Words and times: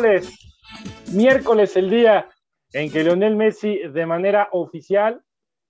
Miércoles, 0.00 0.38
miércoles 1.12 1.76
el 1.76 1.90
día 1.90 2.28
en 2.72 2.90
que 2.90 3.04
Lionel 3.04 3.36
Messi 3.36 3.78
de 3.78 4.06
manera 4.06 4.48
oficial 4.52 5.22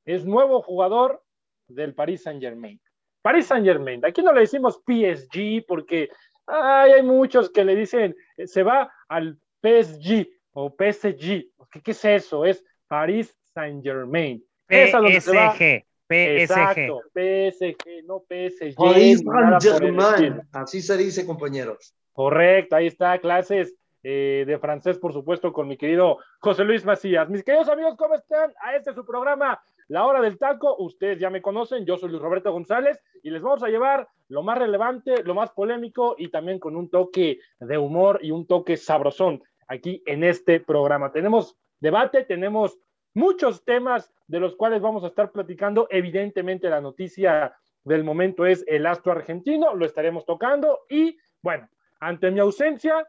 es 0.05 0.25
nuevo 0.25 0.63
jugador 0.63 1.23
del 1.69 1.95
Paris 1.95 2.23
Saint 2.23 2.41
Germain. 2.41 2.81
Paris 3.23 3.47
Saint 3.47 3.67
Germain, 3.67 4.05
aquí 4.05 4.23
no 4.23 4.33
le 4.33 4.43
decimos 4.43 4.81
PSG 4.87 5.65
porque 5.67 6.11
ay, 6.47 6.93
hay 6.93 7.03
muchos 7.03 7.51
que 7.51 7.65
le 7.65 7.75
dicen 7.75 8.15
eh, 8.37 8.47
se 8.47 8.63
va 8.63 8.93
al 9.09 9.37
PSG 9.63 10.29
o 10.53 10.71
PSG. 10.71 11.51
¿Qué, 11.71 11.83
qué 11.83 11.91
es 11.91 12.05
eso? 12.05 12.45
Es 12.45 12.65
Paris 12.87 13.37
Saint 13.53 13.83
Germain. 13.83 14.45
Es 14.69 14.95
a 14.95 14.99
donde 14.99 15.21
se 15.21 15.35
va. 15.35 15.53
PSG. 15.53 15.85
PSG. 16.09 16.41
Exacto, 16.41 17.03
PSG, 17.15 18.05
no 18.05 18.25
PSG. 18.29 18.75
Paris 18.75 19.19
estilo. 19.21 19.61
Saint-Germain. 19.61 20.43
Así 20.53 20.83
se 20.83 20.97
dice, 20.97 21.25
compañeros. 21.25 21.95
Correcto, 22.13 22.75
ahí 22.75 22.89
está, 22.89 23.19
clases 23.21 23.75
eh, 24.03 24.45
de 24.47 24.59
francés, 24.59 24.99
por 24.99 25.13
supuesto, 25.13 25.53
con 25.53 25.69
mi 25.69 25.77
querido 25.77 26.19
José 26.39 26.65
Luis 26.65 26.85
Macías. 26.85 27.29
Mis 27.29 27.45
queridos 27.45 27.69
amigos, 27.69 27.97
¿cómo 27.97 28.15
están? 28.15 28.53
A 28.63 28.75
este 28.75 28.91
es 28.91 28.97
su 28.97 29.05
programa, 29.05 29.61
La 29.89 30.07
Hora 30.07 30.21
del 30.21 30.39
Taco. 30.39 30.77
Ustedes 30.79 31.19
ya 31.19 31.29
me 31.29 31.43
conocen, 31.43 31.85
yo 31.85 31.97
soy 31.97 32.11
Luis 32.11 32.23
Roberto 32.23 32.51
González 32.53 33.01
y 33.23 33.31
les 33.31 33.43
vamos 33.43 33.63
a 33.63 33.69
llevar 33.69 34.09
lo 34.29 34.43
más 34.43 34.59
relevante, 34.59 35.23
lo 35.25 35.35
más 35.35 35.51
polémico 35.51 36.15
y 36.17 36.29
también 36.29 36.59
con 36.59 36.77
un 36.77 36.89
toque 36.89 37.41
de 37.59 37.79
humor 37.79 38.21
y 38.23 38.31
un 38.31 38.47
toque 38.47 38.77
sabrosón 38.77 39.43
aquí 39.69 40.03
en 40.07 40.25
este 40.25 40.61
programa. 40.61 41.13
Tenemos 41.13 41.57
debate, 41.81 42.25
tenemos 42.25 42.79
muchos 43.15 43.65
temas 43.65 44.11
de 44.27 44.41
los 44.41 44.57
cuales 44.57 44.81
vamos 44.81 45.05
a 45.05 45.09
estar 45.09 45.31
platicando. 45.31 45.89
Evidentemente, 45.91 46.71
la 46.71 46.81
noticia 46.81 47.55
del 47.85 48.05
momento 48.05 48.47
es 48.47 48.65
el 48.67 48.87
astro 48.87 49.13
argentino, 49.13 49.75
lo 49.75 49.85
estaremos 49.87 50.25
tocando 50.25 50.81
y 50.89 51.19
bueno, 51.43 51.69
ante 52.01 52.31
mi 52.31 52.41
ausencia, 52.41 53.07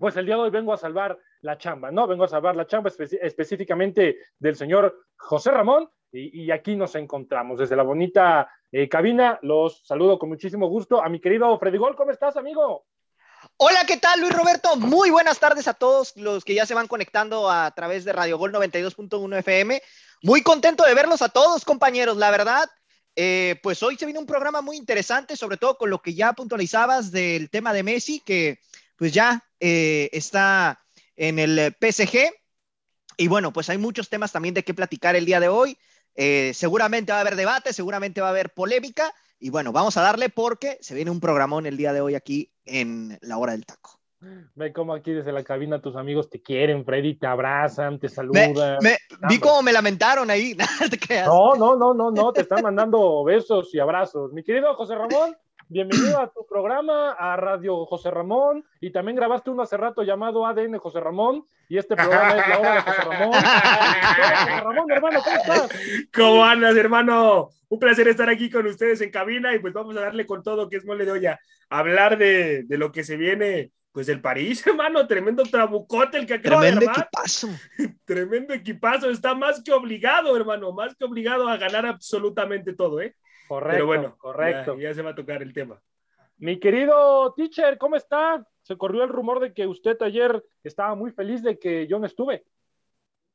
pues 0.00 0.16
el 0.16 0.26
día 0.26 0.34
de 0.34 0.40
hoy 0.42 0.50
vengo 0.50 0.72
a 0.72 0.76
salvar 0.78 1.16
la 1.42 1.56
chamba, 1.58 1.90
¿no? 1.92 2.06
Vengo 2.08 2.24
a 2.24 2.28
salvar 2.28 2.56
la 2.56 2.66
chamba 2.66 2.90
espe- 2.90 3.18
específicamente 3.22 4.16
del 4.38 4.56
señor 4.56 5.06
José 5.16 5.50
Ramón 5.52 5.88
y, 6.12 6.50
aquí 6.50 6.74
nos 6.74 6.96
encontramos 6.96 7.58
desde 7.60 7.76
la 7.76 7.84
bonita 7.84 8.50
eh, 8.72 8.88
cabina. 8.88 9.38
Los 9.42 9.82
saludo 9.86 10.18
con 10.18 10.28
muchísimo 10.28 10.66
gusto 10.68 11.00
a 11.00 11.08
mi 11.08 11.20
querido 11.20 11.56
Freddy 11.58 11.78
Gol. 11.78 11.94
¿Cómo 11.94 12.10
estás, 12.10 12.36
amigo? 12.36 12.84
Hola, 13.56 13.84
¿qué 13.86 13.96
tal 13.96 14.20
Luis 14.20 14.36
Roberto? 14.36 14.74
Muy 14.76 15.10
buenas 15.10 15.38
tardes 15.38 15.68
a 15.68 15.74
todos 15.74 16.16
los 16.16 16.44
que 16.44 16.54
ya 16.54 16.66
se 16.66 16.74
van 16.74 16.88
conectando 16.88 17.48
a 17.50 17.70
través 17.70 18.04
de 18.04 18.12
Radio 18.12 18.38
Gol 18.38 18.52
92.1 18.52 19.38
FM. 19.38 19.80
Muy 20.22 20.42
contento 20.42 20.82
de 20.84 20.94
verlos 20.94 21.22
a 21.22 21.28
todos, 21.28 21.64
compañeros, 21.64 22.16
la 22.16 22.30
verdad. 22.30 22.68
eh, 23.16 23.58
pues 23.62 23.82
hoy 23.82 23.96
se 23.96 24.06
viene 24.06 24.18
un 24.20 24.26
programa 24.26 24.62
muy 24.62 24.76
interesante, 24.76 25.36
sobre 25.36 25.56
todo 25.58 25.76
con 25.76 25.90
lo 25.90 26.00
que 26.00 26.14
ya 26.14 26.32
puntualizabas 26.32 27.10
del 27.12 27.50
tema 27.50 27.72
de 27.72 27.82
Messi, 27.82 28.20
que 28.20 28.58
pues 29.00 29.12
ya 29.14 29.42
eh, 29.58 30.10
está 30.12 30.78
en 31.16 31.38
el 31.38 31.58
eh, 31.58 31.70
PSG. 31.80 32.18
Y 33.16 33.28
bueno, 33.28 33.50
pues 33.50 33.70
hay 33.70 33.78
muchos 33.78 34.10
temas 34.10 34.30
también 34.30 34.52
de 34.52 34.62
qué 34.62 34.74
platicar 34.74 35.16
el 35.16 35.24
día 35.24 35.40
de 35.40 35.48
hoy. 35.48 35.78
Eh, 36.14 36.52
seguramente 36.52 37.10
va 37.10 37.16
a 37.18 37.20
haber 37.22 37.34
debate, 37.34 37.72
seguramente 37.72 38.20
va 38.20 38.26
a 38.26 38.30
haber 38.30 38.50
polémica. 38.52 39.10
Y 39.38 39.48
bueno, 39.48 39.72
vamos 39.72 39.96
a 39.96 40.02
darle 40.02 40.28
porque 40.28 40.76
se 40.82 40.94
viene 40.94 41.10
un 41.10 41.18
programón 41.18 41.64
el 41.64 41.78
día 41.78 41.94
de 41.94 42.02
hoy 42.02 42.14
aquí 42.14 42.52
en 42.66 43.18
la 43.22 43.38
hora 43.38 43.52
del 43.52 43.64
taco. 43.64 43.98
Ve 44.54 44.70
cómo 44.74 44.92
aquí 44.92 45.12
desde 45.12 45.32
la 45.32 45.42
cabina 45.44 45.80
tus 45.80 45.96
amigos 45.96 46.28
te 46.28 46.42
quieren, 46.42 46.84
Freddy, 46.84 47.14
te 47.14 47.26
abrazan, 47.26 47.98
te 47.98 48.10
saludan. 48.10 48.76
me- 48.82 48.98
vi 49.30 49.38
cómo 49.38 49.62
me 49.62 49.72
lamentaron 49.72 50.30
ahí. 50.30 50.54
No, 51.24 51.56
no, 51.56 51.74
no, 51.74 51.94
no, 51.94 52.10
no, 52.10 52.32
te 52.34 52.42
están 52.42 52.62
mandando 52.62 53.24
besos 53.24 53.74
y 53.74 53.78
abrazos. 53.78 54.30
Mi 54.34 54.44
querido 54.44 54.74
José 54.74 54.94
Ramón, 54.94 55.34
bienvenido 55.70 56.20
a 56.20 56.28
tu 56.32 56.44
programa, 56.46 57.12
a 57.12 57.36
Radio 57.36 57.86
José 57.86 58.10
Ramón, 58.10 58.64
y 58.80 58.90
también 58.90 59.16
grabaste 59.16 59.50
uno 59.50 59.62
hace 59.62 59.76
rato 59.76 60.02
llamado 60.02 60.44
ADN 60.44 60.78
José 60.78 60.98
Ramón, 60.98 61.44
y 61.68 61.78
este 61.78 61.94
programa 61.94 62.36
es 62.36 62.48
la 62.48 62.58
hora 62.58 62.74
de 62.74 62.80
José 62.80 63.02
Ramón. 63.02 63.32
José 63.32 64.60
Ramón, 64.60 64.90
hermano, 64.90 65.20
¿cómo 65.22 65.36
estás? 65.36 65.68
¿Cómo 66.12 66.44
andas, 66.44 66.76
hermano? 66.76 67.50
Un 67.68 67.78
placer 67.78 68.08
estar 68.08 68.28
aquí 68.28 68.50
con 68.50 68.66
ustedes 68.66 69.00
en 69.00 69.12
cabina 69.12 69.54
y 69.54 69.60
pues 69.60 69.72
vamos 69.72 69.96
a 69.96 70.00
darle 70.00 70.26
con 70.26 70.42
todo 70.42 70.68
que 70.68 70.76
es 70.76 70.84
mole 70.84 71.04
de 71.04 71.12
olla. 71.12 71.38
Hablar 71.68 72.18
de, 72.18 72.64
de 72.64 72.78
lo 72.78 72.90
que 72.90 73.04
se 73.04 73.16
viene, 73.16 73.70
pues 73.92 74.08
del 74.08 74.20
París, 74.20 74.66
hermano. 74.66 75.06
Tremendo 75.06 75.44
trabucote 75.44 76.18
el 76.18 76.26
que 76.26 76.34
acaba 76.34 76.62
Tremendo 76.62 76.80
de 76.80 76.86
armar. 76.90 77.06
equipazo. 77.12 77.48
Tremendo 78.04 78.54
equipazo. 78.54 79.08
Está 79.08 79.36
más 79.36 79.62
que 79.62 79.72
obligado, 79.72 80.36
hermano. 80.36 80.72
Más 80.72 80.96
que 80.96 81.04
obligado 81.04 81.48
a 81.48 81.56
ganar 81.58 81.86
absolutamente 81.86 82.72
todo, 82.72 83.00
¿eh? 83.00 83.14
Correcto, 83.50 83.74
Pero 83.74 83.86
bueno, 83.86 84.16
correcto. 84.16 84.76
Ya, 84.78 84.90
ya 84.90 84.94
se 84.94 85.02
va 85.02 85.10
a 85.10 85.14
tocar 85.16 85.42
el 85.42 85.52
tema. 85.52 85.82
Mi 86.38 86.60
querido 86.60 87.34
teacher, 87.34 87.78
¿cómo 87.78 87.96
está? 87.96 88.46
Se 88.62 88.76
corrió 88.76 89.02
el 89.02 89.08
rumor 89.08 89.40
de 89.40 89.52
que 89.52 89.66
usted 89.66 90.00
ayer 90.02 90.40
estaba 90.62 90.94
muy 90.94 91.10
feliz 91.10 91.42
de 91.42 91.58
que 91.58 91.88
yo 91.88 91.98
no 91.98 92.06
estuve. 92.06 92.44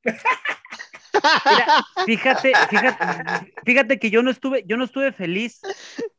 Mira, 0.06 1.86
fíjate, 2.06 2.54
fíjate, 2.70 3.54
fíjate 3.66 4.00
que 4.00 4.10
yo 4.10 4.24
no 4.24 4.32
estuve, 4.32 4.64
yo 4.66 4.78
no 4.78 4.86
estuve 4.86 5.12
feliz. 5.12 5.60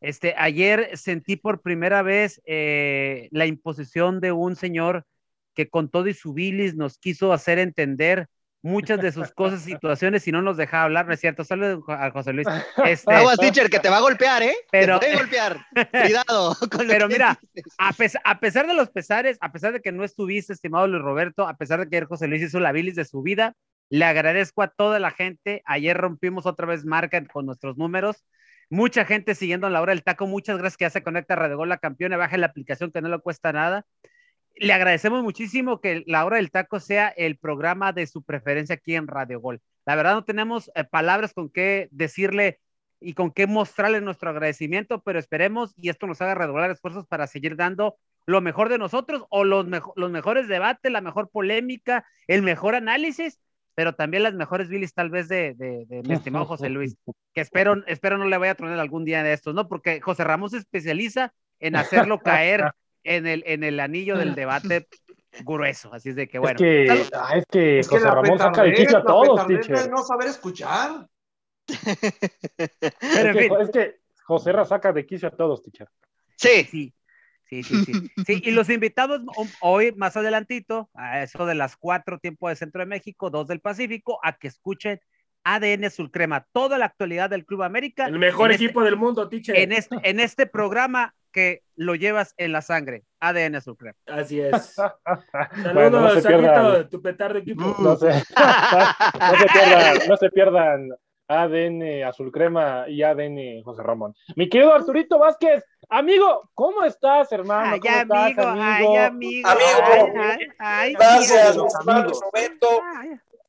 Este, 0.03 0.35
ayer 0.37 0.95
sentí 0.99 1.37
por 1.37 1.63
primera 1.63 2.03
vez 2.03 2.43
eh, 2.45 3.31
la 3.33 3.47
imposición 3.47 4.21
de 4.21 4.33
un 4.33 4.57
señor 4.57 5.07
que 5.55 5.71
con 5.71 5.89
todo 5.89 6.07
y 6.07 6.13
su 6.13 6.35
bilis 6.35 6.77
nos 6.77 6.99
quiso 6.99 7.33
hacer 7.33 7.59
entender 7.59 8.29
muchas 8.63 9.01
de 9.01 9.13
sus 9.13 9.31
cosas, 9.33 9.63
situaciones 9.63 10.27
y 10.27 10.33
no 10.33 10.43
nos 10.43 10.57
dejaba 10.57 10.85
hablar, 10.85 11.07
¿no 11.07 11.13
es 11.13 11.21
cierto? 11.21 11.45
Saludos 11.45 11.85
a 11.89 12.11
José 12.11 12.33
Luis. 12.33 12.47
Este, 12.85 13.15
Aguas, 13.15 13.39
teacher, 13.39 13.71
que 13.71 13.79
te 13.79 13.89
va 13.89 13.99
a 13.99 14.01
golpear, 14.01 14.43
¿eh? 14.43 14.55
Pero- 14.73 14.99
te 14.99 15.07
puede 15.07 15.19
golpear. 15.19 15.59
Cuidado. 15.93 16.57
Con 16.71 16.87
lo 16.87 16.93
Pero 16.93 17.09
que 17.09 17.15
mira, 17.15 17.39
a, 17.79 17.93
pes- 17.93 18.19
a 18.25 18.41
pesar 18.41 18.67
de 18.67 18.75
los 18.75 18.91
pesares, 18.91 19.39
a 19.41 19.53
pesar 19.53 19.73
de 19.73 19.81
que 19.81 19.93
no 19.93 20.05
estuviste, 20.05 20.53
estimado 20.53 20.87
Luis 20.87 21.03
Roberto, 21.03 21.47
a 21.47 21.57
pesar 21.57 21.81
de 21.81 21.89
que 21.89 21.97
ayer 21.97 22.09
José 22.09 22.27
Luis 22.27 22.43
hizo 22.43 22.59
la 22.61 22.73
bilis 22.73 22.97
de 22.97 23.05
su 23.05 23.23
vida, 23.23 23.55
le 23.89 24.05
agradezco 24.05 24.63
a 24.63 24.69
toda 24.69 24.99
la 24.99 25.13
gente. 25.13 25.63
Ayer 25.65 25.97
rompimos 25.97 26.45
otra 26.47 26.67
vez 26.67 26.85
marca 26.85 27.25
con 27.27 27.47
nuestros 27.47 27.77
números. 27.77 28.25
Mucha 28.69 29.05
gente 29.05 29.37
siguiendo 29.37 29.69
en 29.69 29.73
la 29.75 29.81
hora 29.81 29.93
del 29.93 30.03
taco. 30.03 30.27
Muchas 30.27 30.59
gracias 30.59 30.77
que 30.77 30.85
ya 30.87 30.91
se 30.91 31.03
conecta 31.05 31.35
a 31.35 31.37
Radio 31.37 31.57
Gol 31.57 31.69
La 31.69 31.79
Campeona. 31.79 32.17
Baje 32.17 32.37
la 32.37 32.47
aplicación 32.47 32.91
que 32.91 33.01
no 33.01 33.09
le 33.09 33.21
cuesta 33.21 33.53
nada. 33.53 33.87
Le 34.59 34.73
agradecemos 34.73 35.23
muchísimo 35.23 35.81
que 35.81 36.03
la 36.07 36.25
hora 36.25 36.37
del 36.39 36.51
taco 36.51 36.81
sea 36.81 37.09
el 37.09 37.37
programa 37.37 37.93
de 37.93 38.07
su 38.07 38.23
preferencia 38.23 38.77
aquí 38.77 38.95
en 38.95 39.07
Radio 39.07 39.41
Gol. 39.41 39.61
La 39.85 39.95
verdad 39.97 40.15
no 40.15 40.25
tenemos 40.25 40.71
eh, 40.75 40.85
palabras 40.85 41.35
con 41.35 41.51
qué 41.51 41.89
decirle 41.91 42.59
y 42.99 43.13
con 43.13 43.31
qué 43.31 43.47
mostrarle 43.47 44.01
nuestro 44.01 44.31
agradecimiento, 44.31 45.03
pero 45.03 45.19
esperemos 45.19 45.75
y 45.77 45.91
esto 45.91 46.07
nos 46.07 46.23
haga 46.23 46.35
redoblar 46.35 46.71
esfuerzos 46.71 47.07
para 47.07 47.27
seguir 47.27 47.57
dando 47.57 47.97
lo 48.25 48.41
mejor 48.41 48.71
de 48.71 48.79
nosotros 48.79 49.25
o 49.29 49.45
los, 49.45 49.67
mejo- 49.67 49.93
los 49.97 50.11
mejores 50.11 50.49
debates, 50.49 50.91
la 50.91 51.03
mejor 51.03 51.29
polémica, 51.31 52.07
el 52.27 52.41
mejor 52.43 52.75
análisis, 52.75 53.39
pero 53.75 53.95
también 53.95 54.23
las 54.23 54.33
mejores 54.33 54.69
bilis 54.71 54.95
tal 54.95 55.11
vez 55.11 55.29
de, 55.29 55.53
de, 55.55 55.85
de 55.87 56.03
mi 56.03 56.15
estimado 56.15 56.45
José 56.49 56.71
Luis, 56.71 56.97
que 57.35 57.43
espero, 57.43 57.85
espero 57.87 58.17
no 58.17 58.25
le 58.25 58.39
vaya 58.39 58.53
a 58.53 58.57
tronar 58.57 58.79
algún 58.81 59.05
día 59.05 59.23
de 59.23 59.35
estos, 59.35 59.55
¿no? 59.55 59.69
Porque 59.69 60.01
José 60.01 60.25
Ramos 60.25 60.53
se 60.53 60.59
especializa 60.59 61.35
en 61.61 61.77
hacerlo 61.77 62.21
caer 62.21 62.73
en 63.07 63.27
el, 63.27 63.43
en 63.47 63.65
el 63.65 63.81
anillo 63.81 64.17
del 64.19 64.35
debate 64.37 64.87
grueso, 65.45 65.93
así 65.93 66.11
es 66.11 66.17
de 66.17 66.29
que 66.29 66.39
bueno. 66.39 66.57
es 66.57 66.63
que, 66.63 66.87
Salud. 66.87 67.09
ah, 67.15 67.37
es 67.37 67.45
que 67.51 67.79
Es 67.81 67.89
José 67.89 68.05
Ramón 68.11 68.39
saca 68.39 68.63
de 68.63 68.73
quicio 68.75 68.99
a 68.99 69.05
todos, 69.05 69.47
teacher. 69.47 69.75
es 69.77 69.89
no 69.91 69.99
saber 69.99 70.29
escuchar. 70.29 71.07
Pero 71.77 72.69
en 73.01 73.27
Es 73.29 73.33
que, 73.37 73.43
fin. 73.43 73.53
es 73.61 73.71
que 73.71 73.97
José 74.25 74.53
Ra 74.53 74.65
saca 74.65 74.93
de 74.93 75.07
quicio 75.07 75.29
a 75.29 75.31
todos, 75.31 75.63
teacher. 75.63 75.89
Sí, 76.37 76.65
Sí. 76.65 76.93
Sí, 77.49 77.63
sí, 77.63 77.85
sí. 77.85 77.93
Sí, 78.27 78.43
y 78.45 78.51
los 78.51 78.69
invitados 78.71 79.23
hoy, 79.61 79.93
más 79.93 80.17
adelantito, 80.17 80.91
a 80.95 81.23
eso 81.23 81.47
de 81.47 81.55
las 81.55 81.77
cuatro 81.77 82.19
tiempo 82.19 82.49
de 82.49 82.57
Centro 82.57 82.81
de 82.81 82.87
México, 82.87 83.31
dos 83.31 83.47
del 83.47 83.61
Pacífico, 83.61 84.19
a 84.25 84.37
que 84.37 84.49
escuchen 84.49 84.99
ADN 85.45 85.85
Azul 85.85 86.11
Crema, 86.11 86.45
toda 86.51 86.77
la 86.77 86.87
actualidad 86.87 87.31
del 87.31 87.47
Club 87.47 87.63
América. 87.63 88.07
El 88.07 88.19
mejor 88.19 88.47
en 88.47 88.55
este- 88.55 88.65
equipo 88.65 88.83
del 88.83 88.97
mundo, 88.97 89.29
teacher. 89.29 89.55
en 89.57 89.71
este, 89.71 89.97
en 90.03 90.19
este 90.19 90.47
programa 90.47 91.15
que 91.37 91.63
lo 91.75 91.95
llevas 91.97 92.33
en 92.39 92.51
la 92.53 92.63
sangre, 92.63 93.05
ADN 93.21 93.57
Azul 93.57 93.77
Crema. 93.77 93.95
Así 94.07 94.41
es. 94.41 94.73
Saludos, 94.75 95.75
Bueno, 95.75 96.01
no 96.01 96.11
se 96.15 96.23
Saquito, 96.23 96.41
pierdan. 96.41 96.89
tu 96.91 97.03
petardo 97.03 97.39
equipo. 97.39 97.77
No 97.79 97.95
se, 97.97 98.07
no 98.09 99.37
se 99.39 99.47
pierdan, 99.53 99.99
no 100.09 100.17
se 100.17 100.31
pierdan 100.31 100.89
ADN 101.29 102.05
Azul 102.05 102.33
Crema 102.33 102.87
y 102.89 103.03
ADN 103.03 103.63
José 103.65 103.83
Ramón. 103.83 104.15
Mi 104.35 104.49
querido 104.49 104.73
Arturito 104.73 105.19
Vázquez, 105.19 105.63
amigo, 105.91 106.49
¿cómo 106.55 106.85
estás, 106.85 107.31
hermano? 107.33 107.75
Ay, 107.75 107.81
¿Cómo 107.81 107.95
estás, 107.97 108.19
amigo, 108.23 108.43
ay, 108.47 108.97
amigo. 108.97 109.49
Amigo. 109.49 110.13
Ay, 110.59 110.95
Gracias, 110.95 111.49
amigo. 111.51 111.69
amigos. 111.87 112.21
Roberto. 112.23 112.69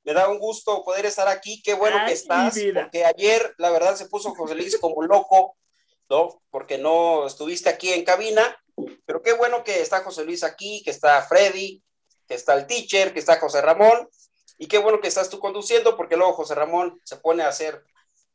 Me 0.04 0.14
da 0.14 0.28
un 0.30 0.40
gusto 0.40 0.84
poder 0.84 1.06
estar 1.06 1.30
aquí. 1.30 1.62
Qué 1.64 1.74
bueno 1.74 1.98
Ay, 2.02 2.08
que 2.08 2.14
estás, 2.14 2.60
porque 2.74 3.06
ayer, 3.06 3.54
la 3.58 3.70
verdad, 3.72 3.96
se 3.96 4.08
puso 4.08 4.34
José 4.36 4.56
Luis 4.56 4.78
como 4.80 5.02
loco, 5.04 5.56
¿no? 6.10 6.42
Porque 6.50 6.78
no 6.78 7.28
estuviste 7.28 7.70
aquí 7.70 7.92
en 7.92 8.04
cabina. 8.04 8.44
Pero 9.06 9.22
qué 9.22 9.34
bueno 9.34 9.64
que 9.64 9.82
está 9.82 10.04
José 10.04 10.24
Luis 10.24 10.44
aquí, 10.44 10.82
que 10.84 10.92
está 10.92 11.22
Freddy, 11.24 11.82
que 12.28 12.36
está 12.36 12.54
el 12.54 12.68
teacher, 12.68 13.14
que 13.14 13.20
está 13.20 13.40
José 13.40 13.62
Ramón. 13.62 14.08
Y 14.58 14.68
qué 14.68 14.78
bueno 14.78 15.00
que 15.00 15.08
estás 15.08 15.30
tú 15.30 15.40
conduciendo, 15.40 15.96
porque 15.96 16.18
luego 16.18 16.34
José 16.34 16.56
Ramón 16.56 17.00
se 17.04 17.18
pone 17.18 17.44
a 17.44 17.50
hacer 17.50 17.84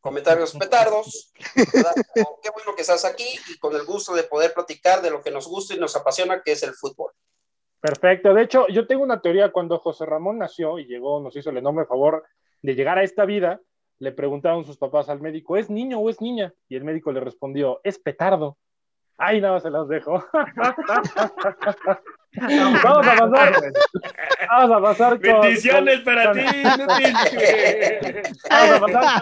comentarios 0.01 0.53
petardos. 0.59 1.33
qué 1.55 2.51
bueno 2.51 2.75
que 2.75 2.83
estás 2.83 3.05
aquí 3.05 3.29
y 3.49 3.59
con 3.59 3.75
el 3.75 3.85
gusto 3.85 4.15
de 4.15 4.25
poder 4.25 4.53
platicar 4.53 5.03
de 5.03 5.11
lo 5.11 5.23
que 5.23 5.31
nos 5.31 5.47
gusta 5.49 5.75
y 5.75 5.79
nos 5.79 5.97
apasiona, 5.97 6.43
que 6.43 6.53
es 6.53 6.63
el 6.63 6.75
fútbol. 6.75 7.13
Perfecto. 7.81 8.33
De 8.33 8.43
hecho, 8.43 8.69
yo 8.69 8.87
tengo 8.87 9.03
una 9.03 9.21
teoría. 9.21 9.51
Cuando 9.51 9.79
José 9.81 10.07
Ramón 10.07 10.39
nació 10.39 10.79
y 10.79 10.87
llegó, 10.87 11.21
nos 11.21 11.35
hizo 11.35 11.51
el 11.51 11.59
enorme 11.59 11.85
favor 11.85 12.25
de 12.63 12.75
llegar 12.77 12.99
a 12.99 13.03
esta 13.03 13.25
vida, 13.25 13.61
le 14.03 14.11
preguntaron 14.11 14.65
sus 14.65 14.77
papás 14.77 15.09
al 15.09 15.21
médico, 15.21 15.57
¿es 15.57 15.71
niño 15.71 16.01
o 16.01 16.11
es 16.11 16.21
niña? 16.21 16.53
Y 16.69 16.75
el 16.75 16.83
médico 16.83 17.13
le 17.13 17.21
respondió, 17.21 17.81
es 17.85 18.01
petardo. 18.01 18.59
Ay, 19.17 19.41
nada, 19.41 19.61
se 19.61 19.71
las 19.71 19.87
dejo. 19.87 20.25
Vamos 22.83 23.07
a 23.07 23.17
pasar. 23.17 23.53
Vamos 24.51 24.77
a 24.77 24.81
pasar 24.81 25.21
con. 25.21 25.41
Bendiciones 25.43 25.97
con- 25.97 26.05
para 26.05 26.25
con- 26.33 26.35
ti. 26.39 26.63
Vamos 28.51 28.73
a 28.73 28.81
pasar 28.81 29.21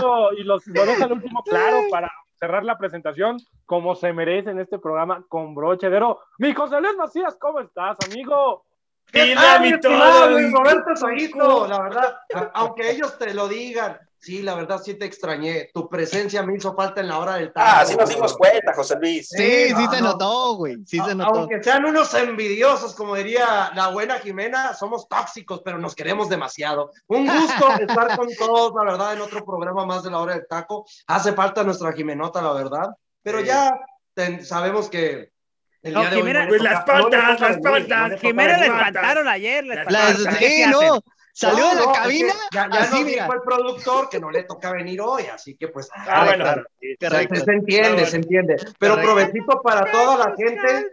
con 0.00 0.36
y 0.38 0.44
los, 0.44 0.64
lo 0.68 0.82
el 0.84 1.12
último 1.12 1.42
claro 1.42 1.78
para 1.90 2.12
cerrar 2.38 2.64
la 2.64 2.78
presentación 2.78 3.36
como 3.66 3.96
se 3.96 4.12
merece 4.12 4.50
en 4.50 4.60
este 4.60 4.78
programa 4.78 5.24
con 5.28 5.56
broche 5.56 5.90
de 5.90 5.96
oro. 5.96 6.20
Mi 6.38 6.54
José 6.54 6.80
Luis 6.80 6.96
Macías, 6.96 7.36
¿cómo 7.40 7.58
estás, 7.58 7.96
amigo? 8.08 8.64
Dile 9.12 9.34
a 9.34 9.58
mi 9.58 9.68
mi 9.70 9.74
estimado 9.74 10.12
todo. 10.26 10.30
Luis 10.30 10.52
Roberto 10.52 10.94
Soguito, 10.94 11.66
la 11.66 11.82
verdad, 11.82 12.16
aunque 12.54 12.90
ellos 12.92 13.18
te 13.18 13.34
lo 13.34 13.48
digan, 13.48 13.98
sí, 14.20 14.42
la 14.42 14.54
verdad 14.54 14.80
sí 14.84 14.94
te 14.94 15.06
extrañé. 15.06 15.70
Tu 15.72 15.88
presencia 15.88 16.42
me 16.42 16.54
hizo 16.56 16.74
falta 16.74 17.00
en 17.00 17.08
la 17.08 17.18
hora 17.18 17.36
del 17.36 17.50
Ah, 17.54 17.78
taco. 17.80 17.90
sí 17.90 17.96
nos 17.96 18.08
dimos 18.10 18.36
cuenta, 18.36 18.72
José 18.74 18.96
Luis. 19.00 19.28
Sí, 19.28 19.68
sí 19.68 19.72
no, 19.74 19.90
se 19.90 20.00
no. 20.02 20.08
notó, 20.12 20.54
güey. 20.56 20.76
Sí 20.86 20.98
se 20.98 21.10
A- 21.10 21.14
notó. 21.14 21.40
Aunque 21.40 21.62
sean 21.62 21.84
unos 21.84 22.12
envidiosos, 22.14 22.94
como 22.94 23.16
diría 23.16 23.70
la 23.74 23.88
buena 23.88 24.18
Jimena, 24.18 24.74
somos 24.74 25.08
tóxicos, 25.08 25.62
pero 25.64 25.78
nos 25.78 25.94
queremos 25.94 26.28
demasiado. 26.28 26.90
Un 27.08 27.26
gusto 27.26 27.66
estar 27.80 28.16
con 28.16 28.28
todos, 28.36 28.72
la 28.76 28.92
verdad, 28.92 29.14
en 29.14 29.20
otro 29.22 29.44
programa 29.44 29.86
más 29.86 30.02
de 30.02 30.10
la 30.10 30.18
hora 30.18 30.34
del 30.34 30.46
taco. 30.48 30.84
Hace 31.06 31.32
falta 31.32 31.64
nuestra 31.64 31.92
Jimenota, 31.92 32.42
la 32.42 32.52
verdad, 32.52 32.88
pero 33.22 33.40
Sí. 33.40 33.46
ya 33.46 33.72
ten- 34.14 34.44
sabemos 34.44 34.88
que 34.90 35.30
el 35.82 35.94
No, 35.94 36.00
día 36.00 36.10
de 36.10 36.16
hoy 36.16 36.22
Jimena- 36.22 36.42
le 36.42 36.48
Pues 36.48 36.62
las 36.62 36.80
no 36.80 36.84
patas, 36.84 37.02
toca 37.02 37.16
las 37.18 37.38
patas. 37.58 38.10
no 38.12 38.18
Jimena 38.18 38.56
le 38.58 38.66
espantaron 38.66 39.28
ayer. 39.28 39.64
le 39.64 39.74
Las 39.76 39.86
espantaron. 39.86 40.24
Las- 40.24 40.36
¿Qué 40.38 40.48
sí, 40.48 40.62
hacen? 40.62 40.70
no. 40.72 41.00
Salió 41.40 41.68
de 41.68 41.74
No, 41.74 41.80
la 41.80 41.86
no, 41.86 41.92
es 41.92 41.98
cabina. 41.98 42.32
que 42.50 42.56
Ya, 42.56 42.68
ya 42.70 42.80
así, 42.80 42.94
nos 42.96 43.04
mira. 43.04 43.22
dijo 43.24 43.34
el 43.34 43.42
productor 43.42 44.08
que 44.10 44.20
no 44.20 44.30
le 44.30 44.42
toca 44.44 44.72
venir 44.72 45.00
hoy, 45.00 45.22
así 45.32 45.54
que 45.56 45.68
pues. 45.68 45.88
Ah, 45.94 46.24
bueno. 46.26 46.44
Correcto, 46.44 46.68
Se, 47.00 47.08
correcto. 47.08 47.34
se 47.44 47.52
entiende, 47.52 48.06
se 48.06 48.16
entiende. 48.16 48.56
Pero 48.78 48.94
Correcto. 48.94 49.12
provechito 49.14 49.62
para 49.62 49.90
toda 49.90 50.16
la 50.18 50.34
gente, 50.36 50.90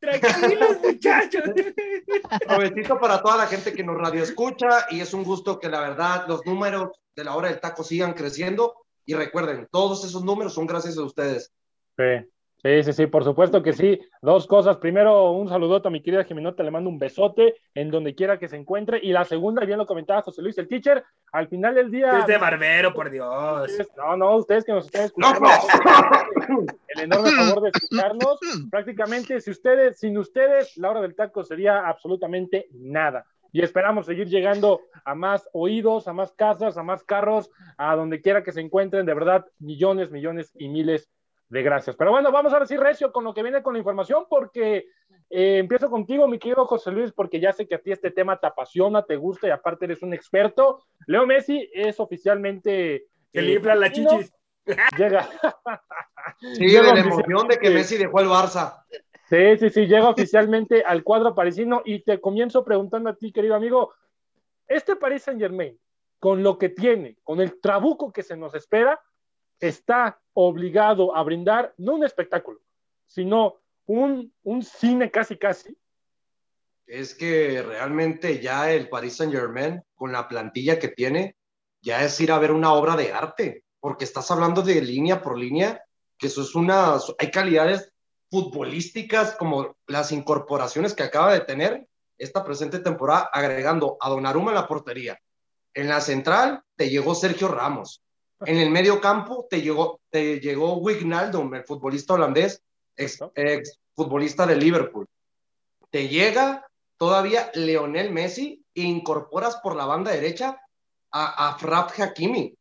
Tranquilos, 0.00 0.78
muchachos. 0.82 1.42
provechito 2.46 2.98
para 2.98 3.22
toda 3.22 3.36
la 3.38 3.46
gente 3.46 3.72
que 3.72 3.84
nos 3.84 3.96
radio 3.98 4.22
escucha 4.22 4.86
y 4.90 5.00
es 5.00 5.14
un 5.14 5.24
gusto 5.24 5.58
que 5.58 5.68
la 5.68 5.80
verdad 5.80 6.24
los 6.26 6.44
números 6.46 6.90
de 7.14 7.24
la 7.24 7.36
hora 7.36 7.48
del 7.48 7.60
taco 7.60 7.84
sigan 7.84 8.12
creciendo 8.14 8.74
y 9.04 9.14
recuerden, 9.14 9.68
todos 9.70 10.04
esos 10.04 10.24
números 10.24 10.54
son 10.54 10.66
gracias 10.66 10.96
a 10.98 11.02
ustedes. 11.04 11.52
Sí, 11.96 12.31
sí, 12.62 12.82
sí, 12.82 12.92
sí, 12.92 13.06
por 13.06 13.24
supuesto 13.24 13.62
que 13.62 13.72
sí. 13.72 14.00
Dos 14.20 14.46
cosas. 14.46 14.76
Primero, 14.78 15.32
un 15.32 15.48
saludote 15.48 15.88
a 15.88 15.90
mi 15.90 16.02
querida 16.02 16.24
Jimenota, 16.24 16.62
le 16.62 16.70
mando 16.70 16.90
un 16.90 16.98
besote 16.98 17.56
en 17.74 17.90
donde 17.90 18.14
quiera 18.14 18.38
que 18.38 18.48
se 18.48 18.56
encuentre. 18.56 19.00
Y 19.02 19.12
la 19.12 19.24
segunda, 19.24 19.64
bien 19.64 19.78
lo 19.78 19.86
comentaba 19.86 20.22
José 20.22 20.42
Luis, 20.42 20.56
el 20.58 20.68
teacher, 20.68 21.04
al 21.32 21.48
final 21.48 21.74
del 21.74 21.90
día. 21.90 22.18
Es 22.20 22.26
de 22.26 22.38
barbero, 22.38 22.94
por 22.94 23.10
Dios. 23.10 23.70
No, 23.96 24.16
no, 24.16 24.36
ustedes 24.36 24.64
que 24.64 24.72
nos 24.72 24.86
están 24.86 25.04
escuchando, 25.04 25.40
el 26.88 27.00
enorme 27.00 27.30
favor 27.30 27.62
de 27.62 27.70
escucharnos. 27.70 28.38
Prácticamente, 28.70 29.40
si 29.40 29.50
ustedes, 29.50 29.98
sin 29.98 30.16
ustedes, 30.18 30.76
la 30.76 30.90
hora 30.90 31.00
del 31.00 31.14
taco 31.14 31.42
sería 31.44 31.88
absolutamente 31.88 32.68
nada. 32.72 33.26
Y 33.54 33.60
esperamos 33.62 34.06
seguir 34.06 34.28
llegando 34.28 34.80
a 35.04 35.14
más 35.14 35.46
oídos, 35.52 36.08
a 36.08 36.14
más 36.14 36.32
casas, 36.32 36.78
a 36.78 36.82
más 36.82 37.04
carros, 37.04 37.50
a 37.76 37.94
donde 37.96 38.22
quiera 38.22 38.42
que 38.42 38.52
se 38.52 38.62
encuentren. 38.62 39.04
De 39.04 39.12
verdad, 39.12 39.44
millones, 39.58 40.10
millones 40.10 40.52
y 40.58 40.68
miles 40.68 41.10
de 41.52 41.62
gracias. 41.62 41.94
Pero 41.96 42.12
bueno, 42.12 42.32
vamos 42.32 42.54
ahora 42.54 42.64
sí, 42.64 42.78
Recio, 42.78 43.12
con 43.12 43.24
lo 43.24 43.34
que 43.34 43.42
viene 43.42 43.62
con 43.62 43.74
la 43.74 43.78
información, 43.78 44.24
porque 44.26 44.86
eh, 45.28 45.58
empiezo 45.58 45.90
contigo, 45.90 46.26
mi 46.26 46.38
querido 46.38 46.64
José 46.64 46.90
Luis, 46.90 47.12
porque 47.12 47.40
ya 47.40 47.52
sé 47.52 47.68
que 47.68 47.74
a 47.74 47.78
ti 47.78 47.92
este 47.92 48.10
tema 48.10 48.40
te 48.40 48.46
apasiona, 48.46 49.02
te 49.02 49.16
gusta 49.16 49.48
y 49.48 49.50
aparte 49.50 49.84
eres 49.84 50.02
un 50.02 50.14
experto. 50.14 50.82
Leo 51.06 51.26
Messi 51.26 51.68
es 51.74 52.00
oficialmente. 52.00 53.04
Que 53.30 53.52
eh, 53.52 53.60
platino. 53.60 54.10
chichis. 54.12 54.32
Llega. 54.96 55.28
Sí, 56.54 56.66
Llega 56.66 56.86
de 56.86 56.94
la 56.94 57.00
emoción 57.00 57.48
de 57.48 57.58
que 57.58 57.68
Messi 57.68 57.98
dejó 57.98 58.20
el 58.20 58.28
Barça. 58.28 58.84
Sí, 59.28 59.58
sí, 59.58 59.70
sí, 59.70 59.86
llega 59.86 60.08
oficialmente 60.08 60.82
al 60.82 61.02
cuadro 61.02 61.34
parisino 61.34 61.82
y 61.84 62.02
te 62.02 62.20
comienzo 62.20 62.64
preguntando 62.64 63.10
a 63.10 63.14
ti, 63.14 63.30
querido 63.30 63.54
amigo, 63.54 63.92
este 64.68 64.96
Paris 64.96 65.24
Saint 65.24 65.40
Germain, 65.40 65.78
con 66.18 66.42
lo 66.42 66.56
que 66.56 66.70
tiene, 66.70 67.18
con 67.24 67.40
el 67.40 67.60
trabuco 67.60 68.10
que 68.10 68.22
se 68.22 68.36
nos 68.36 68.54
espera, 68.54 68.98
está 69.60 70.21
obligado 70.34 71.14
a 71.14 71.22
brindar 71.22 71.74
no 71.78 71.94
un 71.94 72.04
espectáculo, 72.04 72.60
sino 73.06 73.60
un, 73.86 74.32
un 74.42 74.62
cine 74.62 75.10
casi 75.10 75.36
casi. 75.36 75.76
Es 76.86 77.14
que 77.14 77.62
realmente 77.62 78.40
ya 78.40 78.70
el 78.72 78.88
Paris 78.88 79.16
Saint 79.16 79.32
Germain, 79.32 79.82
con 79.94 80.12
la 80.12 80.28
plantilla 80.28 80.78
que 80.78 80.88
tiene, 80.88 81.36
ya 81.80 82.04
es 82.04 82.20
ir 82.20 82.32
a 82.32 82.38
ver 82.38 82.52
una 82.52 82.72
obra 82.72 82.96
de 82.96 83.12
arte, 83.12 83.64
porque 83.80 84.04
estás 84.04 84.30
hablando 84.30 84.62
de 84.62 84.80
línea 84.80 85.22
por 85.22 85.38
línea, 85.38 85.82
que 86.18 86.28
eso 86.28 86.42
es 86.42 86.54
una, 86.54 86.94
hay 87.18 87.30
calidades 87.30 87.92
futbolísticas 88.30 89.34
como 89.34 89.76
las 89.86 90.12
incorporaciones 90.12 90.94
que 90.94 91.02
acaba 91.02 91.34
de 91.34 91.40
tener 91.40 91.86
esta 92.16 92.44
presente 92.44 92.78
temporada, 92.78 93.28
agregando 93.32 93.96
a 94.00 94.08
Donnarumma 94.08 94.52
en 94.52 94.56
la 94.56 94.68
portería. 94.68 95.18
En 95.74 95.88
la 95.88 96.00
central 96.00 96.62
te 96.76 96.88
llegó 96.88 97.14
Sergio 97.14 97.48
Ramos. 97.48 98.02
En 98.44 98.56
el 98.56 98.70
medio 98.70 99.00
campo 99.00 99.46
te 99.48 99.62
llegó, 99.62 100.00
te 100.10 100.40
llegó 100.40 100.78
Wijnaldum, 100.78 101.54
el 101.54 101.64
futbolista 101.64 102.14
holandés, 102.14 102.62
ex, 102.96 103.18
ex 103.34 103.78
futbolista 103.94 104.46
de 104.46 104.56
Liverpool. 104.56 105.06
Te 105.90 106.08
llega 106.08 106.66
todavía 106.96 107.50
Leonel 107.54 108.10
Messi 108.10 108.64
e 108.74 108.82
incorporas 108.82 109.56
por 109.56 109.76
la 109.76 109.86
banda 109.86 110.10
derecha 110.10 110.60
a, 111.10 111.48
a 111.48 111.56
Hakimi, 111.56 112.56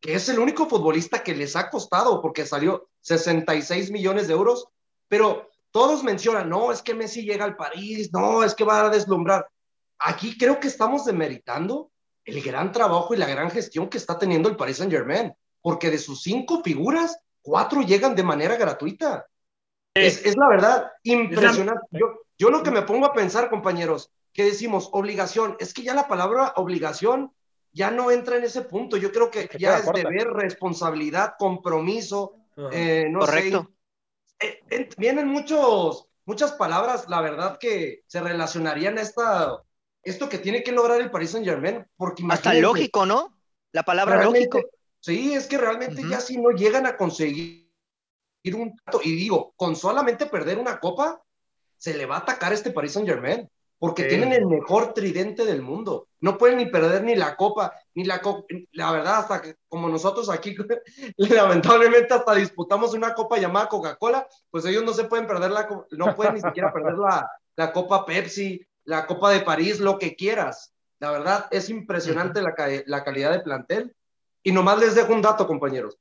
que 0.00 0.14
es 0.14 0.28
el 0.28 0.38
único 0.38 0.68
futbolista 0.68 1.22
que 1.22 1.34
les 1.34 1.54
ha 1.54 1.70
costado 1.70 2.20
porque 2.20 2.46
salió 2.46 2.88
66 3.02 3.90
millones 3.90 4.26
de 4.26 4.34
euros, 4.34 4.66
pero 5.06 5.50
todos 5.70 6.02
mencionan, 6.02 6.48
no, 6.48 6.72
es 6.72 6.82
que 6.82 6.94
Messi 6.94 7.22
llega 7.22 7.44
al 7.44 7.56
París, 7.56 8.10
no, 8.12 8.42
es 8.42 8.54
que 8.54 8.64
va 8.64 8.86
a 8.86 8.90
deslumbrar. 8.90 9.46
Aquí 9.98 10.36
creo 10.36 10.58
que 10.58 10.68
estamos 10.68 11.04
demeritando 11.04 11.91
el 12.24 12.42
gran 12.42 12.72
trabajo 12.72 13.14
y 13.14 13.18
la 13.18 13.26
gran 13.26 13.50
gestión 13.50 13.88
que 13.88 13.98
está 13.98 14.18
teniendo 14.18 14.48
el 14.48 14.56
Paris 14.56 14.78
Saint 14.78 14.92
Germain, 14.92 15.32
porque 15.60 15.90
de 15.90 15.98
sus 15.98 16.22
cinco 16.22 16.62
figuras, 16.62 17.18
cuatro 17.42 17.82
llegan 17.82 18.14
de 18.14 18.22
manera 18.22 18.56
gratuita. 18.56 19.26
Es, 19.94 20.24
es 20.24 20.36
la 20.36 20.48
verdad, 20.48 20.90
impresionante. 21.02 21.86
Yo, 21.90 22.22
yo 22.38 22.50
lo 22.50 22.62
que 22.62 22.70
me 22.70 22.82
pongo 22.82 23.06
a 23.06 23.12
pensar, 23.12 23.50
compañeros, 23.50 24.10
que 24.32 24.44
decimos 24.44 24.88
obligación, 24.92 25.56
es 25.60 25.74
que 25.74 25.82
ya 25.82 25.94
la 25.94 26.08
palabra 26.08 26.54
obligación 26.56 27.32
ya 27.72 27.90
no 27.90 28.10
entra 28.10 28.36
en 28.36 28.44
ese 28.44 28.62
punto. 28.62 28.96
Yo 28.96 29.12
creo 29.12 29.30
que 29.30 29.48
Se 29.48 29.58
ya 29.58 29.78
es 29.78 29.92
deber, 29.92 30.28
responsabilidad, 30.28 31.34
compromiso, 31.38 32.34
eh, 32.70 33.06
no 33.10 33.20
Correcto. 33.20 33.70
sé. 34.40 34.46
Eh, 34.46 34.60
eh, 34.70 34.88
vienen 34.96 35.28
muchos, 35.28 36.08
muchas 36.24 36.52
palabras, 36.52 37.08
la 37.08 37.20
verdad, 37.20 37.58
que 37.58 38.02
se 38.06 38.20
relacionarían 38.20 38.98
a 38.98 39.02
esta, 39.02 39.62
esto 40.02 40.28
que 40.28 40.38
tiene 40.38 40.62
que 40.62 40.72
lograr 40.72 41.00
el 41.00 41.10
Paris 41.10 41.30
Saint 41.30 41.46
Germain, 41.46 41.86
porque 41.96 42.22
Hasta 42.28 42.54
lógico, 42.54 43.06
¿no? 43.06 43.36
La 43.72 43.82
palabra 43.82 44.22
lógico. 44.22 44.60
Sí, 45.00 45.34
es 45.34 45.46
que 45.46 45.58
realmente 45.58 46.02
ya 46.08 46.20
si 46.20 46.38
no 46.38 46.50
llegan 46.50 46.86
a 46.86 46.96
conseguir 46.96 47.62
un 48.54 48.74
y 49.02 49.14
digo, 49.14 49.52
con 49.56 49.76
solamente 49.76 50.26
perder 50.26 50.58
una 50.58 50.80
copa, 50.80 51.22
se 51.76 51.94
le 51.94 52.06
va 52.06 52.16
a 52.16 52.20
atacar 52.20 52.52
este 52.52 52.70
Paris 52.70 52.92
Saint 52.92 53.08
Germain, 53.08 53.48
porque 53.78 54.04
tienen 54.04 54.32
el 54.32 54.46
mejor 54.46 54.94
tridente 54.94 55.44
del 55.44 55.60
mundo. 55.60 56.06
No 56.20 56.38
pueden 56.38 56.58
ni 56.58 56.66
perder 56.66 57.02
ni 57.02 57.16
la 57.16 57.34
copa, 57.34 57.72
ni 57.94 58.04
la 58.04 58.20
copa. 58.20 58.44
La 58.70 58.92
verdad, 58.92 59.18
hasta 59.18 59.42
que 59.42 59.56
como 59.66 59.88
nosotros 59.88 60.30
aquí, 60.30 60.54
lamentablemente 61.16 62.14
hasta 62.14 62.34
disputamos 62.36 62.94
una 62.94 63.12
copa 63.14 63.38
llamada 63.38 63.68
Coca-Cola, 63.68 64.28
pues 64.50 64.64
ellos 64.66 64.84
no 64.84 64.92
se 64.92 65.04
pueden 65.04 65.26
perder 65.26 65.50
la, 65.50 65.68
no 65.90 66.14
pueden 66.14 66.34
ni 66.34 66.40
siquiera 66.40 66.72
perder 66.72 66.94
la, 66.94 67.28
la 67.56 67.72
copa 67.72 68.06
Pepsi, 68.06 68.64
la 68.84 69.06
copa 69.06 69.30
de 69.30 69.40
París, 69.40 69.80
lo 69.80 69.98
que 69.98 70.16
quieras. 70.16 70.72
La 70.98 71.10
verdad, 71.10 71.46
es 71.50 71.68
impresionante 71.68 72.42
la, 72.42 72.54
la 72.86 73.04
calidad 73.04 73.32
de 73.32 73.40
plantel. 73.40 73.94
Y 74.42 74.52
nomás 74.52 74.78
les 74.78 74.94
dejo 74.94 75.12
un 75.12 75.22
dato, 75.22 75.46
compañeros. 75.46 75.98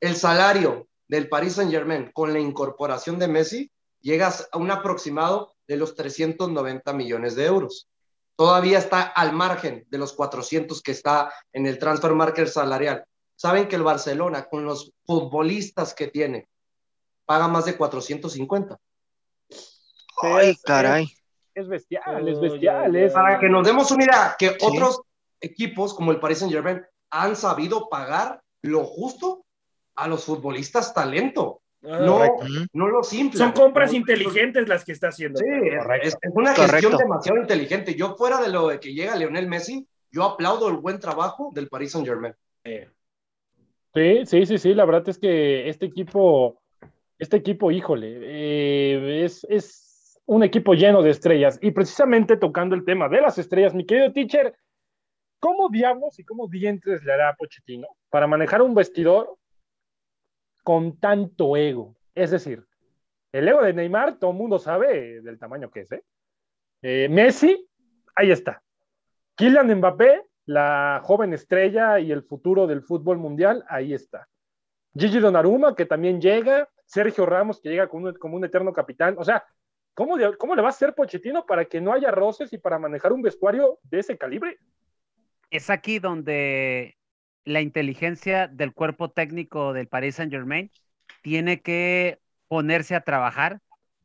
El 0.00 0.16
salario 0.16 0.88
del 1.08 1.28
Paris 1.28 1.54
Saint 1.54 1.70
Germain 1.70 2.10
con 2.12 2.32
la 2.32 2.38
incorporación 2.38 3.18
de 3.18 3.28
Messi 3.28 3.70
llega 4.00 4.32
a 4.52 4.58
un 4.58 4.70
aproximado 4.70 5.54
de 5.66 5.76
los 5.76 5.94
390 5.94 6.92
millones 6.92 7.34
de 7.34 7.46
euros. 7.46 7.88
Todavía 8.36 8.78
está 8.78 9.02
al 9.02 9.32
margen 9.32 9.86
de 9.88 9.98
los 9.98 10.12
400 10.12 10.82
que 10.82 10.92
está 10.92 11.32
en 11.52 11.66
el 11.66 11.78
transfer 11.78 12.12
market 12.12 12.48
salarial. 12.48 13.04
Saben 13.36 13.68
que 13.68 13.76
el 13.76 13.82
Barcelona, 13.82 14.46
con 14.48 14.64
los 14.64 14.92
futbolistas 15.04 15.94
que 15.94 16.08
tiene, 16.08 16.48
paga 17.24 17.48
más 17.48 17.64
de 17.64 17.76
450. 17.76 18.78
Ay, 20.22 20.56
caray. 20.64 21.16
Es, 21.54 21.68
bestial, 21.68 22.28
es 22.28 22.40
bestial. 22.40 23.10
Para 23.12 23.38
que 23.38 23.48
nos 23.48 23.66
demos 23.66 23.90
una 23.90 24.04
idea, 24.04 24.36
que 24.38 24.56
otros 24.60 25.02
equipos 25.40 25.94
como 25.94 26.10
el 26.10 26.18
Paris 26.18 26.38
Saint 26.38 26.52
Germain 26.52 26.82
han 27.10 27.36
sabido 27.36 27.88
pagar 27.88 28.42
lo 28.62 28.84
justo 28.84 29.44
a 29.96 30.08
los 30.08 30.24
futbolistas 30.24 30.92
talento. 30.92 31.60
Ah, 31.86 31.98
no, 32.00 32.18
no 32.72 32.88
lo 32.88 33.02
simple. 33.02 33.38
Son 33.38 33.52
compras 33.52 33.92
inteligentes 33.92 34.68
las 34.68 34.84
que 34.84 34.92
está 34.92 35.08
haciendo. 35.08 35.38
Sí, 35.38 35.46
es, 36.02 36.16
una 36.32 36.54
gestión 36.54 36.96
demasiado 36.96 37.38
inteligente. 37.38 37.94
Yo 37.94 38.16
fuera 38.16 38.40
de 38.40 38.48
lo 38.48 38.68
de 38.68 38.80
que 38.80 38.94
llega 38.94 39.14
Leonel 39.16 39.46
Messi, 39.46 39.86
yo 40.10 40.24
aplaudo 40.24 40.68
el 40.68 40.76
buen 40.76 40.98
trabajo 40.98 41.50
del 41.54 41.68
Paris 41.68 41.92
Saint 41.92 42.06
Germain. 42.06 42.34
Sí, 43.94 44.26
sí, 44.26 44.46
sí, 44.46 44.58
sí. 44.58 44.74
La 44.74 44.86
verdad 44.86 45.08
es 45.08 45.18
que 45.18 45.68
este 45.68 45.86
equipo, 45.86 46.60
este 47.18 47.36
equipo, 47.36 47.70
híjole, 47.70 48.18
eh, 48.22 49.24
es, 49.24 49.46
es 49.50 49.83
un 50.26 50.42
equipo 50.42 50.74
lleno 50.74 51.02
de 51.02 51.10
estrellas. 51.10 51.58
Y 51.62 51.70
precisamente 51.70 52.36
tocando 52.36 52.74
el 52.74 52.84
tema 52.84 53.08
de 53.08 53.20
las 53.20 53.38
estrellas, 53.38 53.74
mi 53.74 53.86
querido 53.86 54.12
teacher, 54.12 54.56
¿cómo 55.38 55.68
diablos 55.68 56.18
y 56.18 56.24
cómo 56.24 56.48
dientes 56.48 57.02
le 57.04 57.12
hará 57.12 57.34
Pochettino 57.36 57.88
para 58.10 58.26
manejar 58.26 58.62
un 58.62 58.74
vestidor 58.74 59.36
con 60.64 60.98
tanto 60.98 61.56
ego. 61.56 61.94
Es 62.14 62.32
decir, 62.32 62.66
el 63.30 63.46
ego 63.46 63.62
de 63.62 63.74
Neymar, 63.74 64.18
todo 64.18 64.32
el 64.32 64.36
mundo 64.36 64.58
sabe 64.58 65.20
del 65.20 65.38
tamaño 65.38 65.70
que 65.70 65.80
es. 65.80 65.92
¿eh? 65.92 66.02
¿eh? 66.82 67.08
Messi, 67.08 67.68
ahí 68.16 68.30
está. 68.30 68.62
Kylian 69.36 69.72
Mbappé, 69.76 70.22
la 70.46 71.00
joven 71.04 71.34
estrella 71.34 72.00
y 72.00 72.10
el 72.10 72.22
futuro 72.22 72.66
del 72.66 72.82
fútbol 72.82 73.18
mundial, 73.18 73.64
ahí 73.68 73.92
está. 73.92 74.26
Gigi 74.96 75.18
Donnarumma, 75.18 75.76
que 75.76 75.86
también 75.86 76.20
llega. 76.20 76.68
Sergio 76.86 77.26
Ramos, 77.26 77.60
que 77.60 77.70
llega 77.70 77.88
como 77.88 78.06
un, 78.06 78.14
como 78.14 78.36
un 78.36 78.44
eterno 78.44 78.72
capitán. 78.72 79.16
O 79.18 79.24
sea, 79.24 79.44
¿cómo, 79.94 80.16
¿cómo 80.38 80.54
le 80.54 80.62
va 80.62 80.68
a 80.68 80.70
hacer 80.70 80.94
Pochettino 80.94 81.46
para 81.46 81.64
que 81.64 81.80
no 81.80 81.92
haya 81.92 82.10
roces 82.10 82.52
y 82.52 82.58
para 82.58 82.78
manejar 82.78 83.12
un 83.12 83.22
vestuario 83.22 83.78
de 83.84 84.00
ese 84.00 84.18
calibre? 84.18 84.58
Es 85.50 85.70
aquí 85.70 85.98
donde 85.98 86.96
la 87.44 87.60
inteligencia 87.60 88.48
del 88.48 88.72
cuerpo 88.72 89.10
técnico 89.10 89.72
del 89.72 89.88
Paris 89.88 90.16
Saint 90.16 90.32
Germain 90.32 90.70
tiene 91.22 91.60
que 91.60 92.20
ponerse 92.48 92.94
a 92.94 93.02
trabajar, 93.02 93.60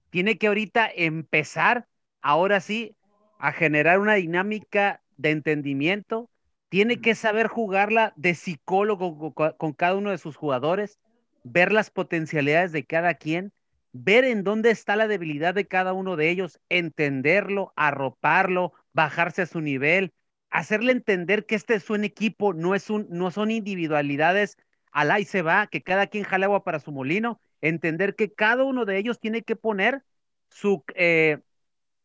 tiene 0.09 0.37
que 0.37 0.47
ahorita 0.47 0.89
empezar, 0.93 1.87
ahora 2.21 2.59
sí, 2.59 2.95
a 3.39 3.51
generar 3.51 3.99
una 3.99 4.15
dinámica 4.15 5.01
de 5.17 5.31
entendimiento, 5.31 6.29
tiene 6.69 7.01
que 7.01 7.15
saber 7.15 7.47
jugarla 7.47 8.13
de 8.15 8.35
psicólogo 8.35 9.33
con, 9.33 9.73
cada 9.73 9.95
uno 9.95 10.11
de 10.11 10.17
sus 10.17 10.35
jugadores, 10.35 10.99
ver 11.43 11.71
las 11.71 11.89
potencialidades 11.89 12.71
de 12.71 12.85
cada 12.85 13.15
quien, 13.15 13.51
ver 13.91 14.23
en 14.23 14.43
dónde 14.43 14.71
está 14.71 14.95
la 14.95 15.07
debilidad 15.07 15.53
de 15.53 15.67
cada 15.67 15.93
uno 15.93 16.15
de 16.15 16.29
ellos, 16.29 16.59
entenderlo, 16.69 17.73
arroparlo, 17.75 18.73
bajarse 18.93 19.43
a 19.43 19.45
su 19.45 19.61
nivel, 19.61 20.13
hacerle 20.49 20.91
entender 20.91 21.45
que 21.45 21.55
este 21.55 21.75
es 21.75 21.89
un 21.89 22.03
equipo, 22.03 22.53
no, 22.53 22.75
es 22.75 22.89
un, 22.89 23.07
no 23.09 23.31
son 23.31 23.51
individualidades 23.51 24.57
al 24.91 25.11
ahí 25.11 25.25
se 25.25 25.41
va, 25.41 25.67
que 25.67 25.83
cada 25.83 26.07
quien 26.07 26.23
jale 26.23 26.45
agua 26.45 26.63
para 26.63 26.79
su 26.79 26.91
molino, 26.91 27.39
entender 27.61 28.15
que 28.15 28.33
cada 28.33 28.63
uno 28.63 28.85
de 28.85 28.97
ellos 28.97 29.19
tiene 29.19 29.43
que 29.43 29.55
poner 29.55 30.03
su, 30.49 30.83
eh, 30.95 31.39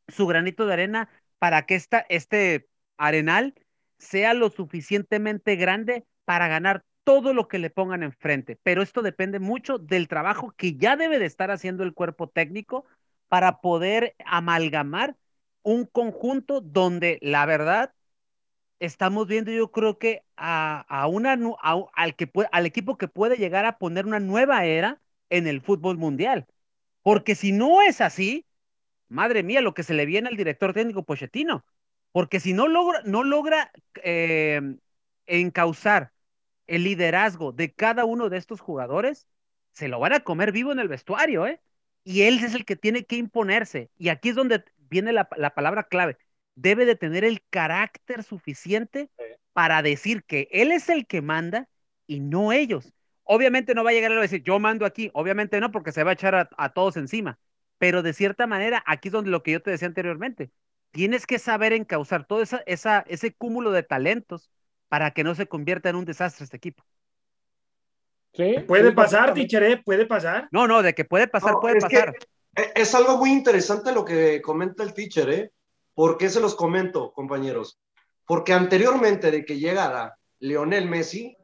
su 0.09 0.27
granito 0.27 0.67
de 0.67 0.75
arena 0.75 1.09
para 1.39 1.67
que 1.67 1.75
esta, 1.77 2.05
este 2.09 2.69
arenal 2.97 3.55
sea 3.99 4.35
lo 4.35 4.51
suficientemente 4.51 5.57
grande 5.57 6.05
para 6.25 6.49
ganar 6.49 6.85
todo 7.05 7.35
lo 7.35 7.49
que 7.49 7.59
le 7.59 7.71
pongan 7.71 8.03
enfrente. 8.03 8.59
Pero 8.63 8.83
esto 8.83 9.03
depende 9.03 9.39
mucho 9.41 9.79
del 9.79 10.09
trabajo 10.09 10.53
que 10.57 10.77
ya 10.77 10.97
debe 10.97 11.19
de 11.19 11.27
estar 11.27 11.51
haciendo 11.51 11.85
el 11.85 11.95
cuerpo 11.95 12.29
técnico 12.29 12.85
para 13.29 13.61
poder 13.61 14.17
amalgamar 14.27 15.17
un 15.63 15.87
conjunto 15.87 16.61
donde 16.61 17.19
la 17.23 17.47
verdad 17.47 17.95
estamos 18.81 19.27
viendo, 19.27 19.51
yo 19.53 19.71
creo 19.73 19.99
que 19.99 20.23
a, 20.37 21.07
una, 21.09 21.39
al, 21.95 22.17
que 22.17 22.31
al 22.53 22.67
equipo 22.67 22.99
que 22.99 23.09
puede 23.09 23.37
llegar 23.37 23.65
a 23.65 23.79
poner 23.79 24.07
una 24.07 24.21
nueva 24.21 24.65
era 24.67 25.01
en 25.31 25.47
el 25.47 25.61
fútbol 25.61 25.97
mundial. 25.99 26.47
Porque 27.03 27.35
si 27.35 27.53
no 27.53 27.83
es 27.83 28.01
así, 28.01 28.47
madre 29.09 29.43
mía, 29.43 29.63
lo 29.63 29.75
que 29.75 29.85
se 29.85 29.95
le 29.95 30.07
viene 30.07 30.29
al 30.29 30.37
director 30.37 30.75
técnico 30.75 31.05
Pochettino. 31.05 31.65
Porque 32.13 32.41
si 32.41 32.55
no 32.55 32.69
logra, 32.69 33.03
no 33.05 33.25
logra 33.25 33.73
em, 34.03 34.79
encauzar 35.27 36.14
el 36.67 36.85
liderazgo 36.85 37.53
de 37.53 37.73
cada 37.73 38.05
uno 38.05 38.29
de 38.31 38.39
estos 38.39 38.61
jugadores, 38.61 39.27
se 39.73 39.89
lo 39.89 40.01
van 40.01 40.13
a 40.13 40.21
comer 40.21 40.53
vivo 40.53 40.73
en 40.73 40.79
el 40.79 40.89
vestuario, 40.89 41.47
¿eh? 41.47 41.61
Y 42.05 42.23
él 42.23 42.39
es 42.45 42.55
el 42.55 42.65
que 42.65 42.77
tiene 42.77 43.05
que 43.05 43.17
imponerse. 43.17 43.91
Y 43.97 44.11
aquí 44.11 44.31
es 44.31 44.35
donde 44.37 44.65
viene 44.79 45.13
la 45.13 45.55
palabra 45.55 45.85
clave 45.85 46.19
debe 46.55 46.87
de 46.87 46.97
tener 46.97 47.25
el 47.25 47.43
carácter 47.51 48.23
suficiente 48.23 49.11
para 49.53 49.83
decir 49.83 50.25
que 50.25 50.49
él 50.51 50.73
es 50.73 50.89
el 50.89 51.07
que 51.07 51.23
manda 51.23 51.69
y 52.07 52.21
no 52.21 52.53
ellos. 52.53 52.93
Obviamente 53.25 53.75
no 53.75 53.85
va 53.85 53.91
a 53.91 53.93
llegar 53.95 54.13
a 54.13 54.21
decir, 54.21 54.43
yo 54.43 54.59
mando 54.59 54.85
aquí, 54.85 55.11
obviamente 55.15 55.61
no, 55.61 55.71
porque 55.73 55.93
se 55.93 56.05
va 56.05 56.11
a 56.11 56.15
echar 56.15 56.51
a, 56.57 56.69
todos 56.71 56.97
encima, 56.97 57.39
pero 57.79 58.03
de 58.03 58.13
cierta 58.13 58.47
manera, 58.47 58.83
aquí 58.87 59.09
es 59.09 59.13
donde 59.13 59.31
lo 59.31 59.43
que 59.43 59.53
yo 59.53 59.63
te 59.63 59.71
decía 59.71 59.89
anteriormente, 59.89 60.51
tienes 60.91 61.27
que 61.27 61.39
saber 61.39 61.73
encauzar 61.73 62.27
todo 62.27 62.43
esa, 62.43 62.63
esa, 62.67 63.05
ese 63.09 63.35
cúmulo 63.35 63.73
de 63.73 63.83
talentos 63.83 64.51
para 64.95 65.11
que 65.11 65.25
no 65.25 65.35
se 65.35 65.49
convierta 65.49 65.89
en 65.89 65.97
un 65.97 66.05
desastre 66.05 66.45
este 66.45 66.57
equipo. 66.57 66.85
Sí, 68.33 68.61
puede 68.65 68.93
pasar, 68.93 69.35
Tichere, 69.35 69.79
puede 69.79 70.07
pasar. 70.07 70.47
No, 70.53 70.69
no, 70.69 70.85
de 70.85 70.95
que 70.95 71.05
puede 71.05 71.27
pasar, 71.27 71.57
puede 71.61 71.81
pasar. 71.81 72.15
E, 72.55 72.71
es 72.77 72.95
algo 72.95 73.19
muy 73.19 73.33
interesante 73.33 73.91
lo 73.91 74.05
que 74.05 74.41
comenta 74.41 74.85
el 74.85 74.95
teacher, 74.95 75.29
¿eh? 75.31 75.51
¿Por 75.95 76.17
qué 76.17 76.31
se 76.31 76.39
los 76.39 76.55
comento, 76.55 77.13
compañeros? 77.13 77.81
Porque 78.25 78.53
anteriormente 78.53 79.33
de 79.33 79.45
que 79.45 79.59
llegara 79.59 80.17
Leonel 80.39 80.89
Messi, 80.89 81.37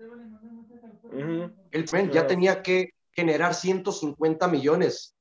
el 1.73 2.11
ya 2.13 2.29
tenía 2.29 2.63
que 2.63 2.91
generar 3.11 3.53
150 3.53 4.47
millones. 4.47 5.17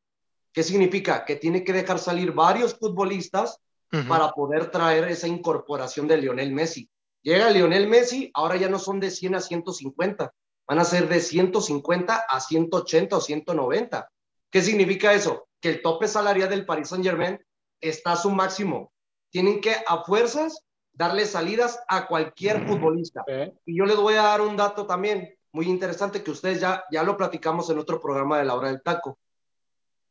¿Qué 0.54 0.62
significa? 0.62 1.26
Que 1.26 1.36
tiene 1.36 1.64
que 1.64 1.74
dejar 1.74 1.98
salir 1.98 2.32
varios 2.32 2.78
futbolistas 2.78 3.60
para 4.08 4.30
poder 4.34 4.70
traer 4.70 5.06
esa 5.06 5.28
incorporación 5.28 6.08
de 6.08 6.18
Lionel 6.18 6.54
Messi. 6.54 6.88
Llega 7.22 7.50
Lionel 7.50 7.88
Messi, 7.88 8.32
ahora 8.34 8.56
ya 8.56 8.70
no 8.70 8.80
son 8.80 9.00
de 9.00 9.12
100 9.12 9.36
a 9.36 9.42
150, 9.42 10.34
van 10.68 10.80
a 10.80 10.86
ser 10.86 11.08
de 11.08 11.20
150 11.20 12.16
a 12.16 12.40
180 12.40 13.18
o 13.18 13.22
190. 13.22 14.10
¿Qué 14.50 14.62
significa 14.62 15.14
eso? 15.14 15.48
Que 15.60 15.70
el 15.70 15.82
tope 15.82 16.08
salarial 16.08 16.50
del 16.50 16.66
Paris 16.66 16.90
Saint 16.90 17.04
Germain 17.04 17.40
está 17.82 18.14
a 18.14 18.18
su 18.18 18.30
máximo 18.30 18.92
tienen 19.30 19.62
que 19.62 19.74
a 19.88 20.04
fuerzas 20.04 20.66
darle 20.94 21.26
salidas 21.26 21.82
a 21.88 22.08
cualquier 22.08 22.66
futbolista. 22.68 23.24
Y 23.66 23.78
yo 23.78 23.86
les 23.86 23.98
voy 23.98 24.16
a 24.16 24.24
dar 24.24 24.42
un 24.42 24.58
dato 24.58 24.86
también 24.86 25.36
muy 25.52 25.68
interesante 25.68 26.24
que 26.24 26.32
ustedes 26.32 26.60
ya, 26.60 26.84
ya 26.92 27.04
lo 27.04 27.16
platicamos 27.18 27.70
en 27.70 27.80
otro 27.80 28.00
programa 28.00 28.38
de 28.38 28.46
la 28.46 28.56
hora 28.56 28.68
del 28.70 28.82
taco. 28.82 29.18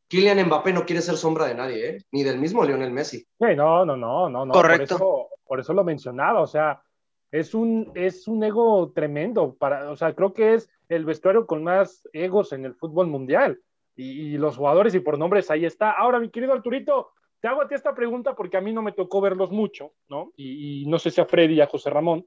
Kylian 0.08 0.46
Mbappé 0.46 0.72
no 0.72 0.86
quiere 0.86 1.02
ser 1.02 1.16
sombra 1.16 1.46
de 1.46 1.54
nadie, 1.54 1.88
¿eh? 1.88 2.04
ni 2.12 2.22
del 2.22 2.38
mismo 2.38 2.64
Lionel 2.64 2.90
Messi. 2.90 3.26
no, 3.38 3.84
no, 3.84 3.96
no, 3.96 4.30
no, 4.30 4.46
no. 4.46 4.52
Correcto. 4.52 5.28
Por 5.46 5.60
eso, 5.60 5.72
lo 5.72 5.84
mencionaba, 5.84 6.40
o 6.40 6.46
sea, 6.46 6.82
es 7.30 7.54
un, 7.54 7.90
es 7.94 8.28
un 8.28 8.42
ego 8.42 8.92
tremendo. 8.94 9.54
Para, 9.54 9.90
o 9.90 9.96
sea, 9.96 10.14
creo 10.14 10.32
que 10.32 10.54
es 10.54 10.70
el 10.88 11.04
vestuario 11.04 11.46
con 11.46 11.62
más 11.62 12.08
egos 12.12 12.52
en 12.52 12.64
el 12.64 12.74
fútbol 12.74 13.06
mundial. 13.06 13.60
Y, 13.96 14.34
y 14.34 14.38
los 14.38 14.56
jugadores 14.56 14.94
y 14.94 15.00
por 15.00 15.18
nombres 15.18 15.50
ahí 15.50 15.64
está. 15.64 15.90
Ahora, 15.90 16.20
mi 16.20 16.30
querido 16.30 16.52
Arturito, 16.52 17.10
te 17.40 17.48
hago 17.48 17.62
a 17.62 17.68
ti 17.68 17.74
esta 17.74 17.94
pregunta 17.94 18.34
porque 18.34 18.56
a 18.56 18.60
mí 18.60 18.72
no 18.72 18.82
me 18.82 18.92
tocó 18.92 19.20
verlos 19.20 19.50
mucho, 19.50 19.92
¿no? 20.08 20.32
Y, 20.36 20.84
no 20.86 20.98
sé 20.98 21.10
si 21.10 21.20
a 21.20 21.26
Freddy 21.26 21.54
y 21.54 21.60
a 21.60 21.66
José 21.66 21.90
Ramón, 21.90 22.26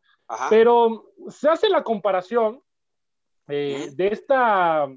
pero 0.50 1.12
se 1.28 1.50
hace 1.50 1.70
la 1.70 1.84
comparación 1.84 2.62
eh, 3.48 3.90
de 3.94 4.08
esta 4.08 4.88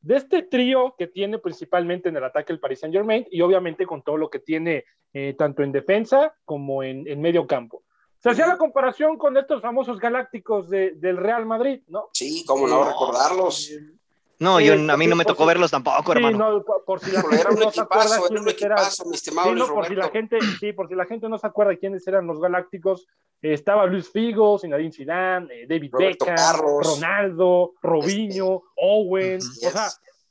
de 0.00 0.16
este 0.16 0.44
trío 0.44 0.94
que 0.96 1.08
tiene 1.08 1.38
principalmente 1.38 2.08
en 2.08 2.16
el 2.16 2.22
ataque 2.22 2.52
el 2.52 2.60
Paris 2.60 2.80
Saint 2.80 2.94
Germain 2.94 3.26
y 3.32 3.40
obviamente 3.40 3.84
con 3.84 4.02
todo 4.02 4.16
lo 4.16 4.30
que 4.30 4.38
tiene 4.38 4.84
eh, 5.12 5.34
tanto 5.36 5.64
en 5.64 5.72
defensa 5.72 6.32
como 6.44 6.84
en, 6.84 7.08
en 7.08 7.20
medio 7.20 7.46
campo. 7.48 7.82
Se 8.20 8.30
hacía 8.30 8.46
la 8.46 8.56
comparación 8.58 9.16
con 9.16 9.36
estos 9.36 9.62
famosos 9.62 9.98
galácticos 9.98 10.68
de, 10.68 10.92
del 10.92 11.16
Real 11.16 11.46
Madrid, 11.46 11.82
¿no? 11.88 12.08
Sí, 12.12 12.44
cómo 12.46 12.66
no 12.66 12.84
recordarlos. 12.84 13.70
No, 14.40 14.58
Sí, 14.58 14.66
yo, 14.66 14.74
a 14.74 14.96
mí 14.96 15.06
no 15.08 15.16
me 15.16 15.24
tocó 15.24 15.42
si- 15.44 15.48
verlos 15.48 15.70
tampoco, 15.70 16.12
Sí, 16.12 16.18
hermano. 16.18 16.38
no, 16.50 16.62
por, 16.62 16.84
por 16.84 17.00
si 17.00 17.10
la 17.10 17.22
Pero 17.22 17.32
era 17.34 17.42
gente 17.50 17.54
un 17.54 17.60
no 17.66 17.70
se 17.72 17.80
acuerda 17.80 18.14
era 18.16 18.20
un 18.22 18.28
quiénes 18.28 18.62
eran. 18.62 18.78
equipazo, 18.78 19.04
mi 19.06 19.14
estimado 19.14 19.48
Sí, 19.48 19.54
Luis 19.54 19.68
no, 19.68 19.74
por 19.74 19.86
si 19.86 19.94
la 19.96 20.08
gente, 20.10 20.38
sí, 20.60 20.72
por 20.72 20.88
si 20.88 20.94
la 20.94 21.04
gente 21.06 21.28
no 21.28 21.38
se 21.38 21.46
acuerda 21.46 21.76
quiénes 21.76 22.06
eran 22.06 22.26
los 22.26 22.40
galácticos, 22.40 23.06
eh, 23.42 23.52
estaba 23.52 23.86
Luis 23.86 24.10
Figo, 24.10 24.58
Zinedine 24.58 24.92
Zidane, 24.92 25.54
eh, 25.62 25.66
David 25.68 25.90
Roberto 25.92 26.24
Beckham, 26.24 26.36
Carlos. 26.36 26.86
Ronaldo, 26.94 27.74
Robinho, 27.82 28.62
Owen, 28.76 29.40
Ujú. 29.40 29.66
o 29.66 29.70
sea, 29.70 29.88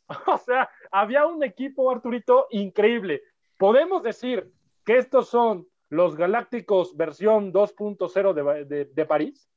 o 0.33 0.37
sea, 0.37 0.69
había 0.91 1.25
un 1.25 1.43
equipo, 1.43 1.91
Arturito, 1.91 2.47
increíble. 2.51 3.21
Podemos 3.57 4.03
decir 4.03 4.49
que 4.85 4.97
estos 4.99 5.27
son 5.27 5.67
los 5.89 6.15
galácticos 6.15 6.95
versión 6.95 7.53
2.0 7.53 8.33
de, 8.33 8.65
de, 8.65 8.85
de 8.85 9.05
París. 9.05 9.47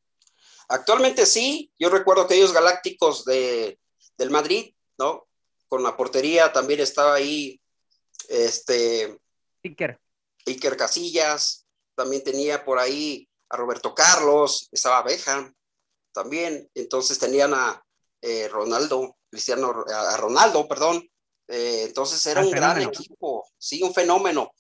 Actualmente 0.69 1.27
sí, 1.27 1.73
yo 1.79 1.89
recuerdo 1.91 2.23
aquellos 2.23 2.53
galácticos 2.53 3.25
de, 3.25 3.79
del 4.17 4.31
Madrid, 4.31 4.73
¿no? 4.99 5.27
Con 5.69 5.83
la 5.83 5.97
portería 5.97 6.53
también 6.53 6.81
estaba 6.81 7.15
ahí 7.15 7.61
este, 8.29 9.19
Iker. 9.65 9.99
Iker 10.47 10.77
Casillas, 10.77 11.67
también 11.95 12.23
tenía 12.23 12.65
por 12.65 12.79
ahí 12.79 13.29
a 13.49 13.57
Roberto 13.57 13.95
Carlos, 13.95 14.69
estaba 14.71 15.03
Beckham 15.03 15.53
también, 16.13 16.69
entonces 16.75 17.19
tenían 17.19 17.53
a 17.55 17.83
eh, 18.23 18.49
Ronaldo, 18.49 19.17
Cristiano, 19.29 19.85
a 19.93 20.17
Ronaldo, 20.17 20.67
perdón, 20.69 21.07
Eh, 21.53 21.83
entonces 21.89 22.25
era 22.27 22.43
Ah, 22.43 22.45
un 22.45 22.51
gran 22.53 22.81
equipo, 22.81 23.45
sí, 23.59 23.83
un 23.83 23.93
fenómeno. 23.93 24.53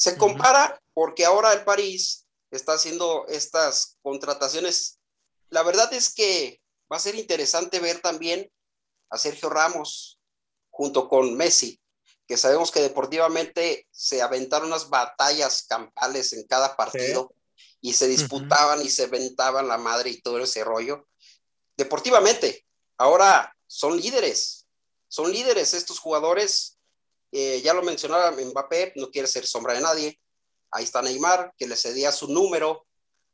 Se 0.00 0.16
compara 0.16 0.80
porque 0.94 1.26
ahora 1.26 1.52
el 1.52 1.62
París 1.62 2.24
está 2.50 2.72
haciendo 2.72 3.26
estas 3.28 3.98
contrataciones. 4.00 4.98
La 5.50 5.62
verdad 5.62 5.92
es 5.92 6.14
que 6.14 6.58
va 6.90 6.96
a 6.96 7.00
ser 7.00 7.16
interesante 7.16 7.80
ver 7.80 8.00
también 8.00 8.50
a 9.10 9.18
Sergio 9.18 9.50
Ramos 9.50 10.18
junto 10.70 11.06
con 11.06 11.36
Messi, 11.36 11.78
que 12.26 12.38
sabemos 12.38 12.70
que 12.70 12.80
deportivamente 12.80 13.86
se 13.90 14.22
aventaron 14.22 14.68
unas 14.68 14.88
batallas 14.88 15.66
campales 15.68 16.32
en 16.32 16.46
cada 16.46 16.78
partido 16.78 17.34
y 17.82 17.92
se 17.92 18.08
disputaban 18.08 18.80
y 18.80 18.88
se 18.88 19.02
aventaban 19.04 19.68
la 19.68 19.76
madre 19.76 20.08
y 20.08 20.22
todo 20.22 20.38
ese 20.38 20.64
rollo. 20.64 21.08
Deportivamente, 21.76 22.64
ahora 22.96 23.54
son 23.66 24.00
líderes, 24.00 24.66
son 25.08 25.30
líderes 25.30 25.74
estos 25.74 25.98
jugadores. 25.98 26.78
Eh, 27.32 27.60
ya 27.62 27.74
lo 27.74 27.82
mencionaba 27.82 28.32
Mbappé, 28.32 28.94
no 28.96 29.10
quiere 29.10 29.28
ser 29.28 29.46
sombra 29.46 29.74
de 29.74 29.80
nadie. 29.80 30.20
Ahí 30.72 30.84
está 30.84 31.02
Neymar, 31.02 31.52
que 31.56 31.66
le 31.66 31.76
cedía 31.76 32.12
su 32.12 32.28
número 32.28 32.86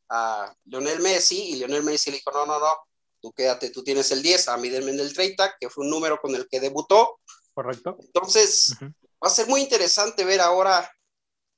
a 0.09 0.55
Lionel 0.65 1.01
Messi 1.01 1.51
y 1.51 1.57
Lionel 1.57 1.83
Messi 1.83 2.11
le 2.11 2.19
dijo, 2.19 2.31
no, 2.31 2.47
no, 2.47 2.59
no, 2.61 2.75
tú 3.21 3.33
quédate, 3.33 3.71
tú 3.71 3.83
tienes 3.83 4.11
el 4.13 4.23
10, 4.23 4.49
a 4.49 4.57
mí 4.57 4.69
denme 4.69 4.93
el 4.93 5.13
30, 5.13 5.57
que 5.59 5.69
fue 5.69 5.85
un 5.85 5.91
número 5.91 6.21
con 6.21 6.35
el 6.35 6.49
que 6.49 6.61
debutó. 6.61 7.21
Correcto. 7.55 7.97
Entonces, 8.01 8.75
va 8.83 9.29
a 9.29 9.31
ser 9.31 9.49
muy 9.49 9.61
interesante 9.61 10.25
ver 10.25 10.41
ahora 10.41 10.91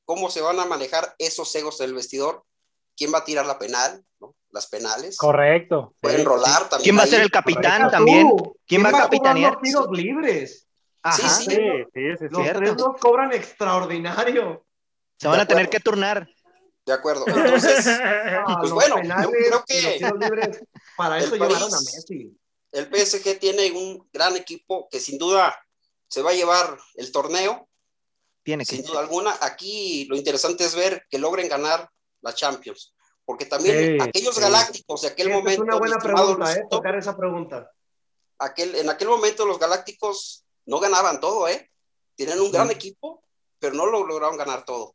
cómo 0.05 0.31
se 0.31 0.41
van 0.41 0.59
a 0.59 0.65
manejar 0.65 1.15
esos 1.19 1.55
egos 1.55 1.79
del 1.79 1.93
vestidor, 1.95 2.45
quién 2.97 3.13
va 3.13 3.19
a 3.19 3.25
tirar 3.25 3.47
la 3.47 3.59
penal, 3.59 4.05
¿no? 4.21 4.35
las 4.51 4.67
penales, 4.67 5.17
Correcto. 5.19 5.95
pueden 6.01 6.21
Sí, 6.21 6.25
rolar 6.25 6.69
también. 6.69 6.85
¿Quién 6.85 6.99
va 6.99 7.03
a 7.03 7.07
ser 7.07 7.21
el 7.21 7.31
capitán 7.31 7.91
también? 7.91 8.29
tú, 8.29 8.57
¿Quién 8.67 8.85
va 8.85 8.89
a 8.89 8.93
capitanear? 8.93 9.53
los 9.55 9.63
tiros 9.63 9.89
libres? 9.91 10.68
Ajá. 11.09 11.29
Sí, 11.29 11.45
Sí, 11.45 11.57
sí, 11.95 12.01
sí. 12.19 12.25
Los 12.31 12.43
Cierto. 12.43 12.61
tres 12.61 12.75
los 12.77 12.97
cobran 13.01 13.33
extraordinario. 13.33 14.65
Se 15.19 15.29
van 15.29 15.41
a 15.41 15.47
tener 15.47 15.69
que 15.69 15.81
turnar. 15.81 16.29
De 16.87 16.93
acuerdo. 16.93 17.25
Entonces, 17.27 17.87
Ah, 18.01 18.57
Pues 18.61 18.73
bueno, 18.73 18.97
yo 19.03 19.31
creo 19.31 19.65
que 19.67 20.01
para 20.97 21.19
eso 21.19 21.35
llevaron 21.37 21.73
a 21.75 21.79
Messi. 21.81 22.37
el 22.73 22.87
PSG 22.87 23.39
tiene 23.39 23.71
un 23.73 24.09
gran 24.13 24.37
equipo 24.37 24.89
que 24.91 24.99
sin 25.01 25.19
duda 25.19 25.55
se 26.09 26.23
va 26.23 26.31
a 26.31 26.35
llevar 26.35 26.79
el 26.95 27.13
torneo, 27.13 27.69
Tiene 28.43 28.65
que. 28.65 28.77
sin 28.77 28.85
duda 28.87 29.01
alguna. 29.01 29.37
Aquí 29.43 30.07
lo 30.09 30.17
interesante 30.17 30.65
es 30.65 30.75
ver 30.75 31.05
que 31.11 31.19
logren 31.19 31.49
ganar 31.49 31.91
la 32.23 32.33
Champions, 32.35 32.95
porque 33.27 33.45
también 33.45 33.99
Sí, 34.01 34.03
aquellos 34.09 34.35
sí. 34.37 34.41
galácticos 34.41 35.03
de 35.03 35.09
aquel 35.09 35.29
Esa 35.29 35.37
momento, 35.37 35.63
es 35.63 35.69
una 35.69 35.77
buena 35.79 35.99
pregunta, 35.99 36.33
¿eh? 36.33 36.37
Luisito, 36.55 36.69
Tocar 36.71 36.97
esa 36.97 37.15
pregunta. 37.17 37.71
aquel, 38.39 38.75
en 38.77 38.89
aquel 38.89 39.09
momento 39.09 39.45
los 39.45 39.59
galácticos 39.59 40.45
no 40.69 40.79
ganaban 40.81 41.19
todo, 41.19 41.49
¿eh? 41.49 41.71
Tienen 42.15 42.39
un 42.41 42.53
gran 42.53 42.69
Sí. 42.69 42.75
equipo, 42.75 43.25
pero 43.59 43.75
no 43.75 43.87
lo 43.87 44.07
lograron 44.07 44.37
ganar 44.37 44.65
todo. 44.65 44.95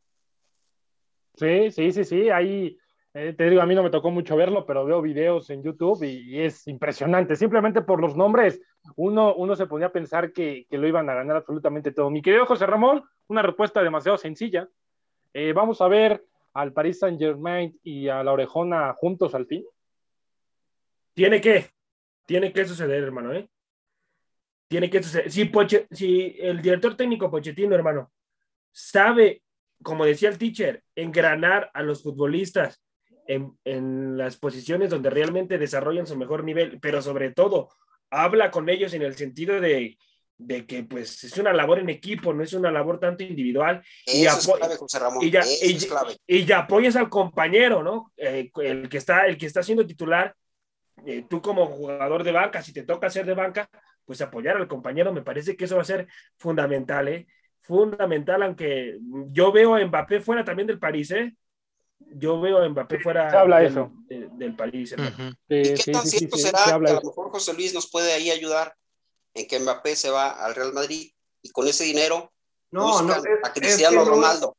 Sí, 1.35 1.71
sí, 1.71 1.91
sí, 1.91 2.03
sí. 2.03 2.29
Ahí, 2.29 2.77
eh, 3.13 3.33
te 3.35 3.49
digo, 3.49 3.61
a 3.61 3.65
mí 3.65 3.73
no 3.73 3.81
me 3.83 3.89
tocó 3.89 4.11
mucho 4.11 4.35
verlo, 4.35 4.65
pero 4.65 4.85
veo 4.85 5.01
videos 5.01 5.49
en 5.49 5.63
YouTube 5.63 6.03
y, 6.03 6.35
y 6.35 6.41
es 6.41 6.67
impresionante. 6.67 7.35
Simplemente 7.35 7.81
por 7.81 7.99
los 7.99 8.15
nombres, 8.15 8.61
uno, 8.95 9.33
uno 9.35 9.55
se 9.55 9.65
ponía 9.65 9.87
a 9.87 9.91
pensar 9.91 10.31
que, 10.31 10.67
que 10.69 10.77
lo 10.77 10.87
iban 10.87 11.09
a 11.09 11.15
ganar 11.15 11.37
absolutamente 11.37 11.91
todo. 11.91 12.09
Mi 12.11 12.21
querido 12.21 12.45
José 12.45 12.65
Ramón, 12.67 13.03
una 13.27 13.41
respuesta 13.41 13.81
demasiado 13.81 14.17
sencilla. 14.17 14.69
Eh, 15.33 15.53
vamos 15.53 15.81
a 15.81 15.87
ver 15.87 16.23
al 16.53 16.71
Paris 16.71 16.99
Saint 16.99 17.19
Germain 17.19 17.79
y 17.81 18.09
a 18.09 18.23
la 18.23 18.31
Orejona 18.33 18.93
juntos 18.93 19.33
al 19.33 19.47
fin. 19.47 19.65
Tiene 21.15 21.41
que, 21.41 21.71
tiene 22.27 22.53
que 22.53 22.65
suceder, 22.65 23.03
hermano, 23.03 23.33
¿eh? 23.33 23.49
Tiene 24.67 24.89
que 24.89 25.03
suceder. 25.03 25.31
Si, 25.31 25.45
Poche- 25.45 25.87
si 25.91 26.35
el 26.39 26.61
director 26.61 26.95
técnico 26.97 27.29
Pochettino, 27.29 27.75
hermano, 27.75 28.11
sabe, 28.71 29.43
como 29.83 30.05
decía 30.05 30.29
el 30.29 30.37
teacher, 30.37 30.83
engranar 30.95 31.69
a 31.73 31.83
los 31.83 32.03
futbolistas 32.03 32.81
en, 33.27 33.57
en 33.63 34.17
las 34.17 34.37
posiciones 34.37 34.89
donde 34.89 35.09
realmente 35.09 35.57
desarrollan 35.57 36.07
su 36.07 36.15
mejor 36.17 36.43
nivel, 36.43 36.79
pero 36.79 37.01
sobre 37.01 37.31
todo 37.31 37.69
habla 38.09 38.51
con 38.51 38.69
ellos 38.69 38.93
en 38.93 39.01
el 39.01 39.15
sentido 39.15 39.59
de, 39.61 39.97
de 40.37 40.65
que 40.65 40.83
pues 40.83 41.23
es 41.23 41.37
una 41.37 41.53
labor 41.53 41.79
en 41.79 41.89
equipo, 41.89 42.33
no 42.33 42.43
es 42.43 42.53
una 42.53 42.71
labor 42.71 42.99
tanto 42.99 43.23
individual 43.23 43.81
Y 44.05 44.25
Eso 44.25 44.37
es 44.39 44.47
apo- 44.49 44.57
clave, 44.57 44.75
José 44.75 44.99
Ramón. 44.99 45.23
y 45.23 45.29
ya- 45.31 45.43
y 46.27 46.45
ya 46.45 46.59
apoyas 46.59 46.95
al 46.95 47.09
compañero, 47.09 47.81
¿no? 47.83 48.11
Eh, 48.17 48.51
el, 48.55 48.89
que 48.89 48.97
está, 48.97 49.25
el 49.27 49.37
que 49.37 49.45
está 49.45 49.63
siendo 49.63 49.85
titular, 49.85 50.35
eh, 51.05 51.25
tú 51.29 51.41
como 51.41 51.65
jugador 51.67 52.23
de 52.23 52.31
banca, 52.31 52.61
si 52.61 52.73
te 52.73 52.83
toca 52.83 53.09
ser 53.09 53.25
de 53.25 53.33
banca, 53.33 53.69
pues 54.05 54.21
apoyar 54.21 54.57
al 54.57 54.67
compañero, 54.67 55.13
me 55.13 55.21
parece 55.21 55.55
que 55.55 55.65
eso 55.65 55.75
va 55.75 55.81
a 55.81 55.85
ser 55.85 56.07
fundamental, 56.37 57.07
¿eh? 57.07 57.27
Fundamental, 57.61 58.43
aunque 58.43 58.97
yo 59.31 59.51
veo 59.51 59.75
a 59.75 59.85
Mbappé 59.85 60.19
fuera 60.19 60.43
también 60.43 60.67
del 60.67 60.79
París, 60.79 61.11
¿eh? 61.11 61.35
Yo 62.15 62.39
veo 62.41 62.57
a 62.59 62.67
Mbappé 62.69 62.99
fuera 62.99 63.29
se 63.29 63.37
habla 63.37 63.59
del, 63.59 63.67
eso. 63.69 63.91
de- 64.09 64.29
del 64.33 64.55
París, 64.55 64.91
hermano. 64.91 65.15
Ujú. 65.15 65.29
Sí, 65.47 65.55
¿Y 65.55 65.63
qué 65.63 65.77
sí, 65.83 65.91
tan 65.93 66.05
sí, 66.05 66.19
cierto 66.19 66.37
sí, 66.37 66.43
será 66.43 66.57
se 66.59 66.65
que 66.65 66.71
habla 66.71 66.89
a 66.89 66.93
de 66.93 66.99
lo 67.01 67.07
mejor 67.09 67.29
José 67.31 67.53
Luis 67.53 67.73
nos 67.73 67.89
puede 67.89 68.13
ahí 68.13 68.29
ayudar 68.31 68.75
en 69.33 69.47
que 69.47 69.59
Mbappé 69.59 69.95
se 69.95 70.09
va 70.09 70.29
al 70.31 70.53
Real 70.55 70.73
Madrid 70.73 71.11
y 71.41 71.49
con 71.51 71.67
ese 71.67 71.85
dinero 71.85 72.31
No, 72.71 72.85
buscan 72.85 73.07
no, 73.07 73.15
es, 73.15 73.23
a 73.43 73.47
es 73.47 73.53
Cristiano 73.53 73.99
que 74.01 74.05
no, 74.05 74.15
Ronaldo? 74.15 74.57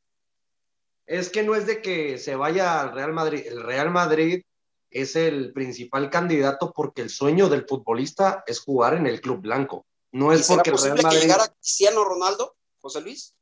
es 1.05 1.29
que 1.29 1.43
no 1.43 1.55
es 1.55 1.67
de 1.67 1.81
que 1.81 2.17
se 2.17 2.35
vaya 2.35 2.81
al 2.81 2.93
Real 2.93 3.13
Madrid. 3.13 3.43
El 3.45 3.61
Real 3.63 3.91
Madrid 3.91 4.41
es 5.01 5.15
el 5.17 5.51
principal 5.51 6.09
candidato 6.09 6.71
porque 6.73 7.01
el 7.01 7.09
sueño 7.09 7.49
del 7.49 7.65
futbolista 7.67 8.43
es 8.47 8.59
jugar 8.61 8.93
en 8.93 9.07
el 9.07 9.19
club 9.19 9.41
blanco. 9.41 9.85
No 10.13 10.31
¿Y 10.31 10.37
es 10.37 10.45
será 10.45 10.57
porque 10.57 10.71
posible 10.71 10.93
Real 10.93 10.99
que 11.01 11.03
Madrid. 11.07 11.21
llegara 11.21 11.47
Cristiano 11.49 12.03
Ronaldo, 12.05 12.55
José 12.79 13.01
Luis? 13.01 13.35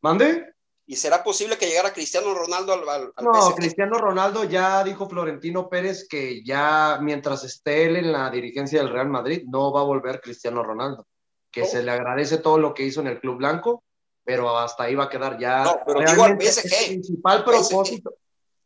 ¿Mande? 0.00 0.54
¿Y 0.86 0.96
será 0.96 1.22
posible 1.24 1.56
que 1.58 1.66
llegara 1.66 1.92
Cristiano 1.92 2.32
Ronaldo 2.34 2.72
al, 2.72 2.88
al, 2.88 3.12
al 3.16 3.24
No, 3.24 3.34
PSG? 3.34 3.54
Cristiano 3.56 3.98
Ronaldo 3.98 4.44
ya 4.44 4.84
dijo 4.84 5.08
Florentino 5.08 5.68
Pérez 5.68 6.06
que 6.08 6.44
ya 6.44 6.98
mientras 7.02 7.42
esté 7.44 7.86
él 7.86 7.96
en 7.96 8.12
la 8.12 8.30
dirigencia 8.30 8.80
del 8.80 8.92
Real 8.92 9.08
Madrid 9.08 9.42
no 9.48 9.72
va 9.72 9.80
a 9.80 9.84
volver 9.84 10.20
Cristiano 10.20 10.62
Ronaldo. 10.62 11.06
Que 11.50 11.62
Oh. 11.62 11.66
se 11.66 11.82
le 11.82 11.90
agradece 11.90 12.38
todo 12.38 12.58
lo 12.58 12.74
que 12.74 12.84
hizo 12.84 13.00
en 13.00 13.08
el 13.08 13.20
club 13.20 13.36
blanco, 13.38 13.82
pero 14.24 14.56
hasta 14.58 14.84
ahí 14.84 14.94
va 14.94 15.04
a 15.04 15.08
quedar 15.08 15.38
ya. 15.38 15.64
No, 15.64 15.80
pero 15.84 15.98
digo 16.00 16.10
al 16.10 16.16
Realmente 16.38 16.52
PSG. 16.52 16.72
El 16.82 16.86
principal 16.90 17.38
PSG. 17.38 17.44
propósito. 17.44 18.14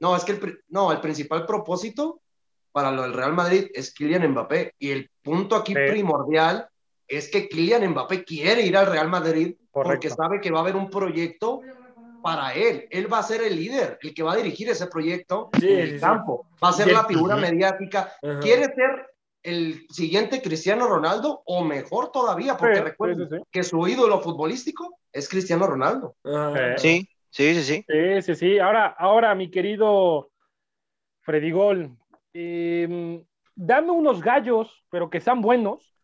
No, 0.01 0.15
es 0.17 0.25
que 0.25 0.33
el, 0.33 0.65
no, 0.69 0.93
el 0.93 1.01
principal 1.01 1.47
propósito 1.47 2.21
para 2.77 2.91
lo 2.93 3.03
del 3.05 3.15
Real 3.15 3.33
Madrid 3.33 3.69
es 3.73 3.91
Kylian 3.95 4.29
Mbappé. 4.33 4.75
Y 4.79 4.91
el 4.91 5.09
punto 5.23 5.57
aquí 5.57 5.73
Sí. 5.73 5.79
primordial 5.89 6.69
es 7.09 7.31
que 7.31 7.49
Kylian 7.49 7.89
Mbappé 7.89 8.23
quiere 8.23 8.61
ir 8.67 8.77
al 8.77 8.85
Real 8.85 9.09
Madrid 9.09 9.55
porque 9.73 10.11
sabe 10.11 10.43
que 10.43 10.51
va 10.51 10.59
a 10.59 10.61
haber 10.61 10.77
un 10.77 10.91
proyecto 10.91 11.63
para 12.23 12.53
él. 12.53 12.87
Él 12.91 13.11
va 13.11 13.21
a 13.21 13.23
ser 13.23 13.41
el 13.43 13.57
líder, 13.57 13.99
el 14.03 14.13
que 14.13 14.23
va 14.23 14.35
a 14.35 14.37
dirigir 14.37 14.69
ese 14.69 14.89
proyecto 14.89 15.49
Sí, 15.59 15.69
en 15.73 15.79
el 15.81 15.89
sí, 15.89 15.95
sí. 15.95 16.01
campo. 16.03 16.47
Va 16.63 16.69
a 16.69 16.73
ser 16.75 16.93
la 16.93 17.05
figura 17.07 17.37
mediática. 17.37 18.13
Ajá. 18.23 18.41
¿Quiere 18.41 18.65
ser 18.67 19.07
el 19.43 19.87
siguiente 19.89 20.43
Cristiano 20.43 20.87
Ronaldo 20.87 21.41
o 21.47 21.65
mejor 21.65 22.13
todavía? 22.13 22.59
Porque 22.59 22.77
Sí, 22.77 22.83
recuerden 22.83 23.19
sí, 23.21 23.25
sí, 23.31 23.37
sí. 23.39 23.49
que 23.51 23.63
su 23.63 23.89
ídolo 23.89 24.21
futbolístico 24.21 24.99
es 25.11 25.31
Cristiano 25.31 25.67
Ronaldo. 25.67 26.15
Sí, 26.77 27.09
sí, 27.31 27.55
sí. 27.63 27.87
Sí, 27.89 28.21
sí, 28.23 28.35
sí. 28.35 28.59
Ahora, 28.59 28.95
ahora, 28.99 29.35
mi 29.35 29.51
querido 29.51 30.29
Freddy 31.23 31.51
Gol, 31.51 31.97
eh, 32.39 33.23
dame 33.55 33.91
unos 33.91 34.21
gallos, 34.21 34.85
pero 34.91 35.09
que 35.09 35.21
sean 35.21 35.41
buenos, 35.41 35.95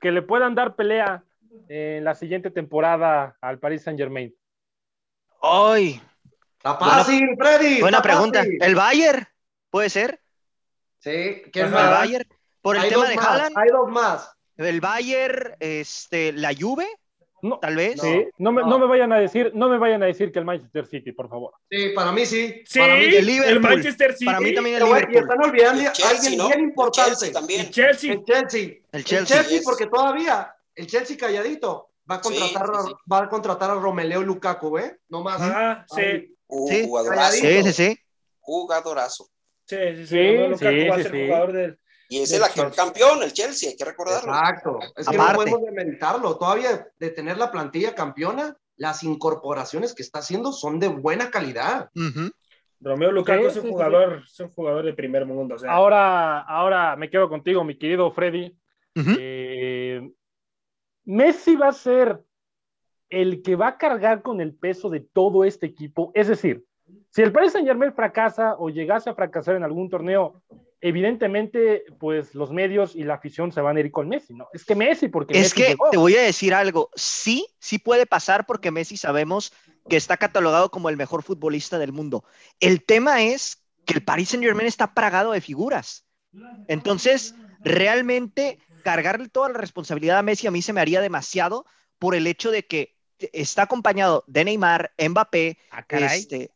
que 0.00 0.12
le 0.12 0.22
puedan 0.22 0.54
dar 0.54 0.76
pelea 0.76 1.24
en 1.68 2.04
la 2.04 2.14
siguiente 2.14 2.50
temporada 2.50 3.36
al 3.40 3.58
Paris 3.58 3.82
Saint 3.82 3.98
Germain? 3.98 4.32
Ay, 5.42 6.00
Está 6.58 6.76
fácil, 6.76 7.26
Freddy. 7.38 7.80
buena 7.80 8.02
pregunta. 8.02 8.40
fácil. 8.40 8.58
¿El 8.62 8.74
Bayern? 8.74 9.26
¿Puede 9.70 9.88
ser? 9.90 10.20
Sí, 10.98 11.42
¿quién 11.52 11.66
¿El 11.66 11.72
más? 11.72 11.90
Bayern? 11.90 12.28
¿Por 12.60 12.76
el 12.76 12.82
Hay 12.82 12.90
tema 12.90 13.08
de 13.08 13.16
más, 13.16 13.26
Haaland? 13.26 13.58
Hay 13.58 13.68
dos 13.70 13.90
más. 13.90 14.32
¿El 14.58 14.80
Bayern, 14.80 15.56
este, 15.58 16.32
la 16.32 16.52
Juve? 16.54 16.86
No, 17.42 17.58
Tal 17.58 17.76
vez. 17.76 18.00
sí, 18.00 18.26
no, 18.38 18.52
me, 18.52 18.62
no. 18.62 18.68
no 18.68 18.78
me 18.78 18.86
vayan 18.86 19.12
a 19.12 19.18
decir, 19.18 19.50
no 19.54 19.68
me 19.68 19.78
vayan 19.78 20.02
a 20.02 20.06
decir 20.06 20.30
que 20.32 20.38
el 20.38 20.44
Manchester 20.44 20.86
City, 20.86 21.12
por 21.12 21.28
favor. 21.28 21.54
Sí, 21.70 21.90
para 21.94 22.12
mí 22.12 22.26
sí. 22.26 22.62
Sí, 22.66 22.78
Para 22.78 22.96
mí 22.96 23.04
el 23.04 23.26
Liverpool. 23.26 23.52
el 23.52 23.60
Manchester 23.60 24.12
City. 24.12 24.24
Para 24.26 24.40
mí 24.40 24.54
también 24.54 24.76
el 24.76 24.84
güey, 24.86 25.02
y 25.02 25.06
Liverpool. 25.06 25.30
están 25.30 25.50
olvidando 25.50 25.80
El 25.80 25.86
a 25.86 25.92
Chelsea, 25.92 26.16
alguien 26.16 26.38
¿no? 26.38 26.46
bien 26.48 26.58
El 26.58 26.64
importante. 26.66 27.10
Chelsea 27.10 27.32
también. 27.32 27.60
El 27.60 27.70
Chelsea. 27.70 28.12
El 28.12 28.24
Chelsea. 28.24 28.60
El 28.62 28.82
El 28.92 29.04
Chelsea. 29.04 29.36
Chelsea, 29.36 29.56
Yes. 29.58 29.64
porque 29.64 29.86
todavía 29.86 30.54
el 30.74 30.86
Chelsea 30.86 31.16
calladito 31.16 31.88
va 32.10 32.16
a 32.16 32.20
contratar, 32.20 32.66
sí, 32.84 32.92
a- 32.92 33.12
va 33.14 33.24
a 33.24 33.28
contratar 33.28 33.70
a 33.70 33.74
Romeleo 33.74 34.22
Lukaku, 34.22 34.78
¿eh? 34.78 34.98
No 35.08 35.22
más. 35.22 35.40
Ajá, 35.40 35.86
sí. 35.94 36.34
Un 36.48 36.68
Sí. 36.68 36.84
jugadorazo. 36.84 37.32
Sí, 37.36 37.62
sí, 37.62 37.72
sí. 37.72 37.98
Jugadorazo. 38.40 39.28
Sí, 39.66 39.76
sí, 39.96 40.06
sí. 40.06 40.36
Lukaku 40.48 40.88
va 40.90 40.96
a 40.96 41.02
ser 41.02 41.26
jugador 41.26 41.52
del. 41.52 41.78
Y 42.10 42.22
es 42.22 42.32
el 42.32 42.42
actual 42.42 42.72
campeón, 42.74 43.22
el 43.22 43.32
Chelsea, 43.32 43.70
hay 43.70 43.76
que 43.76 43.84
recordarlo. 43.84 44.32
Exacto. 44.32 44.80
Es 44.96 45.06
que 45.08 45.14
Aparte. 45.14 45.32
no 45.32 45.38
podemos 45.38 45.62
demeritarlo. 45.62 46.36
Todavía 46.36 46.88
de 46.98 47.10
tener 47.10 47.36
la 47.36 47.52
plantilla 47.52 47.94
campeona, 47.94 48.56
las 48.76 49.04
incorporaciones 49.04 49.94
que 49.94 50.02
está 50.02 50.18
haciendo 50.18 50.50
son 50.50 50.80
de 50.80 50.88
buena 50.88 51.30
calidad. 51.30 51.88
Romeo 52.80 53.12
Lukaku 53.12 53.42
Sí, 53.42 53.46
es 53.46 53.56
un 53.58 53.62
sí, 53.62 53.68
sí. 53.68 53.72
jugador, 53.72 54.22
es 54.26 54.40
un 54.40 54.48
jugador 54.50 54.84
de 54.86 54.92
primer 54.92 55.24
mundo. 55.24 55.54
O 55.54 55.58
sea, 55.58 55.70
Ahora, 55.70 56.40
ahora 56.40 56.96
me 56.96 57.08
quedo 57.08 57.28
contigo, 57.28 57.62
mi 57.62 57.78
querido 57.78 58.10
Freddy. 58.10 58.56
Eh, 58.96 60.10
Messi 61.04 61.54
va 61.54 61.68
a 61.68 61.72
ser 61.72 62.24
el 63.08 63.40
que 63.42 63.54
va 63.54 63.68
a 63.68 63.78
cargar 63.78 64.22
con 64.22 64.40
el 64.40 64.52
peso 64.52 64.90
de 64.90 64.98
todo 64.98 65.44
este 65.44 65.66
equipo. 65.66 66.10
Es 66.14 66.26
decir, 66.26 66.64
si 67.10 67.22
el 67.22 67.30
Paris 67.30 67.52
Saint 67.52 67.68
Germain 67.68 67.92
fracasa 67.92 68.56
o 68.58 68.68
llegase 68.68 69.10
a 69.10 69.14
fracasar 69.14 69.54
en 69.54 69.62
algún 69.62 69.88
torneo, 69.88 70.42
evidentemente, 70.80 71.84
pues 71.98 72.34
los 72.34 72.50
medios 72.52 72.96
y 72.96 73.04
la 73.04 73.14
afición 73.14 73.52
se 73.52 73.60
van 73.60 73.76
a 73.76 73.80
ir 73.80 73.90
con 73.90 74.08
Messi, 74.08 74.34
¿no? 74.34 74.48
Es 74.52 74.64
que 74.64 74.74
Messi, 74.74 75.08
porque 75.08 75.34
Es 75.34 75.40
Messi 75.40 75.54
que 75.56 75.68
llegó. 75.70 75.90
te 75.90 75.96
voy 75.96 76.16
a 76.16 76.22
decir 76.22 76.54
algo. 76.54 76.90
Sí, 76.94 77.46
sí 77.58 77.78
puede 77.78 78.06
pasar 78.06 78.46
porque 78.46 78.70
Messi 78.70 78.96
sabemos 78.96 79.52
que 79.88 79.96
está 79.96 80.16
catalogado 80.16 80.70
como 80.70 80.88
el 80.88 80.96
mejor 80.96 81.22
futbolista 81.22 81.78
del 81.78 81.92
mundo. 81.92 82.24
El 82.60 82.84
tema 82.84 83.22
es 83.22 83.62
que 83.84 83.94
el 83.94 84.04
Paris 84.04 84.30
Saint 84.30 84.44
Germain 84.44 84.66
está 84.66 84.94
plagado 84.94 85.32
de 85.32 85.40
figuras. 85.40 86.06
Entonces, 86.68 87.34
realmente 87.60 88.58
cargarle 88.84 89.28
toda 89.28 89.48
la 89.50 89.58
responsabilidad 89.58 90.18
a 90.18 90.22
Messi 90.22 90.46
a 90.46 90.50
mí 90.50 90.62
se 90.62 90.72
me 90.72 90.80
haría 90.80 91.00
demasiado 91.00 91.66
por 91.98 92.14
el 92.14 92.26
hecho 92.26 92.50
de 92.50 92.66
que 92.66 92.96
está 93.32 93.62
acompañado 93.62 94.24
de 94.26 94.44
Neymar, 94.44 94.92
Mbappé, 94.96 95.58
Ah, 95.70 95.84
este, 95.90 96.50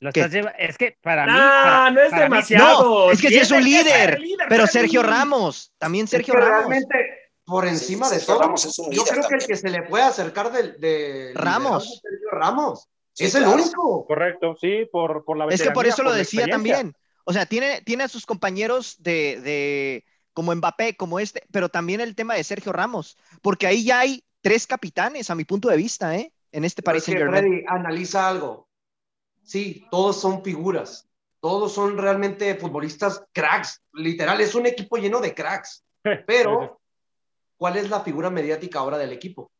Lo 0.00 0.12
¿qué? 0.12 0.20
estás 0.20 0.32
lleva- 0.32 0.50
Es 0.50 0.76
que 0.76 0.96
para 1.02 1.24
mí. 1.26 1.32
no, 1.32 1.38
para- 1.38 1.90
no 1.90 2.00
es 2.02 2.10
para 2.10 2.22
demasiado. 2.24 3.06
No, 3.06 3.10
es 3.10 3.20
que 3.20 3.28
sí 3.28 3.36
es 3.36 3.50
un 3.50 3.62
líder, 3.64 4.18
líder, 4.20 4.46
pero. 4.48 4.66
Sergio 4.66 5.02
Ramos, 5.02 5.72
también 5.78 6.06
Sergio 6.08 6.34
Es 6.34 6.40
que 6.40 6.44
Ramos. 6.46 6.58
realmente, 6.68 6.96
por 7.44 7.66
encima 7.66 8.10
de 8.10 8.20
todo, 8.20 8.40
Ramos 8.40 8.64
es 8.64 8.78
un 8.78 8.90
yo 8.90 9.04
creo 9.04 9.26
que 9.28 9.34
el 9.36 9.46
que 9.46 9.56
se 9.56 9.70
le 9.70 9.82
puede 9.82 10.04
acercar 10.04 10.50
del 10.52 10.78
de 10.80 11.32
Ramos. 11.34 12.00
Sergio 12.02 12.30
Ramos. 12.32 12.88
Sí, 13.12 13.24
es 13.26 13.34
el 13.36 13.44
claro. 13.44 13.62
único. 13.62 14.06
Correcto, 14.06 14.56
sí, 14.60 14.86
por, 14.90 15.24
por 15.24 15.38
la 15.38 15.46
Es 15.46 15.62
que 15.62 15.70
por 15.70 15.86
eso 15.86 16.02
lo 16.02 16.12
decía 16.12 16.46
también. 16.48 16.94
O 17.24 17.32
sea, 17.32 17.46
tiene, 17.46 17.80
tiene 17.82 18.04
a 18.04 18.08
sus 18.08 18.26
compañeros 18.26 18.96
de, 18.98 19.40
de 19.40 20.04
como 20.34 20.54
Mbappé, 20.54 20.96
como 20.96 21.20
este, 21.20 21.42
pero 21.52 21.68
también 21.68 22.00
el 22.00 22.14
tema 22.16 22.34
de 22.34 22.44
Sergio 22.44 22.72
Ramos, 22.72 23.16
porque 23.40 23.66
ahí 23.68 23.84
ya 23.84 24.00
hay 24.00 24.24
tres 24.42 24.66
capitanes, 24.66 25.30
a 25.30 25.34
mi 25.34 25.44
punto 25.44 25.68
de 25.68 25.76
vista, 25.76 26.14
¿eh? 26.16 26.32
En 26.52 26.64
este 26.64 26.82
Paris 26.82 27.04
Saint 27.04 27.18
Germain. 27.18 27.42
Freddy, 27.44 27.64
analiza 27.68 28.28
algo. 28.28 28.63
Sí, 29.44 29.86
todos 29.90 30.20
son 30.20 30.42
figuras. 30.42 31.08
Todos 31.40 31.72
son 31.72 31.98
realmente 31.98 32.54
futbolistas 32.56 33.22
cracks. 33.32 33.82
Literal, 33.92 34.40
es 34.40 34.54
un 34.54 34.66
equipo 34.66 34.96
lleno 34.96 35.20
de 35.20 35.34
cracks. 35.34 35.84
Pero, 36.26 36.80
¿cuál 37.56 37.76
es 37.76 37.90
la 37.90 38.00
figura 38.00 38.30
mediática 38.30 38.78
ahora 38.78 38.98
del 38.98 39.12
equipo? 39.12 39.50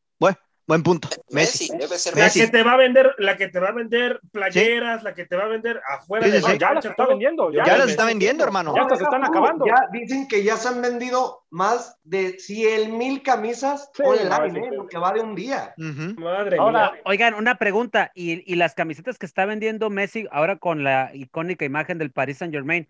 Buen 0.67 0.83
punto. 0.83 1.09
Messi. 1.31 1.71
Messi, 1.71 1.79
debe 1.79 1.99
ser 1.99 2.17
La 2.17 2.25
Messi. 2.25 2.41
que 2.41 2.47
te 2.49 2.63
va 2.63 2.73
a 2.73 2.77
vender, 2.79 3.15
la 3.19 3.37
que 3.37 3.49
te 3.49 3.61
va 3.61 3.69
a 3.69 3.73
vender 3.73 4.19
playeras, 4.33 5.03
la 5.03 5.15
que 5.15 5.27
te 5.27 5.37
va 5.37 5.45
a 5.45 5.49
vender 5.49 5.81
afuera 5.89 6.25
Sí, 6.25 6.33
de 6.33 6.39
sí, 6.39 6.43
la 6.47 6.53
sí. 6.53 6.59
Ya 6.59 6.73
las 6.73 6.85
está 6.85 6.97
todo. 6.97 7.09
vendiendo. 7.09 7.53
Ya 7.53 7.67
las 7.67 7.79
las 7.81 7.89
está 7.91 8.05
vendiendo, 8.07 8.45
hermano. 8.45 8.75
Ya 8.75 8.83
hasta 8.83 8.97
se 8.97 9.05
están 9.05 9.25
acabando. 9.25 9.67
Ya 9.67 9.89
dicen 9.93 10.27
que 10.27 10.43
ya 10.43 10.57
se 10.57 10.69
han 10.69 10.81
vendido 10.81 11.45
más 11.51 11.99
de 12.05 12.39
100 12.39 12.97
mil 12.97 13.23
camisas 13.23 13.91
sí, 13.95 14.03
¿eh? 14.03 14.51
sí. 14.53 14.61
lo 14.75 14.87
que 14.87 14.99
va 14.99 15.13
de 15.13 15.21
un 15.21 15.35
día. 15.35 15.75
Madre 15.77 16.57
Ahora, 16.59 16.93
mía. 16.93 17.01
Oigan, 17.05 17.35
una 17.35 17.57
pregunta. 17.57 18.11
¿Y, 18.15 18.51
y 18.51 18.57
las 18.57 18.75
camisetas 18.75 19.19
que 19.19 19.27
está 19.27 19.45
vendiendo 19.45 19.91
Messi 19.91 20.27
ahora 20.33 20.57
con 20.57 20.83
la 20.83 21.11
icónica 21.15 21.65
imagen 21.65 21.99
del 21.99 22.11
Paris 22.11 22.39
Saint 22.39 22.55
Germain, 22.55 22.89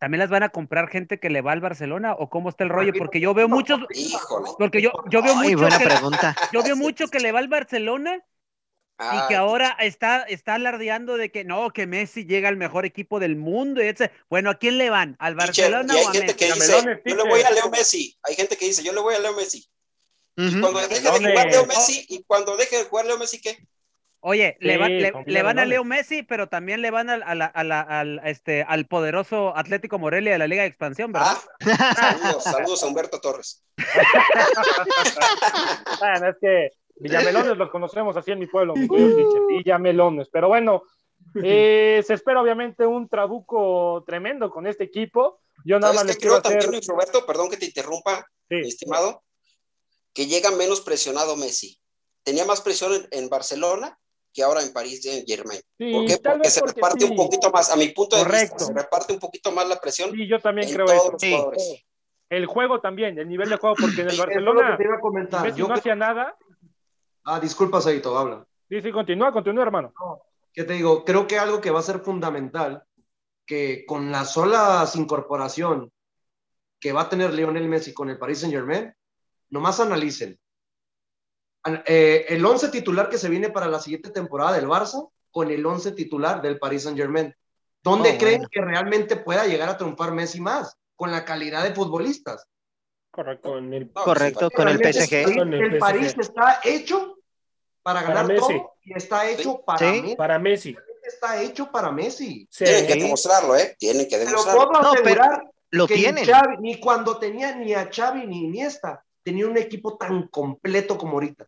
¿también 0.00 0.18
las 0.18 0.30
van 0.30 0.42
a 0.42 0.48
comprar 0.48 0.88
gente 0.88 1.20
que 1.20 1.30
le 1.30 1.42
va 1.42 1.52
al 1.52 1.60
Barcelona 1.60 2.14
o 2.18 2.28
cómo 2.28 2.48
está 2.48 2.64
el 2.64 2.70
rollo? 2.70 2.92
Porque 2.98 3.20
yo 3.20 3.34
veo 3.34 3.48
muchos, 3.48 3.78
Híjole. 3.94 4.50
porque 4.58 4.82
yo, 4.82 4.90
yo 5.08 5.22
veo 5.22 5.36
mucho 5.36 5.58
buena 5.58 5.78
que, 5.78 5.84
pregunta. 5.84 6.36
yo 6.52 6.62
veo 6.64 6.74
mucho 6.74 7.06
que 7.06 7.20
le 7.20 7.30
va 7.30 7.38
al 7.38 7.48
Barcelona 7.48 8.24
y 9.00 9.28
que 9.28 9.36
ahora 9.36 9.76
está, 9.80 10.22
está 10.24 10.54
alardeando 10.54 11.16
de 11.16 11.30
que 11.30 11.44
no, 11.44 11.70
que 11.70 11.86
Messi 11.86 12.24
llega 12.24 12.48
al 12.48 12.56
mejor 12.56 12.84
equipo 12.84 13.18
del 13.18 13.36
mundo. 13.36 13.82
Y 13.82 13.86
etc. 13.86 14.10
Bueno, 14.28 14.50
¿a 14.50 14.54
quién 14.56 14.78
le 14.78 14.90
van? 14.90 15.16
¿Al 15.18 15.34
Barcelona 15.34 15.94
y 15.94 15.98
hay 15.98 16.04
o 16.04 16.08
a 16.08 16.12
gente 16.12 16.26
Messi? 16.26 16.38
que 16.38 16.52
dice, 16.52 17.00
yo 17.04 17.16
le 17.16 17.22
voy 17.22 17.40
a 17.42 17.50
Leo 17.50 17.70
Messi. 17.70 18.18
Hay 18.22 18.34
gente 18.34 18.56
que 18.56 18.66
dice, 18.66 18.82
yo 18.82 18.92
le 18.92 19.00
voy 19.00 19.14
a 19.14 19.18
Leo 19.20 19.34
Messi. 19.34 19.68
Cuando 20.34 20.80
deje 20.80 21.00
de 21.00 21.10
jugar 21.10 21.46
Leo 21.50 21.66
Messi, 21.66 22.06
y 22.08 22.22
cuando 22.24 22.56
deje 22.56 22.76
de 22.76 22.84
jugar 22.84 23.06
Leo 23.06 23.18
Messi, 23.18 23.40
¿qué? 23.40 23.58
Oye, 24.22 24.56
le, 24.60 24.74
Sí, 24.74 24.78
van, 24.78 25.24
le, 25.26 25.42
van 25.42 25.58
a. 25.58 25.64
Leo 25.64 25.82
Messi, 25.82 26.22
pero 26.22 26.48
también 26.48 26.82
le 26.82 26.90
van 26.90 27.08
al, 27.08 27.22
a 27.22 27.34
la- 27.34 27.46
a 27.46 27.64
la- 27.64 27.80
al, 27.80 28.20
este, 28.24 28.62
al 28.62 28.86
poderoso 28.86 29.56
Atlético 29.56 29.98
Morelia 29.98 30.32
de 30.32 30.38
la 30.38 30.46
Liga 30.46 30.62
de 30.62 30.68
Expansión, 30.68 31.10
¿verdad? 31.12 31.38
Ah, 31.66 31.94
saludos, 32.18 32.44
saludos 32.44 32.82
a 32.82 32.86
Humberto 32.86 33.20
Torres. 33.20 33.64
Bueno, 36.00 36.28
es 36.28 36.36
que 36.40 36.68
Villamelones 36.96 37.56
los 37.56 37.70
conocemos 37.70 38.16
así 38.16 38.30
en 38.32 38.38
mi 38.38 38.46
pueblo, 38.46 38.74
Villamelones. 39.48 40.28
Pero 40.30 40.48
bueno, 40.48 40.82
eh, 41.42 42.02
se 42.06 42.14
espera 42.14 42.40
obviamente 42.42 42.86
un 42.86 43.08
trabuco 43.08 44.04
tremendo 44.06 44.50
con 44.50 44.66
este 44.66 44.84
equipo. 44.84 45.40
Yo 45.64 45.78
nada 45.78 45.92
más 45.92 46.02
¿Sabes 46.02 46.16
les 46.16 46.22
creo 46.22 46.32
hacer. 46.34 46.42
también, 46.52 46.70
Luis 46.70 46.86
Roberto? 46.86 47.24
Perdón 47.26 47.50
que 47.50 47.56
te 47.56 47.66
interrumpa, 47.66 48.26
mi 48.48 48.62
Sí, 48.62 48.68
estimado. 48.68 49.22
Que 50.12 50.26
llega 50.26 50.50
menos 50.50 50.80
presionado 50.80 51.36
Messi. 51.36 51.78
Tenía 52.22 52.44
más 52.44 52.60
presión 52.60 52.92
en, 52.94 53.08
en 53.12 53.28
Barcelona 53.28 53.98
que 54.32 54.42
ahora 54.42 54.62
en 54.62 54.72
París 54.72 55.02
Saint 55.02 55.26
Germain. 55.26 55.60
sí, 55.78 55.92
¿Por 55.92 56.06
qué? 56.06 56.18
Porque 56.22 56.50
se 56.50 56.60
porque 56.60 56.74
reparte 56.74 57.04
sí. 57.04 57.10
un 57.10 57.16
poquito 57.16 57.50
más, 57.50 57.70
a 57.70 57.76
mi 57.76 57.88
punto 57.88 58.16
de 58.16 58.22
Correcto. 58.22 58.54
vista, 58.56 58.64
se 58.66 58.72
reparte 58.74 59.12
un 59.12 59.18
poquito 59.18 59.52
más 59.52 59.68
la 59.68 59.80
presión 59.80 60.10
Sí, 60.12 60.26
yo 60.28 60.40
también 60.40 60.68
en 60.68 60.74
creo 60.74 60.86
todos 60.86 60.98
eso. 61.02 61.12
los 61.12 61.20
Sí. 61.20 61.30
jugadores. 61.32 61.84
El 62.28 62.46
juego 62.46 62.80
también, 62.80 63.18
el 63.18 63.28
nivel 63.28 63.48
de 63.50 63.56
juego, 63.56 63.74
porque 63.80 64.02
en 64.02 64.06
el 64.08 64.12
Eso 64.12 64.12
es 64.12 64.18
lo 64.18 64.24
Barcelona 64.54 64.70
que 64.70 64.76
te 64.76 64.88
iba 64.88 64.96
a 64.96 65.00
comentar. 65.00 65.42
Messi 65.42 65.58
Yo 65.58 65.66
no 65.68 65.74
hacía 65.74 65.96
nada. 65.96 66.36
Ah, 67.24 67.40
disculpa, 67.40 67.80
Saito, 67.80 68.16
habla. 68.16 68.46
Sí, 68.68 68.80
sí, 68.80 68.92
continúa, 68.92 69.32
continúa, 69.32 69.64
hermano. 69.64 69.92
¿Qué 70.52 70.62
te 70.64 70.74
digo? 70.74 71.04
Creo 71.04 71.26
que 71.26 71.38
algo 71.38 71.60
que 71.60 71.70
va 71.72 71.80
a 71.80 71.82
ser 71.82 72.00
fundamental, 72.00 72.84
que 73.44 73.84
con 73.84 74.12
la 74.12 74.24
sola 74.24 74.88
incorporación 74.94 75.92
que 76.78 76.92
va 76.92 77.02
a 77.02 77.08
tener 77.08 77.34
Lionel 77.34 77.68
Messi 77.68 77.92
con 77.92 78.08
el 78.10 78.18
Paris 78.18 78.38
Saint 78.40 78.54
Germain, 78.54 78.94
nomás 79.50 79.80
analicen. 79.80 80.38
Eh, 81.86 82.26
el 82.28 82.44
11 82.44 82.68
titular 82.68 83.08
que 83.08 83.18
se 83.18 83.28
viene 83.28 83.50
para 83.50 83.68
la 83.68 83.80
siguiente 83.80 84.10
temporada 84.10 84.52
del 84.52 84.66
Barça 84.66 85.08
con 85.30 85.50
el 85.50 85.64
11 85.64 85.92
titular 85.92 86.40
del 86.40 86.58
Paris 86.58 86.84
Saint 86.84 86.98
Germain. 86.98 87.34
¿Dónde 87.82 88.12
Oh, 88.14 88.18
creen 88.18 88.38
bueno. 88.38 88.48
que 88.50 88.60
realmente 88.60 89.16
pueda 89.16 89.46
llegar 89.46 89.68
a 89.68 89.76
triunfar 89.76 90.12
Messi 90.12 90.40
más? 90.40 90.76
Con 90.96 91.10
la 91.10 91.24
calidad 91.24 91.62
de 91.64 91.74
futbolistas. 91.74 92.46
Correcto. 93.10 93.50
Con 93.50 93.72
el, 93.74 93.90
No, 93.94 94.02
Correcto, 94.04 94.48
sí, 94.50 94.56
con 94.56 94.68
el 94.68 94.78
PSG. 94.78 95.12
El, 95.14 95.36
Con 95.36 95.54
el 95.54 95.62
el 95.74 95.78
París 95.78 96.14
está 96.18 96.60
hecho 96.64 97.16
para 97.82 98.00
Para 98.02 98.14
ganar 98.14 98.26
Messi. 98.26 98.40
todo 98.58 98.72
y 98.84 98.92
está 98.96 99.28
hecho 99.28 99.62
para 99.64 99.78
Sí. 99.78 100.02
Messi. 100.02 100.16
para 100.16 100.38
Messi. 100.38 100.76
Está 101.02 101.42
hecho 101.42 101.70
para 101.72 101.90
Messi. 101.90 102.46
Sí. 102.50 102.64
Tienen 102.64 102.86
que 102.86 102.94
demostrarlo, 102.96 103.56
¿eh? 103.56 103.74
Tienen 103.78 104.08
que 104.08 104.18
demostrarlo. 104.18 104.70
No, 104.70 104.92
pero 105.02 105.24
Lo 105.70 105.86
que 105.88 105.94
ni, 105.94 106.00
tienen. 106.02 106.24
Xavi- 106.24 106.58
ni 106.60 106.78
cuando 106.80 107.16
tenía 107.18 107.54
ni 107.56 107.72
a 107.74 107.88
Xavi 107.92 108.26
ni 108.26 108.44
Iniesta 108.44 109.04
tenía 109.22 109.46
un 109.46 109.56
equipo 109.56 109.96
tan 109.96 110.28
completo 110.28 110.96
como 110.98 111.12
ahorita. 111.14 111.46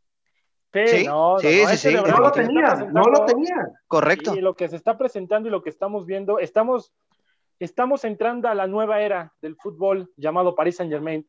Sí, 0.73 0.81
Sí, 0.89 1.05
no, 1.05 1.35
no, 1.35 1.39
sí, 1.39 1.61
no, 1.63 1.69
sí, 1.71 1.77
sí, 1.77 1.95
No 1.95 2.19
lo 2.19 2.33
tenía, 2.33 2.75
no 2.91 3.03
lo 3.03 3.25
tenía. 3.27 3.57
Correcto. 3.87 4.35
Y 4.35 4.41
lo 4.41 4.55
que 4.57 4.69
se 4.69 4.77
está 4.77 4.97
presentando 4.97 5.49
y 5.49 5.53
lo 5.53 5.63
que 5.63 5.69
estamos 5.69 6.07
viendo, 6.07 6.39
estamos, 6.39 6.93
estamos 7.59 8.05
entrando 8.05 8.49
a 8.49 8.55
la 8.55 8.67
nueva 8.67 9.03
era 9.03 9.33
del 9.43 9.55
fútbol 9.57 10.11
llamado 10.17 10.55
Paris 10.55 10.77
Saint 10.77 10.91
Germain. 10.91 11.29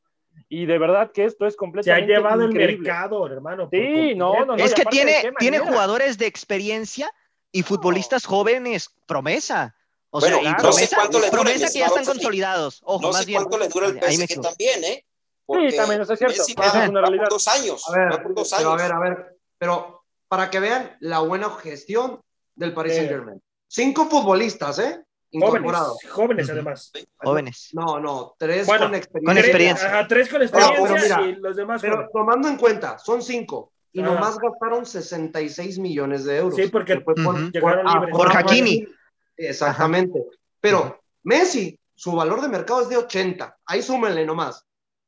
Y 0.50 0.66
de 0.66 0.78
verdad 0.80 1.12
que 1.12 1.26
esto 1.26 1.46
es 1.46 1.54
Se 1.54 1.58
ha 1.58 1.60
completamente 1.60 2.14
llevado 2.14 2.44
increíble. 2.46 2.74
el 2.74 2.80
mercado, 2.82 3.28
hermano. 3.28 3.68
Sí, 3.70 3.78
completo. 3.78 4.18
no, 4.18 4.46
no, 4.46 4.56
no. 4.58 4.64
Es 4.64 4.74
que 4.74 4.82
aparte, 4.84 4.98
¿de 4.98 5.06
tiene, 5.06 5.34
tiene 5.40 5.60
jugadores 5.60 6.18
de 6.18 6.26
experiencia 6.26 7.12
y 7.52 7.64
futbolistas 7.64 8.26
jóvenes 8.26 8.90
promesa. 9.06 9.76
O 10.10 10.20
Bueno, 10.22 10.40
sea, 10.42 10.50
y 10.50 10.54
no 10.54 10.58
sé 10.58 10.64
promesa, 10.88 10.96
cuánto 10.96 11.20
le 11.20 11.26
dure, 11.26 11.32
promesa 11.44 11.68
que 11.72 11.80
ya 11.80 11.86
están 11.88 12.06
consolidados. 12.06 12.82
Ojo, 12.86 13.02
No 13.02 13.08
más 13.10 13.20
sé 13.22 13.26
bien. 13.26 13.42
cuánto 13.44 13.58
le 13.58 13.68
dura 13.68 13.88
el 13.88 14.00
Ahí 14.04 14.18
me 14.18 14.26
PSG 14.28 14.42
también, 14.42 14.84
¿eh? 14.86 15.06
Porque 15.54 15.72
Sí, 15.72 15.78
también 15.78 16.02
eso 16.02 16.14
es 16.14 16.20
cierto. 16.20 16.38
Messi 16.38 16.54
va, 16.56 16.66
es 16.84 16.90
una 16.90 17.02
va 17.02 17.08
por 17.08 17.30
dos 17.30 17.48
años. 17.48 17.84
A 17.90 17.98
ver, 17.98 18.14
va 18.14 18.24
por 18.24 18.36
dos 18.36 18.54
pero 18.58 18.70
a 18.70 18.74
años. 18.74 18.84
ver, 18.84 18.92
a 18.94 19.00
ver, 19.00 19.38
pero 19.58 20.04
para 20.28 20.50
que 20.50 20.60
vean 20.60 20.98
la 21.00 21.20
buena 21.20 21.50
gestión 21.52 22.20
del 22.56 22.74
Paris 22.74 22.94
Eh. 22.94 22.96
Saint 22.98 23.10
Germain. 23.12 23.42
Cinco 23.68 24.06
futbolistas, 24.10 24.80
¿eh? 24.80 25.04
Incorporados. 25.32 25.98
Jóvenes, 26.12 26.48
jóvenes 26.48 26.50
además. 26.52 26.92
Jóvenes. 27.18 27.70
No, 27.74 28.00
no, 28.00 28.36
tres 28.38 28.68
Bueno, 28.68 28.86
con 28.86 28.96
experiencia. 28.96 29.26
Con 29.34 29.38
experiencia. 29.40 29.88
Ajá, 29.88 30.08
tres 30.08 30.30
con 30.30 30.40
pero 30.48 30.60
experiencia 30.68 31.18
mira, 31.18 31.30
y 31.30 31.36
los 31.42 31.56
demás 31.56 31.82
Pero 31.82 31.96
jóvenes. 31.96 32.12
tomando 32.14 32.48
en 32.50 32.58
cuenta, 32.58 33.00
son 33.00 33.22
cinco. 33.24 33.72
Y 33.92 34.02
Ajá. 34.02 34.12
nomás 34.12 34.38
gastaron 34.40 34.86
66 34.86 35.80
millones 35.80 36.24
de 36.26 36.38
euros. 36.38 36.56
Sí, 36.56 36.68
porque 36.68 37.00
por- 37.02 37.16
llegaron 37.52 37.88
ah, 37.88 37.94
libres. 37.96 38.16
Por 38.16 38.28
ah, 38.36 38.40
Hakimi. 38.40 38.88
Exactamente. 39.38 40.24
Pero 40.60 41.00
Messi, 41.24 41.80
su 41.96 42.12
valor 42.14 42.42
de 42.42 42.48
mercado 42.48 42.82
es 42.82 42.90
de 42.90 42.98
80. 42.98 43.58
Ahí 43.66 43.82
súmenle 43.82 44.26
nomás. 44.26 44.64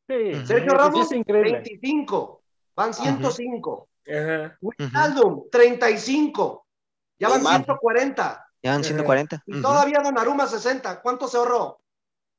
Sí. 0.07 0.45
Sergio 0.45 0.73
Ramos, 0.73 1.11
es 1.11 1.17
increíble. 1.17 1.51
25. 1.51 2.41
Van 2.75 2.93
105. 2.93 3.87
Ajá. 4.07 4.57
Wijnaldum, 4.61 5.49
35. 5.49 6.65
Ya 7.19 7.29
van 7.29 7.37
Neymar. 7.37 7.65
140. 7.65 8.47
Ya 8.61 8.71
van 8.71 8.83
140. 8.83 9.43
Y 9.45 9.61
todavía 9.61 10.01
Donnarumma 10.03 10.47
60. 10.47 11.01
¿Cuánto 11.01 11.27
se 11.27 11.37
ahorró? 11.37 11.79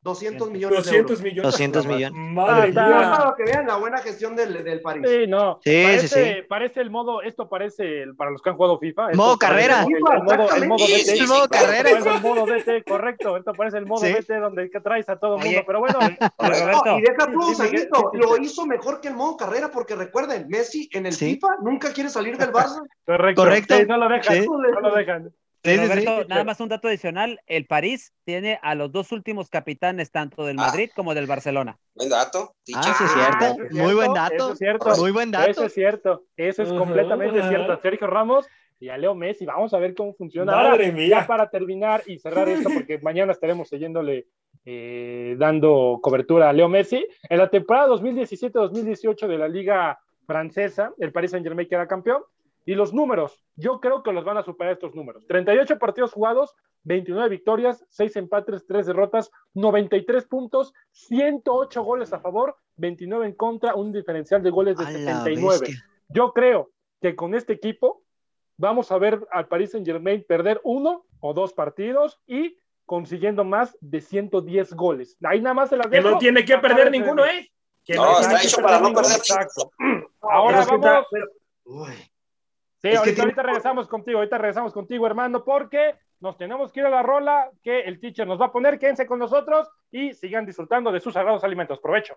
200 0.07 0.51
millones 0.51 0.79
200 0.79 0.93
de 0.93 0.99
euros. 0.99 1.23
millones. 1.23 1.53
200 1.53 1.87
millones. 1.87 2.13
Madre 2.35 2.69
Está- 2.69 2.87
mía. 2.87 3.13
Para 3.19 3.35
que 3.37 3.43
vean 3.45 3.67
la 3.67 3.77
buena 3.77 3.99
gestión 3.99 4.35
del, 4.37 4.65
del 4.65 4.81
París. 4.81 5.05
Sí, 5.07 5.27
no. 5.27 5.61
Sí, 5.63 5.83
parece, 5.85 6.09
sí, 6.09 6.15
sí. 6.25 6.43
parece 6.49 6.81
el 6.81 6.91
modo, 6.91 7.23
esto 7.23 7.49
parece, 7.49 8.03
el- 8.03 8.17
para 8.17 8.31
los 8.31 8.41
que 8.41 8.51
han 8.51 8.57
jugado 8.57 8.79
FIFA. 8.79 9.11
esto 9.11 9.23
Modo 9.23 9.37
carrera. 9.37 9.83
El, 9.83 9.95
el 9.97 10.01
modo, 10.01 10.55
el 10.55 10.69
modo. 10.69 10.85
DT. 10.87 11.19
El 11.21 11.27
modo 11.29 11.49
carrera. 11.49 11.91
Parece 11.91 12.09
el 12.09 12.21
modo 12.23 12.47
DT, 12.47 12.85
correcto. 12.89 13.37
Esto 13.37 13.53
parece 13.53 13.79
el 13.79 13.87
modo 13.87 14.05
Sí. 14.05 14.13
DT 14.13 14.39
donde 14.41 14.71
que 14.71 14.81
traes 14.81 15.09
a 15.09 15.19
todo 15.19 15.37
el 15.39 15.45
mundo. 15.45 15.61
Pero 15.67 15.81
bueno. 15.81 15.99
No, 16.87 16.99
y 16.99 17.03
deja 17.03 17.27
tú, 17.33 17.55
Saguito, 17.55 18.11
lo 18.15 18.37
hizo 18.39 18.65
mejor 18.67 19.01
que 19.01 19.09
el 19.09 19.15
modo 19.15 19.37
carrera, 19.37 19.71
porque 19.71 19.95
recuerden, 19.97 20.47
Messi 20.49 20.89
en 20.93 21.07
el 21.07 21.13
Sí. 21.13 21.35
FIFA 21.35 21.49
nunca 21.63 21.93
quiere 21.93 22.09
salir 22.11 22.37
del 22.39 22.51
Barça. 22.53 22.81
correcto. 23.05 23.43
Correcto. 23.43 23.77
Sí, 23.77 23.85
no 23.87 23.97
lo 23.97 24.09
dejan. 24.09 24.35
Sí. 24.43 24.47
No 24.47 24.81
lo 24.81 24.95
dejan. 24.95 25.31
Sí, 25.67 25.77
sí, 25.79 25.83
sí. 25.83 26.05
Roberto, 26.05 26.29
nada 26.29 26.45
más 26.45 26.61
un 26.61 26.69
dato 26.69 26.89
adicional. 26.89 27.41
El 27.47 27.67
París 27.67 28.13
tiene 28.25 28.59
a 28.63 28.75
los 28.75 28.91
dos 28.93 29.13
últimos 29.13 29.49
capitanes, 29.51 30.11
tanto 30.11 30.45
del 30.45 30.59
Ah. 30.59 30.67
Madrid 30.67 30.91
como 30.95 31.15
del 31.15 31.27
Barcelona. 31.27 31.79
Buen 31.95 32.09
dato. 32.09 32.53
Ah, 32.53 32.55
sí, 32.65 32.73
es 32.73 32.79
Ah, 33.01 33.39
cierto. 33.39 33.45
eso 33.63 33.65
es 33.65 33.73
Muy 33.83 33.95
buen 33.95 34.15
dato. 34.15 34.35
Eso 34.35 34.53
es 34.53 34.59
cierto. 34.59 34.97
Muy 34.99 35.11
buen 35.13 35.29
Eso 35.35 35.39
dato. 35.47 35.65
es 35.65 35.73
cierto. 35.75 36.25
Eso 36.37 36.63
es 36.63 36.73
completamente 36.73 37.43
cierto. 37.49 37.73
A 37.73 37.81
Sergio 37.81 38.07
Ramos 38.07 38.47
y 38.79 38.89
a 38.91 38.99
Leo 38.99 39.15
Messi. 39.15 39.47
Vamos 39.47 39.73
a 39.75 39.79
ver 39.79 39.95
cómo 39.95 40.15
funciona. 40.15 40.53
Ahora, 40.53 40.83
ya 40.91 41.27
para 41.27 41.49
terminar 41.49 42.03
y 42.07 42.19
cerrar 42.19 42.49
esto, 42.49 42.69
porque 42.73 42.99
mañana 43.03 43.33
estaremos 43.33 43.69
siguiéndole 43.69 44.27
eh, 44.65 45.37
dando 45.39 45.99
cobertura 46.03 46.49
a 46.49 46.53
Leo 46.53 46.69
Messi. 46.69 47.07
En 47.29 47.39
la 47.39 47.49
temporada 47.49 47.89
2017-2018 47.89 49.27
de 49.27 49.39
la 49.39 49.49
Liga 49.49 49.99
Francesa, 50.27 50.93
el 50.99 51.13
Paris 51.13 51.31
Saint-Germain 51.31 51.69
queda 51.69 51.87
campeón. 51.87 52.23
Y 52.67 52.75
los 52.75 52.93
números, 52.93 53.41
yo 53.55 53.81
creo 53.81 54.03
que 54.03 54.13
los 54.13 54.25
van 54.25 54.37
a 54.37 54.43
superar 54.43 54.73
estos 54.75 54.95
números. 54.95 55.25
38 55.29 55.79
partidos 55.79 56.13
jugados, 56.13 56.55
29 56.83 57.29
victorias, 57.31 57.85
6 57.89 58.17
empates, 58.17 58.67
3 58.67 58.87
derrotas, 58.87 59.31
93 59.55 60.25
puntos, 60.27 60.75
108 60.91 61.83
goles 61.83 62.13
a 62.13 62.19
favor, 62.21 62.57
29 62.77 63.27
en 63.27 63.33
contra, 63.35 63.75
un 63.75 63.93
diferencial 63.93 64.43
de 64.43 64.51
goles 64.51 64.77
de 64.77 64.85
A 64.85 64.91
la 64.91 64.99
79. 64.99 65.59
bestia. 65.61 65.85
Yo 66.09 66.33
creo 66.33 66.71
que 67.01 67.15
con 67.17 67.35
este 67.35 67.53
equipo 67.55 68.03
vamos 68.57 68.91
a 68.93 68.99
ver 68.99 69.27
al 69.31 69.47
Paris 69.49 69.71
Saint 69.73 69.87
Germain 69.87 70.25
perder 70.29 70.61
uno 70.65 71.05
o 71.21 71.35
dos 71.35 71.53
partidos 71.53 72.21
y 72.27 72.57
consiguiendo 72.85 73.45
más 73.45 73.77
de 73.81 74.01
110 74.01 74.75
goles. 74.75 75.17
Ahí 75.25 75.41
nada 75.41 75.55
más 75.55 75.69
se 75.71 75.77
las 75.77 75.87
Que 75.89 75.97
dejo. 75.99 76.11
no 76.11 76.19
tiene 76.19 76.45
que 76.45 76.59
perder 76.59 76.91
ninguno, 76.91 77.25
¿eh? 77.27 77.51
Que 77.85 77.95
No, 77.95 78.19
está 78.21 78.39
que 78.41 78.47
hecho 78.47 78.61
para 78.63 78.81
no 78.81 78.93
perder. 78.93 79.17
Exacto. 79.19 79.71
Ahora 80.21 80.65
que 80.65 80.77
vamos. 80.77 81.07
está- 81.13 81.29
Uy. 81.65 81.93
Sí, 82.87 82.95
Es 82.95 82.95
que 82.95 82.99
ahorita, 82.99 83.15
tiene- 83.15 83.23
ahorita 83.31 83.43
regresamos 83.43 83.89
contigo, 83.89 84.19
ahorita 84.19 84.39
regresamos 84.39 84.73
contigo, 84.73 85.07
hermano, 85.07 85.45
porque 85.45 85.95
nos 86.21 86.37
tenemos 86.37 86.73
que 86.73 86.81
ir 86.81 86.87
a 86.87 86.91
la 86.91 87.03
rola 87.03 87.51
que 87.63 87.81
el 87.81 88.01
teacher 88.01 88.27
nos 88.27 88.41
va 88.41 88.47
a 88.47 88.53
poner. 88.53 88.79
Quédense 88.79 89.07
con 89.07 89.19
nosotros 89.19 89.69
y 89.91 90.13
sigan 90.15 90.47
disfrutando 90.47 90.91
de 90.93 91.01
sus 91.01 91.15
sagrados 91.15 91.45
alimentos. 91.45 91.79
Provecho. 91.81 92.17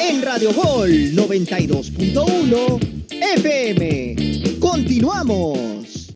en 0.00 0.22
Radio 0.22 0.52
Gol 0.52 0.90
92.1 0.90 3.06
FM. 3.10 4.58
Continuamos. 4.60 6.14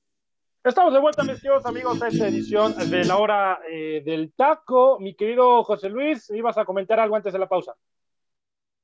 Estamos 0.64 0.92
de 0.92 1.00
vuelta, 1.00 1.22
mis 1.22 1.40
queridos 1.40 1.64
amigos, 1.66 2.02
a 2.02 2.08
esta 2.08 2.26
edición 2.28 2.74
de 2.90 3.04
la 3.04 3.16
hora 3.16 3.60
eh, 3.70 4.02
del 4.04 4.32
taco. 4.36 4.98
Mi 5.00 5.14
querido 5.14 5.62
José 5.64 5.88
Luis, 5.88 6.28
ibas 6.30 6.58
a 6.58 6.64
comentar 6.64 7.00
algo 7.00 7.16
antes 7.16 7.32
de 7.32 7.38
la 7.38 7.48
pausa. 7.48 7.74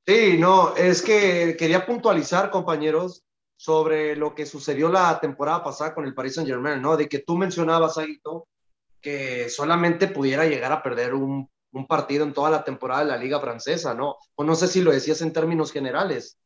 Sí, 0.07 0.37
no, 0.39 0.77
es 0.77 1.03
que 1.03 1.57
quería 1.59 1.87
puntualizar, 1.87 2.51
compañeros, 2.51 3.25
sobre 3.57 4.17
lo 4.17 4.35
que 4.35 4.47
sucedió 4.47 4.89
la 4.89 5.19
temporada 5.21 5.65
pasada 5.65 5.95
con 5.95 6.05
el 6.05 6.15
Paris 6.15 6.35
Saint 6.35 6.49
Germain, 6.49 6.81
¿no? 6.81 6.97
De 6.97 7.09
que 7.09 7.21
tú 7.21 7.37
mencionabas, 7.37 7.99
Aguito, 7.99 8.49
que 9.01 9.49
solamente 9.49 10.09
pudiera 10.09 10.47
llegar 10.47 10.73
a 10.73 10.83
perder 10.83 11.15
un, 11.15 11.49
un 11.75 11.87
partido 11.87 12.25
en 12.25 12.33
toda 12.33 12.51
la 12.51 12.65
temporada 12.65 13.05
de 13.05 13.11
la 13.11 13.17
Liga 13.17 13.41
Francesa, 13.41 13.95
¿no? 13.95 14.17
O 14.37 14.45
no 14.45 14.55
sé 14.55 14.69
si 14.69 14.81
lo 14.81 14.93
decías 14.93 15.21
en 15.23 15.33
términos 15.33 15.73
generales. 15.73 16.39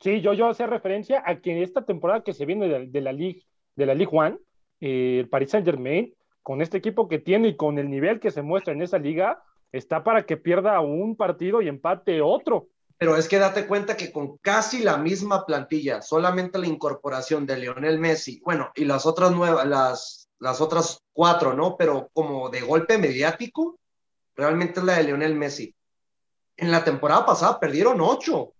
Sí, 0.00 0.20
yo, 0.20 0.34
yo 0.34 0.48
hacía 0.48 0.66
referencia 0.66 1.22
a 1.24 1.40
que 1.40 1.62
esta 1.62 1.84
temporada 1.84 2.22
que 2.22 2.34
se 2.34 2.44
viene 2.44 2.68
de, 2.68 2.86
de 2.86 3.00
la 3.00 3.12
Ligue, 3.12 3.42
de 3.74 3.86
la 3.86 3.94
Ligue 3.94 4.10
One, 4.12 4.38
eh, 4.80 5.20
el 5.20 5.28
Paris 5.28 5.50
Saint 5.50 5.66
Germain, 5.66 6.14
con 6.42 6.60
este 6.60 6.76
equipo 6.76 7.08
que 7.08 7.18
tiene 7.18 7.48
y 7.48 7.56
con 7.56 7.78
el 7.78 7.88
nivel 7.88 8.20
que 8.20 8.30
se 8.30 8.42
muestra 8.42 8.74
en 8.74 8.82
esa 8.82 8.98
liga, 8.98 9.42
está 9.72 10.04
para 10.04 10.26
que 10.26 10.36
pierda 10.36 10.78
un 10.80 11.16
partido 11.16 11.62
y 11.62 11.68
empate 11.68 12.20
otro. 12.20 12.68
Pero 12.98 13.16
es 13.16 13.28
que 13.28 13.38
date 13.38 13.66
cuenta 13.66 13.96
que 13.96 14.12
con 14.12 14.36
casi 14.38 14.82
la 14.82 14.98
misma 14.98 15.46
plantilla, 15.46 16.02
solamente 16.02 16.58
la 16.58 16.66
incorporación 16.66 17.46
de 17.46 17.56
Lionel 17.56 17.98
Messi, 17.98 18.40
bueno, 18.44 18.70
y 18.74 18.84
las 18.84 19.06
otras 19.06 19.32
nuevas, 19.32 19.66
las, 19.66 20.23
las 20.38 20.60
otras 20.60 21.00
cuatro, 21.12 21.54
¿no? 21.54 21.76
Pero 21.76 22.10
como 22.12 22.50
de 22.50 22.60
golpe 22.60 22.98
mediático, 22.98 23.78
realmente 24.34 24.80
es 24.80 24.86
la 24.86 24.96
de 24.96 25.04
Lionel 25.04 25.34
Messi. 25.34 25.74
En 26.56 26.70
la 26.70 26.84
temporada 26.84 27.24
pasada 27.26 27.58
perdieron 27.58 28.00
ocho. 28.00 28.52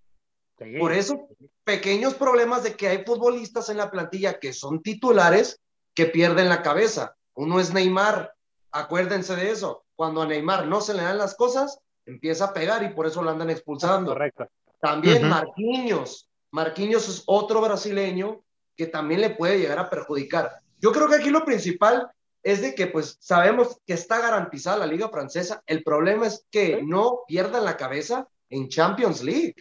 Sí. 0.58 0.78
Por 0.78 0.92
eso, 0.92 1.28
pequeños 1.64 2.14
problemas 2.14 2.62
de 2.62 2.74
que 2.74 2.88
hay 2.88 3.04
futbolistas 3.04 3.68
en 3.68 3.76
la 3.76 3.90
plantilla 3.90 4.38
que 4.38 4.52
son 4.52 4.82
titulares 4.82 5.60
que 5.94 6.06
pierden 6.06 6.48
la 6.48 6.62
cabeza. 6.62 7.16
Uno 7.34 7.58
es 7.58 7.72
Neymar, 7.72 8.34
acuérdense 8.70 9.34
de 9.36 9.50
eso. 9.50 9.84
Cuando 9.96 10.22
a 10.22 10.26
Neymar 10.26 10.66
no 10.66 10.80
se 10.80 10.94
le 10.94 11.02
dan 11.02 11.18
las 11.18 11.34
cosas, 11.34 11.80
empieza 12.06 12.46
a 12.46 12.52
pegar 12.52 12.82
y 12.82 12.90
por 12.90 13.06
eso 13.06 13.22
lo 13.22 13.30
andan 13.30 13.50
expulsando. 13.50 14.12
Correcto. 14.12 14.48
También 14.80 15.18
Ujú. 15.18 15.26
Marquinhos. 15.26 16.28
Marquinhos 16.50 17.08
es 17.08 17.22
otro 17.26 17.60
brasileño 17.60 18.44
que 18.76 18.86
también 18.86 19.20
le 19.20 19.30
puede 19.30 19.58
llegar 19.58 19.78
a 19.78 19.90
perjudicar. 19.90 20.60
Yo 20.84 20.92
creo 20.92 21.08
que 21.08 21.14
aquí 21.14 21.30
lo 21.30 21.46
principal 21.46 22.10
es 22.42 22.60
de 22.60 22.74
que 22.74 22.88
pues 22.88 23.16
sabemos 23.20 23.80
que 23.86 23.94
está 23.94 24.20
garantizada 24.20 24.76
la 24.76 24.86
liga 24.86 25.08
francesa. 25.08 25.62
El 25.66 25.82
problema 25.82 26.26
es 26.26 26.46
que 26.50 26.76
Sí. 26.80 26.84
no 26.86 27.20
pierdan 27.26 27.64
la 27.64 27.78
cabeza 27.78 28.28
en 28.50 28.68
Champions 28.68 29.24
League. 29.24 29.54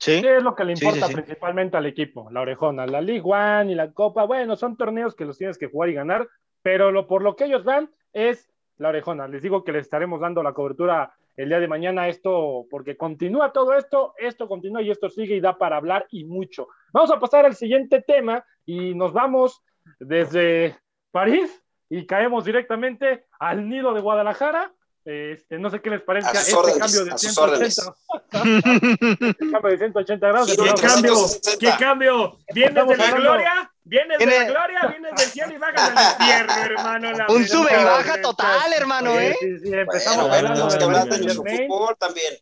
Sí. 0.00 0.20
¿Qué 0.20 0.38
es 0.38 0.42
lo 0.42 0.56
que 0.56 0.64
le 0.64 0.74
Sí, 0.74 0.84
importa 0.84 1.06
sí, 1.06 1.12
sí. 1.12 1.20
principalmente 1.20 1.76
al 1.76 1.86
equipo? 1.86 2.28
La 2.32 2.40
orejona, 2.40 2.84
la 2.84 3.00
League 3.00 3.22
One 3.24 3.70
y 3.70 3.76
la 3.76 3.92
Copa, 3.92 4.24
bueno, 4.24 4.56
son 4.56 4.76
torneos 4.76 5.14
que 5.14 5.24
los 5.24 5.38
tienes 5.38 5.56
que 5.56 5.68
jugar 5.68 5.90
y 5.90 5.94
ganar, 5.94 6.26
pero 6.62 6.90
lo, 6.90 7.06
por 7.06 7.22
lo 7.22 7.36
que 7.36 7.44
ellos 7.44 7.62
van 7.62 7.88
es 8.12 8.50
la 8.78 8.88
orejona. 8.88 9.28
Les 9.28 9.42
digo 9.42 9.62
que 9.62 9.70
les 9.70 9.82
estaremos 9.82 10.20
dando 10.20 10.42
la 10.42 10.52
cobertura 10.52 11.12
el 11.36 11.48
día 11.48 11.60
de 11.60 11.68
mañana 11.68 12.08
esto, 12.08 12.66
porque 12.68 12.96
continúa 12.96 13.52
todo 13.52 13.74
esto, 13.74 14.14
esto 14.18 14.48
continúa 14.48 14.82
y 14.82 14.90
esto 14.90 15.08
sigue 15.10 15.36
y 15.36 15.40
da 15.40 15.56
para 15.56 15.76
hablar 15.76 16.06
y 16.10 16.24
mucho. 16.24 16.66
Vamos 16.92 17.12
a 17.12 17.20
pasar 17.20 17.46
al 17.46 17.54
siguiente 17.54 18.02
tema 18.02 18.44
y 18.66 18.94
nos 18.96 19.12
vamos 19.12 19.62
desde 19.98 20.78
París 21.10 21.50
y 21.88 22.06
caemos 22.06 22.44
directamente 22.44 23.26
al 23.38 23.68
nido 23.68 23.92
de 23.94 24.00
Guadalajara. 24.00 24.72
Este, 25.02 25.58
no 25.58 25.70
sé 25.70 25.80
qué 25.80 25.88
les 25.90 26.02
sus 26.02 26.48
este 26.48 26.54
órdenes, 26.54 26.78
cambio 26.78 27.04
de 27.06 27.10
a 27.12 27.18
sus 27.18 27.32
180, 27.32 27.94
este 29.30 29.50
cambio 29.50 29.70
de 29.70 29.78
180 29.78 30.28
grados. 30.28 30.50
¿Qué 30.50 30.56
cambio? 30.56 30.76
360. 30.76 31.58
¿Qué 31.58 31.82
cambio? 31.82 32.38
¿Vienes 32.54 32.86
de 32.86 32.96
la 32.96 33.10
gloria? 33.12 33.72
¿Vienes 33.82 34.18
de 34.18 34.26
la 34.26 34.44
gloria? 34.44 34.80
¿Vienes 34.88 35.14
del 35.16 35.26
cielo 35.26 35.54
y 35.54 35.58
bajas 35.58 35.90
al 35.90 36.20
infierno, 36.20 36.52
hermano? 36.64 37.12
La 37.12 37.26
Un 37.28 37.48
sube 37.48 37.70
y 37.72 37.84
baja 37.84 38.20
total, 38.20 38.72
hermano, 38.76 39.12
Sí, 39.12 39.18
¿eh? 39.24 39.36
sí, 39.40 39.58
sí, 39.60 39.72
empezamos 39.72 40.28
Bueno, 40.28 40.48
hablando 40.48 40.68
tenemos 40.68 40.74
que 40.74 40.78
del 40.78 40.84
hablar 40.84 41.08
Paris 41.08 41.24
de 41.24 41.32
Saint 41.34 41.48
Germain, 41.48 41.68
fútbol 41.68 41.96
también. 41.98 42.34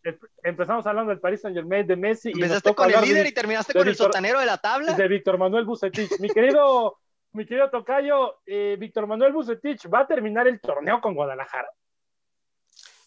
empezamos 0.43 0.86
hablando 0.86 1.11
del 1.11 1.20
Paris 1.20 1.41
Saint 1.41 1.57
Germain 1.57 1.86
de 1.86 1.97
Messi 1.97 2.30
Empezaste 2.32 2.74
con 2.74 2.93
el 2.93 3.01
líder 3.01 3.22
de, 3.22 3.28
y 3.28 3.32
terminaste 3.32 3.72
con 3.72 3.86
el 3.86 3.95
sotanero 3.97 4.41
de 4.41 4.47
la 4.47 4.59
tabla. 4.59 4.93
de 4.95 5.09
Víctor 5.09 5.39
Manuel 5.39 5.64
Bucetich. 5.64 6.18
Mi 6.18 6.28
querido, 6.28 6.99
mi 7.39 7.47
querido 7.47 7.70
Tocayo, 7.70 8.41
eh, 8.45 8.76
Víctor 8.80 9.07
Manuel 9.07 9.32
Bucetich 9.32 9.86
va 9.89 10.01
a 10.01 10.07
terminar 10.09 10.49
el 10.49 10.61
torneo 10.61 11.01
con 11.01 11.14
Guadalajara. 11.14 11.68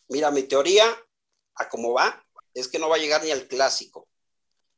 Mira, 0.07 0.31
mi 0.31 0.43
teoría, 0.43 0.85
a 1.55 1.67
cómo 1.67 1.91
va, 1.93 2.23
es 2.53 2.69
que 2.69 2.79
no 2.79 2.87
va 2.87 2.95
a 2.95 2.99
llegar 2.99 3.21
ni 3.23 3.31
al 3.31 3.45
clásico. 3.47 4.07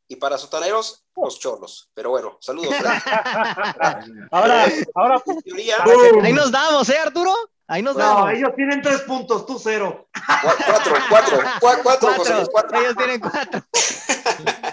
Y 0.08 0.16
para 0.16 0.38
sotaneros, 0.39 1.06
los 1.16 1.39
cholos. 1.39 1.89
Pero 1.93 2.10
bueno, 2.10 2.38
saludos. 2.41 2.74
Ahora, 4.32 4.66
ahora 4.95 5.22
Mi 5.26 5.41
teoría, 5.43 5.78
Ahí 6.24 6.34
nos 6.34 6.51
damos, 6.51 6.89
¿eh, 6.89 6.97
Arturo? 6.97 7.32
Ahí 7.68 7.82
nos 7.84 7.95
No, 7.95 8.01
damos. 8.04 8.32
ellos 8.32 8.49
tienen 8.56 8.82
tres 8.82 9.01
puntos, 9.01 9.45
tú 9.45 9.58
cero. 9.60 10.08
cua- 10.14 10.56
cuatro, 10.66 10.95
cuatro, 11.10 11.38
cua- 11.62 11.80
cuatro, 11.84 12.14
José 12.16 12.34
cuatro. 12.51 12.80
Ellos 12.80 12.95
tienen 12.95 13.20
cuatro. 13.20 13.62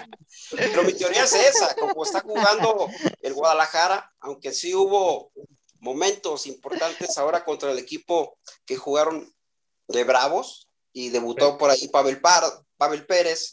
Pero 0.55 0.83
mi 0.83 0.93
teoría 0.93 1.23
es 1.23 1.33
esa, 1.33 1.75
como 1.75 2.03
está 2.03 2.21
jugando 2.21 2.89
el 3.21 3.33
Guadalajara, 3.33 4.11
aunque 4.19 4.51
sí 4.53 4.73
hubo 4.75 5.31
momentos 5.79 6.45
importantes 6.47 7.17
ahora 7.17 7.43
contra 7.43 7.71
el 7.71 7.79
equipo 7.79 8.37
que 8.65 8.75
jugaron 8.77 9.33
de 9.87 10.03
Bravos 10.03 10.67
y 10.93 11.09
debutó 11.09 11.57
por 11.57 11.69
ahí 11.71 11.87
Pavel, 11.87 12.19
Par- 12.21 12.43
Pavel 12.77 13.05
Pérez. 13.05 13.51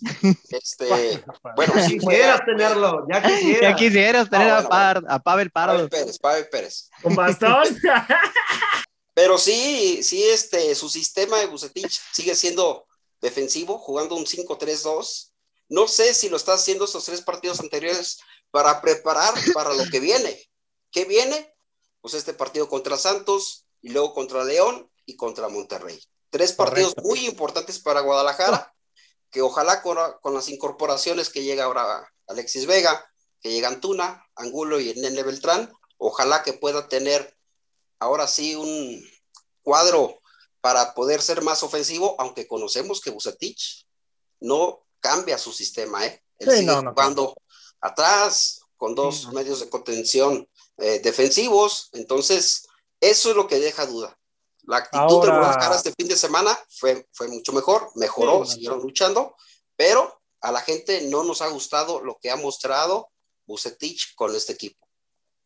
Este, 0.51 1.23
bueno, 1.57 1.75
sí, 1.87 2.01
fue- 2.01 2.15
Quisieras 2.15 2.41
tenerlo, 2.45 3.07
ya 3.11 3.23
quisieras. 3.23 3.61
Ya 3.63 3.77
quisieras 3.77 4.31
tener 4.31 4.49
Ah, 4.51 4.57
a, 4.57 4.61
bueno, 4.61 4.69
Par- 4.71 4.97
a 5.09 5.19
Pavel 5.19 5.51
Pavel 5.51 5.51
Pardo. 5.51 5.89
Pérez, 5.89 6.19
Pavel 6.19 6.49
Pérez. 6.49 6.91
Con 7.03 7.15
bastón. 7.15 7.65
Pero 9.15 9.37
sí, 9.39 10.03
sí, 10.03 10.23
este, 10.25 10.75
su 10.75 10.89
sistema 10.89 11.39
de 11.39 11.47
Bucetich 11.47 12.01
sigue 12.13 12.35
siendo 12.35 12.87
defensivo, 13.21 13.79
jugando 13.79 14.15
un 14.15 14.25
5-3-2. 14.27 15.31
No 15.69 15.87
sé 15.87 16.15
si 16.15 16.29
lo 16.29 16.37
está 16.37 16.55
haciendo 16.55 16.85
estos 16.85 17.05
tres 17.05 17.21
partidos 17.23 17.61
anteriores 17.61 18.19
para 18.51 18.81
preparar 18.81 19.35
para 19.55 19.75
lo 19.75 19.85
que 19.91 20.01
viene. 20.01 20.49
¿Qué 20.91 21.05
viene? 21.05 21.55
Pues 22.01 22.15
este 22.15 22.33
partido 22.33 22.69
contra 22.69 22.97
Santos 22.97 23.67
y 23.83 23.91
luego 23.91 24.15
contra 24.15 24.45
León 24.45 24.91
y 25.05 25.17
contra 25.17 25.49
Monterrey. 25.49 26.01
Tres 26.31 26.53
partidos 26.53 26.95
muy 27.03 27.27
importantes 27.27 27.79
para 27.79 28.01
Guadalajara, 28.01 28.75
que 29.31 29.43
ojalá 29.43 29.83
con, 29.83 29.99
con 30.21 30.35
las 30.35 30.49
incorporaciones 30.49 31.31
que 31.31 31.43
llega 31.43 31.65
ahora 31.65 32.13
Alexis 32.27 32.67
Vega, 32.67 33.11
que 33.41 33.51
llega 33.51 33.69
Antuna, 33.69 34.27
Angulo 34.35 34.81
y 34.81 34.95
Nene 34.95 35.23
Beltrán, 35.23 35.73
ojalá 35.97 36.43
que 36.43 36.53
pueda 36.53 36.89
tener 36.89 37.37
ahora 37.99 38.27
sí 38.27 38.55
un 38.55 39.03
cuadro 39.63 40.21
para 40.61 40.95
poder 40.95 41.23
ser 41.23 41.43
más 41.43 41.63
ofensivo, 41.63 42.17
aunque 42.19 42.47
conocemos 42.47 43.01
que 43.01 43.11
Bucetich 43.11 43.87
no 44.41 44.87
cambia 45.01 45.39
su 45.39 45.53
sistema, 45.53 46.05
¿eh? 46.07 46.23
Él 46.39 46.51
Sí, 46.51 46.57
sigue 46.59 46.67
no, 46.67 46.83
no 46.83 46.91
jugando 46.93 47.35
atrás 47.81 48.61
con 48.77 48.95
dos 48.95 49.33
medios 49.33 49.61
de 49.61 49.69
contención 49.69 50.49
eh, 50.79 51.01
defensivos, 51.01 51.89
entonces 51.93 52.67
eso 53.01 53.31
es 53.31 53.37
lo 53.37 53.47
que 53.49 53.59
deja 53.59 53.87
duda. 53.87 54.17
La 54.63 54.79
actitud 54.79 55.01
Ahora- 55.03 55.33
de 55.33 55.39
Guadalajara 55.39 55.77
este 55.77 55.93
fin 55.99 56.09
de 56.09 56.17
semana 56.17 56.57
fue, 56.71 57.09
fue 57.13 57.27
mucho 57.29 57.53
mejor, 57.53 57.91
mejoró, 57.97 58.45
Sí, 58.45 58.55
siguieron 58.55 58.81
luchando, 58.83 59.35
pero 59.77 60.21
a 60.41 60.53
la 60.53 60.61
gente 60.61 61.09
no 61.11 61.25
nos 61.25 61.43
ha 61.43 61.49
gustado 61.49 62.01
lo 62.01 62.19
que 62.21 62.31
ha 62.31 62.37
mostrado 62.37 63.09
Bucetich 63.47 64.15
con 64.15 64.35
este 64.37 64.53
equipo. 64.53 64.87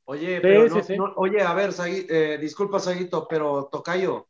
Oye, 0.04 0.36
Sí, 0.36 0.40
pero 0.42 0.68
sí, 0.68 0.74
no- 0.74 0.84
sí. 0.84 0.96
no- 0.96 1.14
oye, 1.16 1.40
a 1.40 1.54
ver, 1.54 1.72
Sagui- 1.72 2.06
eh, 2.10 2.36
disculpa, 2.38 2.80
Saguito, 2.80 3.26
pero 3.28 3.68
Tocayo, 3.72 4.28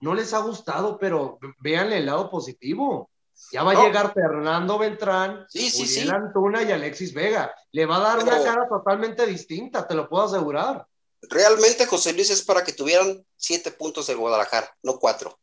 no 0.00 0.14
les 0.14 0.32
ha 0.32 0.38
gustado, 0.38 0.96
pero 0.98 1.38
véanle 1.60 1.98
el 1.98 2.06
lado 2.06 2.30
positivo. 2.30 3.10
Ya 3.52 3.62
va 3.62 3.72
No. 3.74 3.80
a 3.80 3.84
llegar 3.84 4.12
Fernando 4.12 4.78
Beltrán, 4.78 5.46
Sí, 5.48 5.70
sí, 5.70 5.82
Uriel 5.82 6.08
sí. 6.08 6.14
Antuna 6.14 6.62
y 6.62 6.72
Alexis 6.72 7.14
Vega. 7.14 7.52
Le 7.72 7.86
va 7.86 7.96
a 7.96 8.00
dar 8.00 8.18
Pero- 8.24 8.36
una 8.36 8.42
cara 8.44 8.68
totalmente 8.68 9.24
distinta, 9.26 9.86
te 9.86 9.94
lo 9.94 10.08
puedo 10.08 10.24
asegurar. 10.24 10.86
Realmente 11.22 11.86
José 11.86 12.12
Luis 12.12 12.30
es 12.30 12.42
para 12.42 12.62
que 12.62 12.72
tuvieran 12.72 13.24
siete 13.36 13.70
puntos 13.70 14.06
del 14.06 14.18
Guadalajara, 14.18 14.70
no 14.82 14.98
cuatro. 14.98 15.38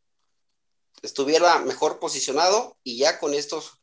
Estuviera 1.02 1.58
mejor 1.60 1.98
posicionado 1.98 2.76
y 2.82 2.98
ya 2.98 3.18
con 3.18 3.34
estos 3.34 3.80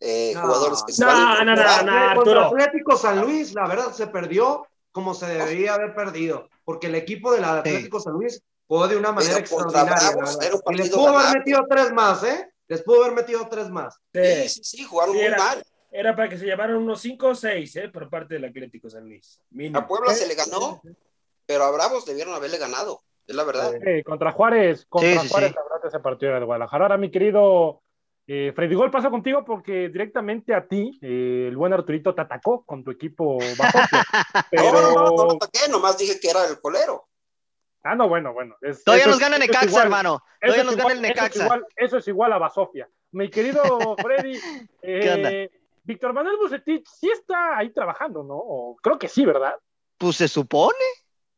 eh, 0.00 0.32
No. 0.34 0.42
jugadores 0.42 0.82
que 0.86 0.92
se 0.92 1.02
No, 1.02 1.06
van 1.08 1.16
a 1.16 1.44
no, 1.44 1.54
no, 1.54 1.62
no, 1.62 1.74
Contra 1.76 2.10
Arturo. 2.10 2.40
Atlético 2.48 2.96
San 2.98 3.18
Luis, 3.20 3.54
la 3.54 3.66
verdad, 3.66 3.92
se 3.94 4.06
perdió 4.08 4.66
como 4.92 5.14
se 5.14 5.26
debería 5.26 5.72
haber 5.74 5.94
perdido, 5.94 6.48
porque 6.64 6.88
el 6.88 6.94
equipo 6.96 7.32
del 7.32 7.44
Atlético 7.44 7.98
San 8.00 8.12
Luis 8.14 8.42
jugó 8.66 8.88
de 8.88 8.96
una 8.96 9.12
manera 9.12 9.34
Pero 9.36 9.40
extraordinaria. 9.46 9.92
Bravos 9.94 10.14
la 10.16 10.20
verdad. 10.20 10.42
era 10.42 10.54
un 10.56 10.62
y 10.74 10.76
les 10.76 10.88
partido 10.90 10.98
pudo 10.98 11.18
haber 11.18 11.38
metido 11.38 11.60
tres 11.68 11.92
más, 11.92 12.22
¿eh? 12.24 12.52
Les 12.68 12.82
pudo 12.82 13.02
haber 13.04 13.14
metido 13.16 13.46
tres 13.48 13.68
más. 13.70 13.96
Sí, 14.12 14.20
Sí. 14.24 14.48
sí, 14.48 14.64
sí, 14.78 14.84
jugaron 14.84 15.12
Sí, 15.14 15.18
muy 15.18 15.26
era- 15.26 15.38
mal. 15.38 15.62
Era 15.92 16.14
para 16.16 16.28
que 16.28 16.36
se 16.36 16.44
llevaran 16.44 16.76
unos 16.76 17.00
5 17.00 17.28
o 17.28 17.34
6 17.34 17.74
¿eh? 17.76 17.88
por 17.88 18.10
parte 18.10 18.34
del 18.34 18.44
Atlético 18.44 18.90
San 18.90 19.04
Luis. 19.08 19.40
Mínimo. 19.50 19.78
A 19.78 19.86
Puebla 19.86 20.12
se 20.12 20.26
le 20.26 20.34
ganó, 20.34 20.82
pero 21.46 21.64
a 21.64 21.70
Bravos 21.70 22.04
debieron 22.04 22.34
haberle 22.34 22.58
ganado, 22.58 23.02
es 23.26 23.34
la 23.34 23.44
verdad. 23.44 23.72
Sí, 23.82 24.02
contra 24.02 24.32
Juárez, 24.32 24.84
contra 24.88 25.12
Sí, 25.12 25.18
sí, 25.20 25.28
Juárez, 25.28 25.50
sí. 25.50 25.54
la 25.56 25.62
verdad, 25.62 25.88
ese 25.88 26.00
partido 26.00 26.30
era 26.32 26.40
de 26.40 26.44
Guadalajara. 26.46 26.84
Ahora, 26.84 26.98
mi 26.98 27.10
querido 27.10 27.82
eh, 28.26 28.52
Freddy 28.54 28.74
Gol, 28.74 28.90
paso 28.90 29.08
contigo 29.10 29.44
porque 29.44 29.88
directamente 29.88 30.52
a 30.52 30.66
ti, 30.66 30.98
eh, 31.00 31.46
el 31.48 31.56
buen 31.56 31.72
Arturito 31.72 32.12
te 32.14 32.20
atacó 32.22 32.64
con 32.66 32.82
tu 32.84 32.90
equipo 32.90 33.38
Basofia. 33.56 34.04
Pero, 34.50 34.62
No, 34.72 34.72
no, 34.82 34.92
no, 34.92 35.10
no 35.16 35.24
lo 35.24 35.32
ataqué, 35.34 35.70
nomás 35.70 35.96
dije 35.96 36.18
que 36.20 36.28
era 36.30 36.44
el 36.46 36.60
colero. 36.60 37.06
Ah, 37.86 37.94
no, 37.94 38.08
bueno, 38.08 38.32
bueno. 38.32 38.56
es- 38.62 38.84
Todavía 38.84 39.04
eso 39.04 39.10
nos 39.10 39.20
gana 39.20 39.36
es 39.36 39.40
Necaxa, 39.40 39.66
igual- 39.66 39.84
hermano. 39.84 40.22
Todavía 40.40 40.64
nos 40.64 40.72
igual- 40.76 40.88
gana 40.88 40.98
el 41.00 41.04
Eso 41.04 41.12
es 41.12 41.16
Necaxa. 41.22 41.44
igual, 41.44 41.66
eso 41.76 41.96
es 41.98 42.08
igual 42.08 42.32
a 42.32 42.38
Basofia. 42.38 42.88
Mi 43.12 43.30
querido 43.30 43.62
Freddy, 43.98 44.40
¿Qué 44.82 45.12
onda? 45.12 45.30
eh, 45.32 45.50
Víctor 45.84 46.12
Manuel 46.12 46.36
Bucetich 46.36 46.86
sí 46.88 47.08
está 47.10 47.56
ahí 47.58 47.70
trabajando, 47.72 48.22
¿no? 48.24 48.34
O 48.36 48.76
creo 48.82 48.98
que 48.98 49.08
sí, 49.08 49.24
¿verdad? 49.24 49.54
Pues 49.98 50.16
se 50.16 50.28
supone. 50.28 50.74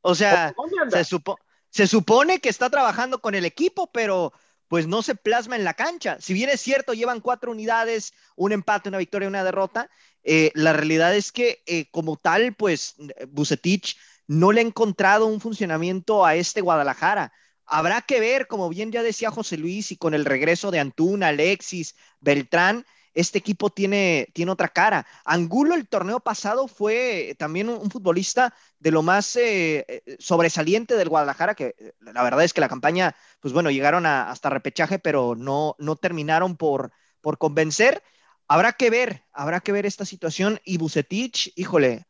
O 0.01 0.15
sea, 0.15 0.55
se, 0.91 1.05
supo- 1.05 1.39
se 1.71 1.87
supone 1.87 2.41
que 2.41 2.49
está 2.49 2.71
trabajando 2.71 3.21
con 3.21 3.35
el 3.35 3.45
equipo, 3.45 3.91
pero 3.93 4.33
pues 4.69 4.87
no 4.87 5.03
se 5.03 5.15
plasma 5.15 5.57
en 5.57 5.65
la 5.65 5.75
cancha. 5.75 6.19
Si 6.21 6.35
bien 6.35 6.51
es 6.51 6.61
cierto, 6.61 6.93
llevan 6.95 7.21
cuatro 7.21 7.51
unidades, 7.51 8.13
un 8.37 8.53
empate, 8.53 8.89
una 8.91 8.99
victoria, 8.99 9.29
una 9.29 9.43
derrota, 9.45 9.91
eh, 10.23 10.51
la 10.55 10.73
realidad 10.73 11.15
es 11.17 11.33
que 11.33 11.63
eh, 11.67 11.91
como 11.91 12.17
tal, 12.17 12.55
pues 12.55 12.97
Bucetich 13.29 13.97
no 14.29 14.53
le 14.53 14.61
ha 14.61 14.65
encontrado 14.65 15.27
un 15.27 15.41
funcionamiento 15.41 16.25
a 16.27 16.37
este 16.37 16.61
Guadalajara. 16.63 17.33
Habrá 17.67 18.03
que 18.03 18.21
ver, 18.21 18.47
como 18.47 18.69
bien 18.69 18.93
ya 18.93 19.03
decía 19.03 19.31
José 19.33 19.59
Luis, 19.59 19.93
y 19.93 19.97
con 19.97 20.15
el 20.15 20.25
regreso 20.25 20.71
de 20.71 20.81
Antuna, 20.81 21.29
Alexis, 21.29 21.97
Beltrán, 22.21 22.87
este 23.15 23.39
equipo 23.39 23.71
tiene, 23.71 24.29
tiene 24.35 24.53
otra 24.53 24.69
cara. 24.69 25.07
Angulo 25.25 25.75
el 25.75 25.89
torneo 25.89 26.21
pasado 26.21 26.69
fue 26.69 27.35
también 27.39 27.69
un, 27.69 27.91
futbolista 27.91 28.55
de 28.79 28.91
lo 28.93 29.03
más 29.03 29.35
eh, 29.37 29.85
eh, 29.89 30.17
sobresaliente 30.21 30.95
del 30.97 31.09
Guadalajara, 31.09 31.55
que 31.55 31.75
eh, 31.79 31.93
la 32.01 32.23
verdad 32.23 32.45
es 32.45 32.53
que 32.53 32.61
la 32.61 32.69
campaña, 32.69 33.17
pues 33.41 33.53
bueno, 33.53 33.71
llegaron 33.71 34.07
a- 34.07 34.31
hasta 34.31 34.51
repechaje, 34.51 34.99
pero 34.99 35.35
no, 35.37 35.75
no 35.79 35.97
terminaron 35.97 36.57
por, 36.57 36.93
por 37.21 37.39
convencer. 37.39 38.03
Habrá 38.47 38.73
que 38.75 38.91
ver, 38.91 39.25
habrá 39.33 39.61
que 39.61 39.73
ver 39.73 39.87
esta 39.87 40.05
situación. 40.05 40.61
Y 40.65 40.79
Bucetich, 40.79 41.53
híjole, 41.57 42.07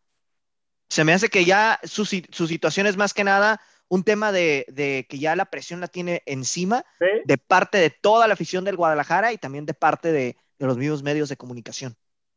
se 0.88 1.04
me 1.04 1.12
hace 1.12 1.28
que 1.28 1.44
ya 1.44 1.78
su, 1.84 2.04
su 2.04 2.46
situación 2.46 2.86
es 2.86 2.96
más 2.96 3.12
que 3.14 3.24
nada 3.24 3.60
un 3.88 4.04
tema 4.04 4.32
de, 4.32 4.66
de 4.68 5.06
que 5.08 5.18
ya 5.18 5.34
la 5.36 5.46
presión 5.46 5.80
la 5.80 5.88
tiene 5.88 6.22
encima 6.26 6.84
Sí. 6.98 7.06
de 7.24 7.38
parte 7.38 7.78
de 7.78 7.90
toda 7.90 8.26
la 8.26 8.34
afición 8.34 8.64
del 8.64 8.76
Guadalajara 8.76 9.32
y 9.32 9.38
también 9.38 9.64
de 9.66 9.74
parte 9.74 10.12
de, 10.12 10.36
de 10.58 10.66
los 10.66 10.76
mismos 10.76 11.02
medios 11.02 11.28
de 11.28 11.36
comunicación. 11.36 11.94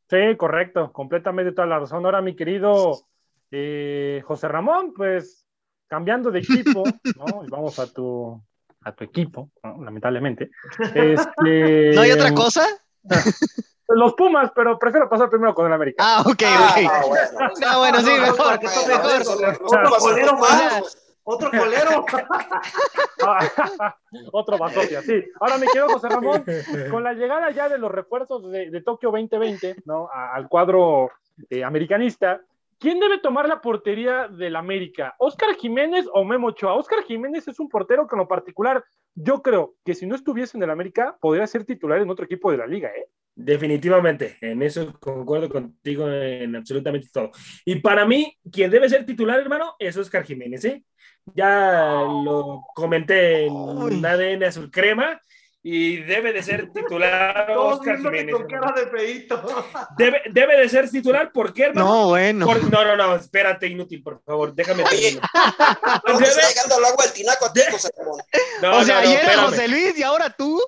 Sí, 0.10 0.18
correcto, 0.38 0.92
completamente 0.94 1.52
toda 1.54 1.68
la 1.68 1.80
razón. 1.80 2.06
Ahora, 2.06 2.22
mi 2.22 2.36
querido 2.36 3.06
eh, 3.52 4.22
José 4.26 4.48
Ramón, 4.48 4.94
pues 4.94 5.46
cambiando 5.88 6.32
de 6.32 6.40
equipo, 6.40 6.84
¿no? 7.18 7.44
Y 7.46 7.50
vamos 7.50 7.80
a 7.80 7.88
tu, 7.88 8.42
a 8.82 8.92
tu 8.94 9.04
equipo, 9.04 9.52
¿no? 9.64 9.84
lamentablemente. 9.84 10.50
Este, 10.96 11.92
¿No 11.94 12.02
hay 12.02 12.12
otra 12.12 12.34
cosa? 12.34 12.66
Los 13.96 14.14
Pumas, 14.14 14.52
pero 14.56 14.78
prefiero 14.80 15.08
pasar 15.10 15.30
primero 15.30 15.54
con 15.54 15.68
el 15.68 15.74
América. 15.74 16.04
Ah, 16.06 16.22
ok, 16.26 16.44
Ah, 16.46 17.02
ok. 17.04 17.08
bueno. 17.08 17.54
No, 17.62 17.80
bueno, 17.80 18.00
sí, 18.00 18.06
No, 18.10 18.18
no, 18.18 18.22
mejor, 18.24 18.60
Otro 19.64 19.90
colero 20.00 20.34
más. 20.38 20.98
Otro 21.24 21.52
colero. 21.52 22.06
Otro 24.32 24.58
Basofia, 24.58 25.02
sí. 25.04 25.24
Ahora 25.40 25.58
me 25.58 25.68
quedo, 25.68 25.88
José 25.90 26.10
Ramón, 26.10 26.44
con 26.90 27.04
la 27.04 27.14
llegada 27.14 27.52
ya 27.52 27.70
de 27.70 27.78
los 27.78 27.92
refuerzos 27.92 28.50
de, 28.52 28.70
de 28.70 28.82
Tokio 28.82 29.12
2020, 29.12 29.76
¿no? 29.86 30.10
A- 30.12 30.34
al 30.34 30.48
cuadro 30.48 31.12
eh, 31.50 31.64
americanista. 31.64 32.42
¿Quién 32.80 33.00
debe 33.00 33.20
tomar 33.20 33.48
la 33.48 33.62
portería 33.62 34.28
del 34.28 34.56
América? 34.56 35.14
¿Óscar 35.20 35.54
Jiménez 35.56 36.08
o 36.12 36.24
Memo 36.26 36.48
Ochoa? 36.48 36.74
Óscar 36.74 37.04
Jiménez 37.04 37.48
es 37.48 37.60
un 37.60 37.70
portero 37.70 38.08
que 38.08 38.16
en 38.16 38.20
lo 38.22 38.28
particular, 38.28 38.84
yo 39.14 39.44
creo 39.44 39.76
que 39.86 39.94
si 39.94 40.08
no 40.08 40.16
estuviese 40.16 40.58
en 40.58 40.64
el 40.64 40.72
América, 40.72 41.16
podría 41.22 41.46
ser 41.46 41.64
titular 41.64 42.00
en 42.00 42.10
otro 42.10 42.26
equipo 42.26 42.50
de 42.52 42.58
la 42.58 42.66
liga, 42.66 42.90
¿eh? 42.90 43.06
Definitivamente, 43.34 44.38
en 44.42 44.62
eso 44.62 44.94
concuerdo 45.00 45.50
contigo 45.50 46.10
en 46.12 46.56
absolutamente 46.56 47.08
todo. 47.14 47.32
Y 47.66 47.76
para 47.78 48.06
mí, 48.06 48.38
quien 48.52 48.70
debe 48.70 48.90
ser 48.90 49.06
titular, 49.06 49.40
hermano, 49.40 49.76
es 49.80 49.96
Oscar 49.98 50.24
Jiménez, 50.26 50.64
¿eh? 50.66 50.84
Ya 51.34 52.02
lo 52.24 52.62
comenté 52.76 53.46
en 53.46 54.06
ADN 54.06 54.44
Azul 54.44 54.70
Crema 54.70 55.20
y 55.64 55.98
debe 55.98 56.34
de 56.34 56.44
ser 56.44 56.72
titular 56.74 57.52
Oscar 57.58 57.98
Jiménez. 57.98 58.36
de. 58.36 59.28
Debe, 59.98 60.22
debe 60.32 60.60
de 60.60 60.70
ser 60.70 60.90
titular, 60.90 61.32
¿por 61.32 61.54
qué, 61.54 61.64
hermano? 61.66 61.88
No, 61.88 62.08
bueno. 62.10 62.46
Por- 62.46 62.70
no, 62.72 62.84
no, 62.84 62.98
no, 62.98 63.16
espérate, 63.16 63.68
inútil, 63.68 64.04
por 64.04 64.22
favor, 64.24 64.54
déjame 64.54 64.84
Oye. 64.84 64.98
terminar. 65.02 65.30
No 66.08 66.20
está 66.20 66.42
Debe- 66.42 66.48
llegando 66.50 66.78
el 66.80 66.86
agua 66.86 67.04
del 67.06 67.14
tinaco 67.14 67.46
a 67.46 67.54
ti, 67.54 67.62
José 67.72 67.90
no, 68.62 68.78
o 68.78 68.84
sea, 68.84 68.96
no, 68.96 69.04
no, 69.04 69.10
ayer 69.10 69.24
era. 69.24 69.42
José 69.44 69.68
Luis 69.68 69.98
y 69.98 70.04
ahora 70.04 70.30
tú. 70.30 70.60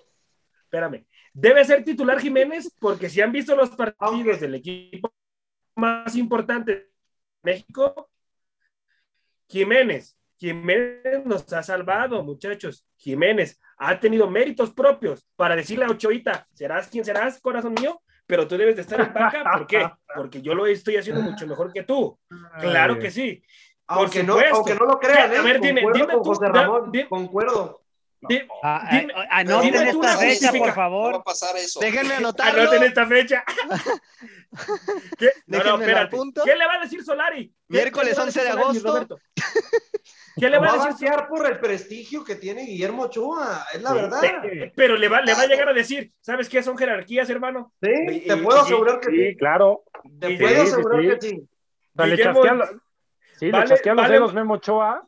espérame. 0.64 1.06
Debe 1.34 1.66
ser 1.66 1.84
titular 1.84 2.20
Jiménez 2.20 2.72
porque 2.80 3.10
si 3.10 3.20
han 3.22 3.32
visto 3.32 3.56
los 3.56 3.72
partidos 3.72 4.40
del 4.40 4.56
equipo 4.56 5.12
más 5.76 6.16
importante 6.16 6.72
de 6.74 6.92
México, 7.42 8.10
Jiménez, 9.50 10.18
Jiménez 10.38 11.26
nos 11.26 11.52
ha 11.54 11.64
salvado, 11.64 12.24
muchachos. 12.24 12.86
Jiménez 12.98 13.60
ha 13.78 14.00
tenido 14.00 14.30
méritos 14.30 14.72
propios 14.74 15.28
para 15.36 15.56
decirle 15.56 15.86
a 15.86 15.90
Ochoita, 15.90 16.48
serás 16.54 16.88
quien 16.88 17.04
serás, 17.06 17.40
corazón 17.42 17.74
mío, 17.80 18.02
pero 18.26 18.48
tú 18.48 18.58
debes 18.58 18.76
de 18.76 18.82
estar 18.84 19.00
en 19.02 19.14
banca. 19.14 19.44
¿Por 19.58 19.68
qué? 19.68 19.90
Porque 20.16 20.42
yo 20.42 20.54
lo 20.54 20.66
estoy 20.66 20.98
haciendo 20.98 21.22
mucho 21.22 21.48
mejor 21.48 21.72
que 21.74 21.84
tú. 21.84 22.20
Claro 22.60 23.00
que 23.00 23.12
sí. 23.12 23.44
Aunque 23.88 24.24
no, 24.24 24.34
supuesto. 24.36 24.56
aunque 24.58 24.76
no 24.76 24.86
lo 24.86 25.00
crean, 25.00 25.34
¿eh? 25.34 25.38
A 25.38 25.42
ver, 25.42 25.60
dime, 25.60 25.82
Concuerdo 25.82 26.08
dime 26.08 26.24
tú, 26.24 26.34
da- 26.40 26.82
di- 26.92 27.08
concuerdo. 27.10 27.83
Di- 28.28 28.40
dime- 28.40 28.48
ah, 28.64 29.28
anoten 29.32 29.72
dime 29.72 29.90
esta 29.90 30.18
fecha, 30.18 30.48
justifica- 30.48 30.58
por 30.60 30.68
No 30.68 30.74
favor. 30.74 31.14
va 31.14 31.18
a 31.18 31.24
pasar 31.24 31.56
eso. 31.58 31.80
Déjenme 31.80 32.14
anotarlo. 32.16 32.62
Anoten 32.62 32.84
esta 32.84 33.06
fecha. 33.08 33.44
¿Qué? 35.18 35.30
No, 35.48 35.58
no, 35.60 35.64
lo 35.64 35.80
espérate. 35.82 36.18
¿Qué 36.46 36.56
le 36.56 36.66
va 36.68 36.74
a 36.76 36.80
decir 36.84 37.04
Solari? 37.04 37.48
¿Qué- 37.48 37.54
Miércoles 37.68 38.10
qué 38.10 38.14
le 38.14 38.16
va 38.16 38.22
a 38.22 38.26
11 38.26 38.40
de 38.40 38.46
decir 38.46 38.52
Solari, 38.62 38.78
agosto. 38.78 38.88
Roberto? 38.90 39.20
¿Qué 40.36 40.50
le 40.50 40.58
va 40.58 40.66
va 40.68 40.72
a 40.72 40.74
a 40.84 40.88
decir? 40.88 41.08
banquear 41.10 41.28
por 41.28 41.46
el 41.46 41.60
prestigio 41.60 42.24
que 42.24 42.36
tiene 42.36 42.64
Guillermo 42.66 43.04
Ochoa, 43.04 43.66
es 43.74 43.82
la 43.82 43.90
Sí. 43.90 43.96
verdad. 43.96 44.22
Pe- 44.42 44.74
Pero 44.76 44.98
le 44.98 45.08
va, 45.08 45.22
le 45.22 45.34
va 45.34 45.42
a 45.42 45.48
llegar 45.48 45.70
a 45.70 45.74
decir, 45.74 46.12
¿sabes 46.22 46.50
qué 46.50 46.64
son 46.64 46.78
jerarquías, 46.78 47.30
hermano? 47.30 47.72
Sí, 47.82 47.90
Y- 48.12 48.28
te 48.28 48.38
puedo 48.38 48.58
y- 48.60 48.62
asegurar 48.62 49.00
que 49.00 49.12
Sí, 49.12 49.18
sí. 49.30 49.36
claro. 49.38 49.84
Te 50.20 50.28
Sí, 50.30 50.38
puedo 50.38 50.66
sí, 50.66 50.72
asegurar 50.72 51.02
sí. 51.02 51.08
que 51.10 51.22
sí. 51.28 51.48
Le 51.96 52.06
Guillermo- 52.06 52.42
sí, 53.38 53.52
Vale- 53.52 53.64
le 53.66 53.70
chasquea 53.70 53.94
los 53.94 54.02
vale- 54.04 54.14
dedos 54.16 54.34
Memo 54.34 54.56
Ochoa. 54.56 55.06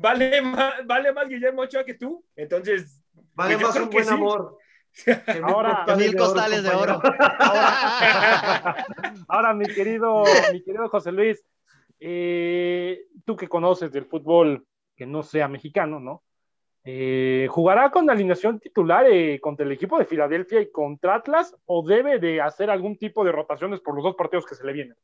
Vale 0.00 0.40
más, 0.42 0.86
vale 0.86 1.12
más 1.12 1.28
Guillermo 1.28 1.62
Ochoa 1.62 1.84
que 1.84 1.94
tú. 1.94 2.24
Entonces, 2.36 3.02
Vale 3.34 3.54
Pues 3.56 3.66
más 3.68 3.76
un 3.76 3.90
buen 3.90 4.04
sí. 4.04 4.10
amor. 4.12 4.58
Ahora- 5.44 5.84
mil 5.96 6.16
costales 6.16 6.62
de 6.64 6.70
oro. 6.70 7.00
Ahora, 9.28 9.54
mi 9.54 9.66
querido, 9.66 10.24
mi 10.52 10.62
querido 10.62 10.88
José 10.88 11.12
Luis, 11.12 11.44
eh, 12.00 13.02
tú 13.24 13.36
que 13.36 13.48
conoces 13.48 13.92
del 13.92 14.06
fútbol 14.06 14.66
que 14.96 15.06
no 15.06 15.22
sea 15.22 15.46
mexicano, 15.46 16.00
¿no? 16.00 16.24
Eh, 16.84 17.46
¿Jugará 17.50 17.90
con 17.90 18.08
alineación 18.10 18.58
titular 18.58 19.06
eh, 19.08 19.38
contra 19.40 19.64
el 19.66 19.72
equipo 19.72 19.98
de 19.98 20.04
Filadelfia 20.04 20.60
y 20.60 20.70
contra 20.72 21.16
Atlas 21.16 21.54
o 21.66 21.86
debe 21.86 22.18
de 22.18 22.40
hacer 22.40 22.70
algún 22.70 22.96
tipo 22.98 23.24
de 23.24 23.32
rotaciones 23.32 23.80
por 23.80 23.94
los 23.94 24.02
dos 24.02 24.16
partidos 24.16 24.46
que 24.46 24.54
se 24.54 24.64
le 24.64 24.72
vienen? 24.72 24.96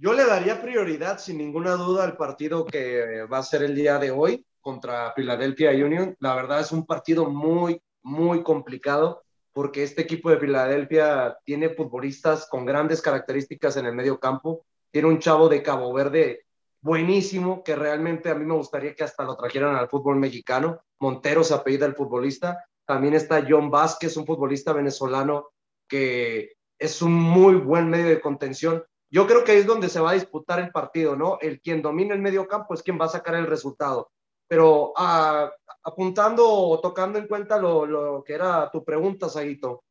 Yo 0.00 0.12
le 0.12 0.24
daría 0.24 0.62
prioridad 0.62 1.18
sin 1.18 1.38
ninguna 1.38 1.72
duda 1.72 2.04
al 2.04 2.16
partido 2.16 2.64
que 2.64 3.24
va 3.24 3.38
a 3.38 3.42
ser 3.42 3.64
el 3.64 3.74
día 3.74 3.98
de 3.98 4.12
hoy 4.12 4.46
contra 4.60 5.12
Philadelphia 5.12 5.70
Union. 5.72 6.14
La 6.20 6.36
verdad 6.36 6.60
es 6.60 6.70
un 6.70 6.86
partido 6.86 7.28
muy, 7.28 7.82
muy 8.02 8.44
complicado 8.44 9.24
porque 9.52 9.82
este 9.82 10.02
equipo 10.02 10.30
de 10.30 10.38
Filadelfia 10.38 11.36
tiene 11.44 11.70
futbolistas 11.70 12.46
con 12.48 12.64
grandes 12.64 13.02
características 13.02 13.76
en 13.76 13.86
el 13.86 13.92
medio 13.92 14.20
campo. 14.20 14.64
Tiene 14.92 15.08
un 15.08 15.18
chavo 15.18 15.48
de 15.48 15.64
Cabo 15.64 15.92
Verde 15.92 16.44
buenísimo 16.80 17.64
que 17.64 17.74
realmente 17.74 18.30
a 18.30 18.36
mí 18.36 18.44
me 18.44 18.54
gustaría 18.54 18.94
que 18.94 19.02
hasta 19.02 19.24
lo 19.24 19.36
trajeran 19.36 19.74
al 19.74 19.88
fútbol 19.88 20.14
mexicano. 20.14 20.80
Montero 21.00 21.42
se 21.42 21.54
apellida 21.54 21.86
el 21.86 21.96
futbolista. 21.96 22.64
También 22.86 23.14
está 23.14 23.44
John 23.48 23.68
Vázquez, 23.68 24.16
un 24.16 24.26
futbolista 24.26 24.72
venezolano 24.72 25.48
que 25.88 26.52
es 26.78 27.02
un 27.02 27.14
muy 27.14 27.56
buen 27.56 27.88
medio 27.88 28.06
de 28.06 28.20
contención. 28.20 28.84
Yo 29.10 29.26
creo 29.26 29.42
que 29.44 29.52
ahí 29.52 29.58
es 29.58 29.66
donde 29.66 29.88
se 29.88 30.00
va 30.00 30.10
a 30.10 30.14
disputar 30.14 30.58
el 30.60 30.70
partido, 30.70 31.16
¿no? 31.16 31.38
El 31.40 31.60
quien 31.60 31.80
domina 31.82 32.14
el 32.14 32.20
medio 32.20 32.46
campo 32.46 32.74
es 32.74 32.82
quien 32.82 33.00
va 33.00 33.06
a 33.06 33.10
sacar 33.10 33.34
el 33.34 33.46
resultado. 33.46 34.10
Pero 34.46 34.92
ah, 34.96 35.50
apuntando 35.82 36.46
o 36.48 36.80
tocando 36.80 37.18
en 37.18 37.26
cuenta 37.26 37.58
lo, 37.58 37.86
lo 37.86 38.22
que 38.24 38.34
era 38.34 38.70
tu 38.70 38.84
pregunta, 38.84 39.28
Saguito, 39.28 39.82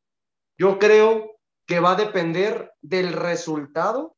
yo 0.56 0.78
creo 0.78 1.36
que 1.66 1.80
va 1.80 1.92
a 1.92 1.96
depender 1.96 2.72
del 2.80 3.12
resultado 3.12 4.16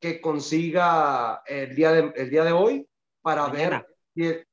que 0.00 0.20
consiga 0.20 1.42
el 1.46 1.74
día 1.74 1.92
de, 1.92 2.12
el 2.16 2.30
día 2.30 2.44
de 2.44 2.52
hoy 2.52 2.88
para 3.22 3.46
Mañana. 3.48 3.78
ver 3.78 3.96
si 4.14 4.24
el- 4.26 4.46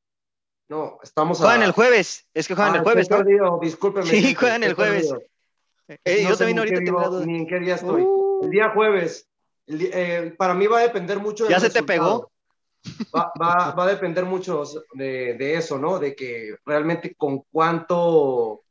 no, 0.69 0.99
estamos 1.01 1.41
a- 1.41 1.45
Juegan 1.45 1.63
el 1.63 1.71
jueves. 1.71 2.27
Es 2.33 2.47
que 2.47 2.53
juegan 2.53 2.75
Ah, 2.75 2.77
el 2.77 2.83
jueves, 2.83 3.09
¿no? 3.09 3.17
perdido, 3.17 3.59
discúlpeme, 3.59 4.05
Sí, 4.05 4.35
juegan 4.35 4.63
el 4.63 4.75
jueves. 4.75 5.11
Eh, 5.87 6.21
No 6.23 6.29
yo 6.29 6.35
sé 6.35 6.45
también 6.45 6.55
ni 6.55 6.59
ahorita 6.59 6.79
vivo-. 6.81 7.25
Ni 7.25 7.37
en 7.39 7.47
qué 7.47 7.59
día 7.59 7.75
estoy. 7.75 8.03
Uh. 8.03 8.41
El 8.43 8.49
día 8.51 8.69
jueves. 8.69 9.27
Eh, 9.70 10.34
para 10.38 10.53
mí 10.53 10.67
va 10.67 10.80
a 10.80 10.84
depender 10.84 11.20
mucho 11.20 11.43
del 11.45 11.51
¿Ya 11.51 11.59
se 11.59 11.70
te 11.70 11.80
resultado. 11.82 12.32
Va, 13.15 13.32
va- 13.41 13.72
va 13.78 13.84
a 13.84 13.88
depender 13.88 14.26
mucho 14.26 14.63
de, 14.93 15.34
de 15.36 15.55
eso, 15.55 15.78
¿no? 15.78 15.99
De 15.99 16.15
que 16.15 16.55
realmente 16.65 17.13
con 17.15 17.43
cuánto, 17.51 18.61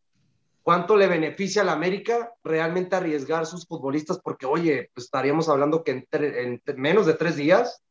cuánto 0.62 0.96
le 0.96 1.06
beneficia 1.06 1.62
a 1.62 1.64
la 1.64 1.72
América 1.72 2.32
realmente 2.42 2.96
arriesgar 2.96 3.46
sus 3.46 3.66
futbolistas, 3.66 4.18
porque 4.18 4.46
oye, 4.46 4.90
pues 4.94 5.04
estaríamos 5.06 5.48
hablando 5.48 5.84
que 5.84 5.90
en, 5.92 6.06
tre- 6.06 6.36
en 6.38 6.62
tre- 6.62 6.76
menos 6.76 7.06
de 7.06 7.14
tres 7.14 7.36
días 7.36 7.82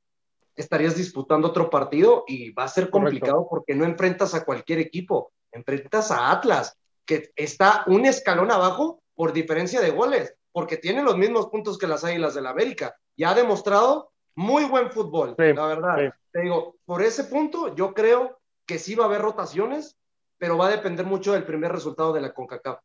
estarías 0.56 0.96
disputando 0.96 1.50
otro 1.50 1.70
partido 1.70 2.24
y 2.28 2.50
va 2.52 2.64
a 2.64 2.68
ser 2.68 2.90
complicado 2.90 3.48
porque 3.50 3.76
no 3.76 3.86
enfrentas 3.86 4.34
a 4.34 4.44
cualquier 4.44 4.80
equipo, 4.80 5.32
enfrentas 5.52 6.10
a 6.10 6.32
Atlas, 6.32 6.76
que 7.06 7.30
está 7.36 7.84
un 7.88 8.06
escalón 8.06 8.50
abajo 8.52 9.02
por 9.16 9.34
diferencia 9.34 9.80
de 9.82 9.92
goles, 9.92 10.34
porque 10.58 10.78
tiene 10.78 11.04
los 11.04 11.16
mismos 11.16 11.50
puntos 11.50 11.78
que 11.78 11.86
las 11.86 12.04
Águilas 12.04 12.34
del 12.34 12.46
la 12.46 12.50
América 12.50 12.96
y 13.16 13.26
ha 13.26 13.36
demostrado 13.36 14.10
muy 14.34 14.64
buen 14.64 14.90
fútbol, 14.90 15.36
Sí, 15.38 15.54
la 15.54 15.68
verdad. 15.68 15.98
sí. 16.00 16.20
Te 16.32 16.42
digo, 16.42 16.78
por 16.84 17.04
ese 17.04 17.26
punto 17.26 17.76
yo 17.76 17.94
creo 17.94 18.40
que 18.66 18.80
sí 18.80 18.96
va 18.96 19.04
a 19.04 19.08
haber 19.08 19.22
rotaciones, 19.22 20.00
pero 20.40 20.58
va 20.58 20.66
a 20.66 20.72
depender 20.72 21.06
mucho 21.06 21.34
del 21.34 21.44
primer 21.44 21.72
resultado 21.72 22.12
de 22.12 22.22
la 22.22 22.34
CONCACAF. 22.34 22.80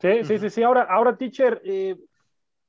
Sí, 0.00 0.24
sí, 0.24 0.38
sí, 0.38 0.50
sí. 0.50 0.62
Ahora, 0.62 0.82
ahora 0.82 1.16
teacher, 1.16 1.62
eh, 1.64 1.96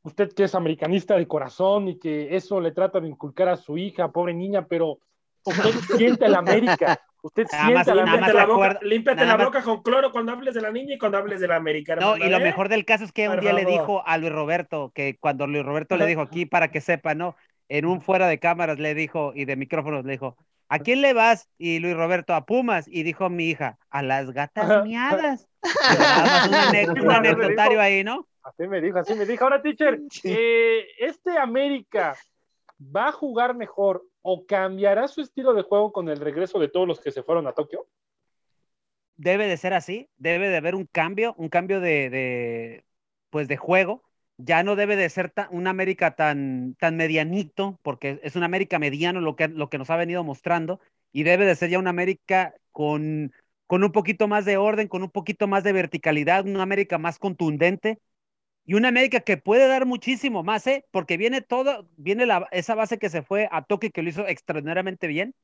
usted 0.04 0.32
que 0.32 0.46
es 0.46 0.56
americanista 0.56 1.18
de 1.18 1.28
corazón 1.28 1.90
y 1.90 2.00
que 2.00 2.34
eso 2.34 2.62
le 2.62 2.72
trata 2.72 3.02
de 3.02 3.10
inculcar 3.10 3.50
a 3.50 3.58
su 3.58 3.78
hija, 3.78 4.10
pobre 4.10 4.34
niña, 4.34 4.66
pero 4.70 5.00
usted 5.44 5.72
siente 5.98 6.30
la 6.30 6.38
América. 6.38 6.98
Usted 7.28 7.46
Nada 7.52 7.64
siente 7.66 7.74
más- 7.76 7.88
a 7.88 7.96
la 7.96 8.06
nada 8.06 8.18
más 8.18 8.28
límpiate 8.30 8.34
la, 8.38 8.44
América. 8.44 8.74
boca, 8.74 8.80
límpiate 8.86 9.16
nada 9.22 9.32
la 9.32 9.38
más- 9.38 9.46
boca 9.48 9.64
con 9.64 9.82
cloro 9.84 10.12
cuando 10.12 10.32
hables 10.32 10.54
de 10.56 10.62
la 10.62 10.72
niña 10.72 10.96
y 10.96 10.98
cuando 10.98 11.18
hables 11.18 11.40
de 11.40 11.48
la 11.48 11.56
América. 11.56 11.96
No, 11.96 12.18
y 12.18 12.30
lo 12.30 12.40
mejor 12.40 12.70
del 12.70 12.86
caso 12.86 13.04
es 13.04 13.12
que 13.12 13.28
un 13.30 13.36
Por 13.36 13.44
día 13.44 13.54
le 13.54 13.66
dijo 13.66 14.04
a 14.06 14.18
Luis 14.18 14.32
Roberto, 14.32 14.92
que 14.94 15.18
cuando 15.20 15.46
Luis 15.48 15.64
Roberto 15.66 15.96
le 15.98 16.06
dijo 16.06 16.22
aquí, 16.22 16.46
para 16.46 16.70
que 16.72 16.82
sepa, 16.82 17.16
¿no? 17.16 17.36
En 17.70 17.86
un 17.86 18.02
fuera 18.02 18.28
de 18.28 18.40
cámaras 18.40 18.80
le 18.80 18.94
dijo, 18.96 19.34
y 19.36 19.46
de 19.46 19.56
micrófonos 19.56 20.06
le 20.06 20.14
dijo, 20.14 20.38
¿a 20.70 20.80
quién 20.80 21.02
le 21.02 21.14
vas? 21.14 21.50
Y 21.58 21.80
Luis 21.80 21.96
Roberto, 21.96 22.34
a 22.34 22.46
Pumas. 22.46 22.88
Y 22.88 23.04
dijo 23.04 23.30
mi 23.30 23.50
hija, 23.50 23.78
a 23.90 24.02
las 24.04 24.32
gatas 24.32 24.86
miadas. 24.86 25.48
Un, 26.88 27.02
un 27.02 27.12
anecdotario 27.12 27.82
ahí, 27.82 28.04
¿no? 28.04 28.28
Así 28.44 28.68
me 28.68 28.80
dijo, 28.82 29.00
así 29.00 29.14
me 29.16 29.26
dijo. 29.26 29.44
Ahora, 29.44 29.62
teacher, 29.62 30.00
eh, 30.24 30.86
¿este 31.00 31.38
América 31.38 32.16
va 32.80 33.10
a 33.10 33.12
jugar 33.12 33.56
mejor 33.56 34.04
o 34.30 34.46
cambiará 34.46 35.08
su 35.08 35.22
estilo 35.22 35.54
de 35.54 35.62
juego 35.62 35.94
con 35.94 36.10
el 36.10 36.20
regreso 36.20 36.60
de 36.60 36.68
todos 36.68 36.86
los 36.86 37.00
que 37.00 37.12
se 37.12 37.24
fueron 37.24 37.48
a 37.48 37.54
Tokio? 37.54 37.88
debe 39.16 39.48
de 39.48 39.58
ser 39.58 39.74
así, 39.74 40.10
debe 40.18 40.50
de 40.50 40.58
haber 40.58 40.76
un 40.76 40.86
cambio, 40.86 41.34
un 41.38 41.50
cambio 41.50 41.80
de, 41.82 42.84
pues 43.30 43.48
de 43.48 43.58
juego. 43.58 44.04
Ya 44.38 44.62
no 44.64 44.76
debe 44.76 44.96
de 44.96 45.10
ser 45.10 45.32
ta- 45.32 45.50
un 45.52 45.66
América 45.68 46.16
tan, 46.16 46.76
tan 46.76 46.96
medianito, 46.96 47.80
porque 47.82 48.20
es 48.24 48.36
un 48.36 48.44
América 48.44 48.78
mediano 48.80 49.20
lo 49.22 49.36
que, 49.36 49.48
lo 49.48 49.70
que 49.70 49.80
nos 49.80 49.90
ha 49.90 49.96
venido 49.98 50.24
mostrando, 50.24 50.80
y 51.12 51.24
debe 51.24 51.46
de 51.46 51.56
ser 51.56 51.70
ya 51.72 51.80
un 51.80 51.88
América 51.88 52.54
con, 52.72 53.34
con 53.66 53.84
un 53.84 53.92
poquito 53.92 54.28
más 54.28 54.46
de 54.46 54.58
orden, 54.58 54.88
con 54.88 55.02
un 55.02 55.10
poquito 55.10 55.48
más 55.48 55.64
de 55.64 55.74
verticalidad, 55.74 56.46
un 56.46 56.60
América 56.60 57.00
más 57.00 57.18
contundente, 57.18 57.98
y 58.68 58.76
una 58.76 58.90
América 58.90 59.22
que 59.22 59.38
puede 59.38 59.68
dar 59.68 59.88
muchísimo 59.88 60.44
más, 60.44 60.68
¿eh? 60.68 60.86
porque 60.92 61.18
viene 61.18 61.42
todo, 61.42 61.90
viene 61.98 62.28
esa 62.52 62.76
base 62.76 63.00
que 63.00 63.10
se 63.10 63.24
fue 63.24 63.50
a 63.52 63.64
Tokio 63.66 63.92
que 63.92 64.04
lo 64.04 64.10
hizo 64.10 64.28
extraordinariamente 64.28 65.08
bien, 65.08 65.36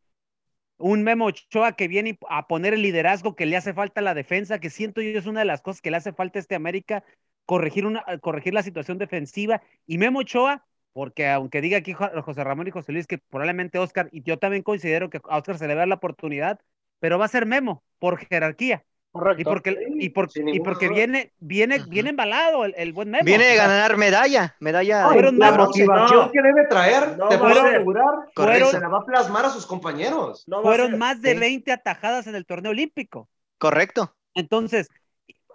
un 0.78 1.03
Memo 1.03 1.26
Ochoa 1.26 1.74
que 1.74 1.88
viene 1.88 2.17
a 2.30 2.47
poner 2.47 2.74
el 2.74 2.82
liderazgo 2.82 3.36
que 3.36 3.45
le 3.45 3.57
hace 3.57 3.74
falta 3.74 4.01
a 4.01 4.03
la 4.03 4.13
defensa, 4.13 4.59
que 4.59 4.69
siento 4.69 5.01
yo 5.01 5.17
es 5.19 5.26
una 5.26 5.41
de 5.41 5.45
las 5.45 5.61
cosas 5.61 5.82
que 5.82 5.91
le 5.91 5.97
hace 5.97 6.13
falta 6.13 6.39
a 6.39 6.41
este 6.41 6.55
América, 6.55 7.03
corregir, 7.45 7.86
una, 7.86 8.03
corregir 8.21 8.53
la 8.53 8.63
situación 8.63 8.97
defensiva. 8.97 9.61
Y 9.86 9.97
Memo 9.97 10.19
Ochoa, 10.19 10.65
porque 10.93 11.30
aunque 11.30 11.61
diga 11.61 11.78
aquí 11.78 11.93
Jo- 11.93 12.21
José 12.24 12.43
Ramón 12.43 12.67
y 12.67 12.71
José 12.71 12.91
Luis 12.91 13.07
que 13.07 13.17
probablemente 13.17 13.80
Oscar, 13.80 14.09
y 14.11 14.24
yo 14.24 14.39
también 14.39 14.63
considero 14.63 15.09
que 15.09 15.19
a 15.30 15.38
Oscar 15.38 15.57
se 15.57 15.67
le 15.67 15.76
va 15.76 15.82
a 15.82 15.84
dar 15.84 15.88
la 15.89 15.95
oportunidad, 15.95 16.59
pero 16.99 17.17
va 17.19 17.26
a 17.26 17.28
ser 17.30 17.45
Memo 17.45 17.84
por 17.99 18.17
jerarquía. 18.17 18.84
Correcto. 19.14 19.41
Y 19.41 20.09
porque, 20.09 20.43
y 20.47 20.59
porque 20.59 20.89
viene, 20.89 21.34
viene, 21.39 21.78
viene 21.88 22.09
embalado 22.09 22.66
el, 22.66 22.74
el 22.76 22.93
buen 22.93 23.11
Memo. 23.11 23.24
Viene 23.24 23.45
de 23.45 23.55
ganar 23.55 23.95
medalla, 23.95 24.55
medalla 24.59 25.05
Ay, 25.05 25.14
fueron 25.14 25.36
de 25.38 25.39
la 25.45 25.51
motivación 25.51 26.20
No. 26.20 26.32
que 26.32 26.41
debe 26.41 26.66
traer, 26.68 27.16
No 27.16 27.30
te 27.30 27.38
puedo 27.38 27.61
asegurar 27.61 28.05
Correcto. 28.34 28.72
se 28.72 28.80
la 28.80 28.88
va 28.88 28.97
a 28.97 29.05
plasmar 29.05 29.45
a 29.45 29.49
sus 29.51 29.68
compañeros. 29.68 30.43
No 30.47 30.64
fueron 30.64 30.97
más 30.97 31.22
de 31.22 31.34
Sí. 31.34 31.39
20 31.39 31.72
atajadas 31.72 32.26
en 32.26 32.34
el 32.34 32.47
torneo 32.47 32.72
olímpico. 32.72 33.30
Correcto. 33.59 34.16
Entonces, 34.34 34.89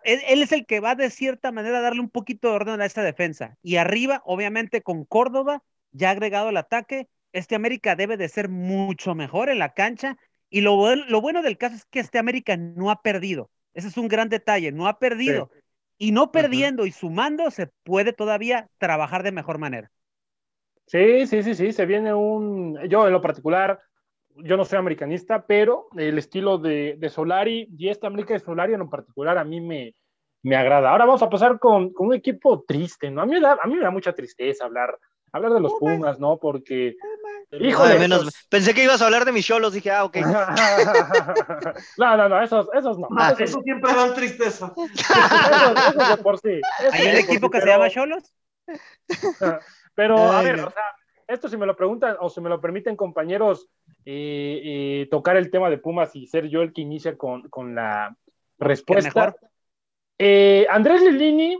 él, 0.04 0.20
él 0.28 0.40
es 0.42 0.52
el 0.52 0.64
que 0.64 0.78
va 0.78 0.94
de 0.94 1.11
cierta 1.11 1.50
manera 1.50 1.78
a 1.78 1.82
darle 1.82 2.00
un 2.00 2.11
poquito 2.11 2.50
de 2.50 2.54
orden 2.54 2.80
a 2.80 2.86
esta 2.86 3.02
defensa. 3.02 3.56
Y 3.61 3.74
arriba, 3.76 4.22
obviamente, 4.24 4.82
con 4.82 5.04
Córdoba, 5.04 5.64
ya 5.90 6.11
agregado 6.11 6.50
el 6.50 6.56
ataque, 6.59 7.09
este 7.32 7.56
América 7.56 7.96
debe 7.96 8.16
de 8.16 8.28
ser 8.28 8.48
mucho 8.48 9.16
mejor 9.16 9.48
en 9.50 9.59
la 9.59 9.74
cancha. 9.74 10.16
Y 10.51 10.61
lo, 10.62 10.76
buen- 10.76 11.05
lo 11.11 11.20
bueno 11.20 11.42
del 11.42 11.59
caso 11.59 11.76
es 11.76 11.84
que 11.86 12.01
este 12.01 12.18
América 12.18 12.57
no 12.57 12.90
ha 12.90 13.03
perdido. 13.03 13.51
Ese 13.74 13.88
es 13.88 13.96
un 13.96 14.09
gran 14.09 14.28
detalle, 14.28 14.72
no 14.72 14.88
ha 14.88 14.99
perdido. 14.99 15.51
Y 15.99 16.12
no 16.12 16.32
perdiendo 16.32 16.86
y 16.86 16.92
sumando, 16.92 17.51
se 17.51 17.68
puede 17.84 18.12
todavía 18.12 18.70
trabajar 18.78 19.22
de 19.22 19.32
mejor 19.32 19.59
manera. 19.59 19.90
Sí, 20.86 21.26
sí, 21.26 21.42
sí, 21.42 21.55
sí, 21.55 21.72
se 21.72 21.84
viene 21.86 22.14
un... 22.14 22.78
Yo 22.88 23.07
en 23.07 23.12
lo 23.12 23.20
particular, 23.20 23.78
yo 24.36 24.57
no 24.57 24.64
soy 24.64 24.78
americanista, 24.78 25.46
pero 25.46 25.88
el 25.96 26.16
estilo 26.18 26.57
de, 26.59 26.96
de 26.99 27.09
Solari 27.11 27.68
y 27.76 27.88
esta 27.90 28.07
América 28.07 28.32
de 28.34 28.40
Solari 28.40 28.72
en 28.72 28.80
lo 28.80 28.88
particular 28.90 29.36
a 29.36 29.44
mí 29.44 29.61
me, 29.61 29.94
me 30.42 30.57
agrada. 30.57 30.90
Ahora 30.90 31.05
vamos 31.05 31.22
a 31.22 31.28
pasar 31.28 31.59
con, 31.59 31.92
con 31.92 32.09
un 32.09 32.14
equipo 32.14 32.64
triste, 32.66 33.11
¿no? 33.11 33.20
A 33.20 33.26
mí, 33.26 33.32
me 33.34 33.40
da, 33.40 33.59
a 33.62 33.66
mí 33.66 33.74
me 33.76 33.82
da 33.82 33.90
mucha 33.90 34.14
tristeza 34.14 34.64
hablar, 34.64 34.99
hablar 35.32 35.53
de 35.53 35.61
los. 35.61 35.74
Pumas, 35.74 36.18
¿no? 36.18 36.38
Porque 36.38 36.96
Híjole. 37.50 37.92
Ay, 37.94 37.98
menos- 37.98 38.46
pensé 38.50 38.74
que 38.74 38.84
ibas 38.84 39.00
a 39.00 39.06
hablar 39.06 39.24
de 39.24 39.32
mis 39.32 39.46
cholos, 39.46 39.72
dije, 39.72 39.90
ah, 39.90 40.04
ok. 40.04 40.16
no, 41.98 42.16
no, 42.16 42.28
no, 42.28 42.42
esos, 42.42 42.68
esos 42.74 42.98
no. 42.98 43.08
Ah, 43.16 43.28
esos, 43.32 43.40
eso 43.50 43.62
siempre 43.62 43.92
dan 43.94 44.14
tristeza. 44.14 44.72
esos- 44.76 45.88
esos 45.94 46.08
de 46.16 46.22
por 46.22 46.38
sí. 46.38 46.60
Hay 46.92 47.06
un 47.06 47.12
de 47.14 47.20
equipo 47.20 47.46
sí, 47.46 47.52
que 47.52 47.60
se 47.60 47.66
llama 47.66 47.88
Cholos. 47.90 48.32
Pero, 49.94 50.18
a 50.18 50.38
Ay, 50.40 50.44
ver, 50.46 50.58
no. 50.58 50.66
o 50.68 50.70
sea, 50.70 50.82
esto 51.26 51.48
si 51.48 51.56
me 51.56 51.66
lo 51.66 51.74
preguntan 51.76 52.16
o 52.20 52.28
si 52.30 52.40
me 52.40 52.48
lo 52.48 52.60
permiten, 52.60 52.96
compañeros, 52.96 53.68
eh, 54.04 54.60
eh, 55.02 55.08
tocar 55.10 55.36
el 55.36 55.50
tema 55.50 55.70
de 55.70 55.78
Pumas 55.78 56.14
y 56.14 56.26
ser 56.26 56.48
yo 56.48 56.62
el 56.62 56.72
que 56.72 56.82
inicia 56.82 57.16
con, 57.16 57.48
con 57.48 57.74
la 57.74 58.14
respuesta. 58.58 59.08
mejor. 59.14 59.36
Eh, 60.18 60.66
Andrés 60.70 61.02
Lilini, 61.02 61.58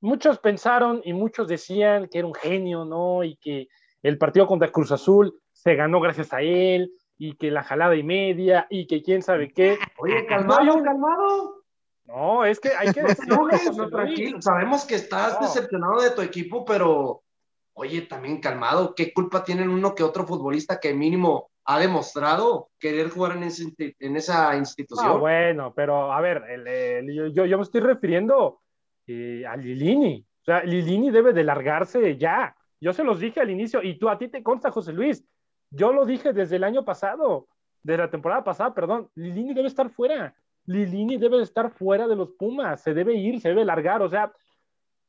muchos 0.00 0.38
pensaron 0.38 1.00
y 1.04 1.12
muchos 1.12 1.48
decían 1.48 2.08
que 2.08 2.18
era 2.18 2.26
un 2.26 2.34
genio, 2.34 2.84
¿no? 2.84 3.24
Y 3.24 3.36
que 3.36 3.68
el 4.02 4.18
partido 4.18 4.46
contra 4.46 4.70
Cruz 4.70 4.92
Azul 4.92 5.40
se 5.52 5.74
ganó 5.74 6.00
gracias 6.00 6.32
a 6.32 6.40
él, 6.42 6.92
y 7.20 7.34
que 7.36 7.50
la 7.50 7.64
jalada 7.64 7.96
y 7.96 8.04
media, 8.04 8.66
y 8.70 8.86
que 8.86 9.02
quién 9.02 9.22
sabe 9.22 9.52
qué. 9.52 9.76
Oye, 9.98 10.24
calmado, 10.26 10.80
calmado. 10.82 11.64
No, 12.04 12.44
es 12.44 12.60
que 12.60 12.70
hay 12.70 12.92
que 12.92 13.02
decirlo, 13.02 13.48
no, 13.76 13.88
tranquilo. 13.90 14.40
Sabemos 14.40 14.86
que 14.86 14.94
estás 14.94 15.34
No. 15.40 15.46
decepcionado 15.46 16.00
de 16.00 16.12
tu 16.12 16.22
equipo, 16.22 16.64
pero 16.64 17.22
oye, 17.74 18.02
también 18.02 18.40
calmado. 18.40 18.94
¿Qué 18.94 19.12
culpa 19.12 19.42
tienen 19.44 19.68
uno 19.68 19.94
que 19.94 20.02
otro 20.04 20.26
futbolista 20.26 20.78
que 20.80 20.94
mínimo 20.94 21.50
ha 21.64 21.78
demostrado 21.78 22.70
querer 22.78 23.10
jugar 23.10 23.36
en, 23.36 23.42
ese 23.42 23.64
insti- 23.64 23.96
en 23.98 24.16
esa 24.16 24.56
institución? 24.56 25.20
Bueno, 25.20 25.74
pero 25.74 26.12
a 26.12 26.20
ver, 26.20 26.42
el- 26.48 26.66
el- 26.68 27.34
yo, 27.34 27.44
yo 27.44 27.56
me 27.58 27.62
estoy 27.64 27.80
refiriendo 27.80 28.60
eh, 29.06 29.44
a 29.46 29.56
Lilini. 29.56 30.24
O 30.40 30.44
sea, 30.44 30.62
Lilini 30.62 31.10
debe 31.10 31.32
de 31.32 31.42
largarse 31.44 32.16
ya. 32.16 32.54
Yo 32.80 32.92
se 32.92 33.04
los 33.04 33.20
dije 33.20 33.40
al 33.40 33.50
inicio, 33.50 33.82
y 33.82 33.98
tú 33.98 34.08
a 34.08 34.18
ti 34.18 34.28
te 34.28 34.42
consta, 34.42 34.70
José 34.70 34.92
Luis. 34.92 35.24
Yo 35.70 35.92
lo 35.92 36.06
dije 36.06 36.32
desde 36.32 36.56
el 36.56 36.64
año 36.64 36.84
pasado, 36.84 37.48
de 37.82 37.96
la 37.96 38.10
temporada 38.10 38.44
pasada, 38.44 38.74
perdón. 38.74 39.10
Lilini 39.14 39.54
debe 39.54 39.68
estar 39.68 39.90
fuera. 39.90 40.34
Lilini 40.66 41.16
debe 41.16 41.38
de 41.38 41.42
estar 41.44 41.70
fuera 41.70 42.06
de 42.06 42.16
los 42.16 42.32
Pumas. 42.32 42.82
Se 42.82 42.94
debe 42.94 43.14
ir, 43.14 43.40
se 43.40 43.48
debe 43.48 43.64
largar. 43.64 44.02
O 44.02 44.08
sea, 44.08 44.32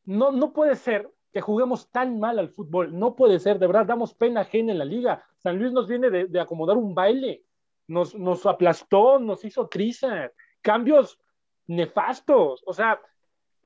no, 0.06 0.32
no 0.32 0.54
puede 0.54 0.76
ser 0.76 1.10
que 1.32 1.42
juguemos 1.42 1.92
tan 1.92 2.20
mal 2.20 2.40
al 2.40 2.50
fútbol. 2.50 2.98
No 2.98 3.16
puede 3.16 3.40
ser, 3.40 3.60
de 3.60 3.68
verdad, 3.68 3.86
damos 3.86 4.14
pena 4.14 4.42
ajena 4.42 4.72
en 4.72 4.80
la 4.80 4.86
liga. 4.86 5.24
San 5.38 5.58
Luis 5.58 5.72
nos 5.72 5.88
viene 5.88 6.10
de, 6.10 6.26
de 6.26 6.40
acomodar 6.40 6.78
un 6.78 6.96
baile, 6.96 7.44
nos, 7.88 8.16
nos 8.16 8.46
aplastó, 8.46 9.20
nos 9.20 9.44
hizo 9.46 9.68
trizas, 9.68 10.32
cambios 10.62 11.20
nefastos. 11.68 12.64
O 12.66 12.74
sea, 12.74 13.00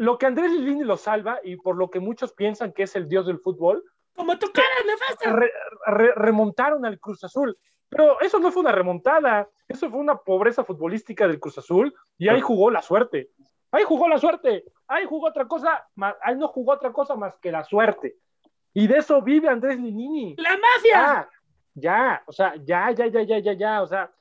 lo 0.03 0.17
que 0.17 0.25
Andrés 0.25 0.51
Lilini 0.51 0.83
lo 0.83 0.97
salva 0.97 1.39
y 1.43 1.55
por 1.57 1.75
lo 1.77 1.89
que 1.89 1.99
muchos 1.99 2.33
piensan 2.33 2.73
que 2.73 2.83
es 2.83 2.95
el 2.95 3.07
dios 3.07 3.25
del 3.25 3.39
fútbol, 3.39 3.83
Como 4.15 4.37
tu 4.37 4.51
cara, 4.51 4.67
nefasta. 4.85 5.31
re- 5.33 5.51
re- 5.87 6.13
remontaron 6.15 6.85
al 6.85 6.99
Cruz 6.99 7.23
Azul. 7.23 7.57
Pero 7.89 8.19
eso 8.21 8.39
no 8.39 8.51
fue 8.51 8.61
una 8.61 8.71
remontada, 8.71 9.47
eso 9.67 9.89
fue 9.89 9.99
una 9.99 10.15
pobreza 10.17 10.63
futbolística 10.63 11.27
del 11.27 11.39
Cruz 11.39 11.57
Azul 11.59 11.93
y 12.17 12.27
ahí 12.27 12.41
jugó 12.41 12.71
la 12.71 12.81
suerte. 12.81 13.29
Ahí 13.71 13.83
jugó 13.83 14.07
la 14.07 14.17
suerte, 14.19 14.63
ahí 14.87 15.05
jugó 15.05 15.27
otra 15.27 15.47
cosa, 15.47 15.87
ma- 15.95 16.15
ahí 16.21 16.35
no 16.35 16.47
jugó 16.47 16.73
otra 16.73 16.91
cosa 16.91 17.15
más 17.15 17.35
que 17.39 17.51
la 17.51 17.63
suerte. 17.63 18.15
Y 18.73 18.87
de 18.87 18.97
eso 18.97 19.21
vive 19.21 19.47
Andrés 19.49 19.79
Linini. 19.79 20.35
¡La 20.37 20.51
mafia! 20.57 20.91
Ya, 20.91 21.29
ya, 21.75 22.23
o 22.27 22.31
sea, 22.31 22.53
ya, 22.63 22.91
ya, 22.91 23.07
ya, 23.07 23.21
ya, 23.23 23.39
ya, 23.39 23.53
ya, 23.53 23.81
o 23.81 23.87
sea, 23.87 24.11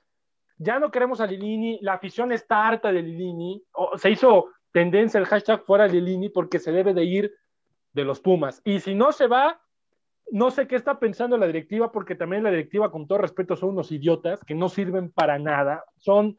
ya 0.59 0.79
no 0.79 0.91
queremos 0.91 1.21
a 1.21 1.27
Lilini, 1.27 1.79
la 1.83 1.95
afición 1.95 2.31
está 2.33 2.67
harta 2.69 2.93
de 2.93 3.03
Lilini, 3.03 3.63
o- 3.73 3.97
se 3.99 4.11
hizo 4.11 4.49
tendencia 4.73 5.19
el 5.19 5.27
hashtag 5.27 5.63
fuera 5.63 5.87
Lilini 5.87 6.29
porque 6.29 6.59
se 6.59 6.73
debe 6.73 6.95
de 6.95 7.05
ir 7.05 7.35
de 7.93 8.05
los 8.05 8.21
Pumas. 8.21 8.61
Y 8.65 8.81
si 8.81 8.95
no 8.95 9.13
se 9.13 9.27
va, 9.27 9.61
no 10.31 10.51
sé 10.51 10.67
qué 10.67 10.77
está 10.77 10.99
pensando 10.99 11.37
la 11.37 11.47
directiva, 11.47 11.93
porque 11.93 12.15
también 12.15 12.43
la 12.43 12.51
directiva, 12.51 12.91
con 12.91 13.07
todo 13.07 13.19
respeto, 13.19 13.57
son 13.57 13.71
unos 13.71 13.93
idiotas 13.93 14.45
que 14.45 14.55
no 14.55 14.69
sirven 14.69 15.11
para 15.11 15.39
nada. 15.39 15.85
Son, 15.97 16.39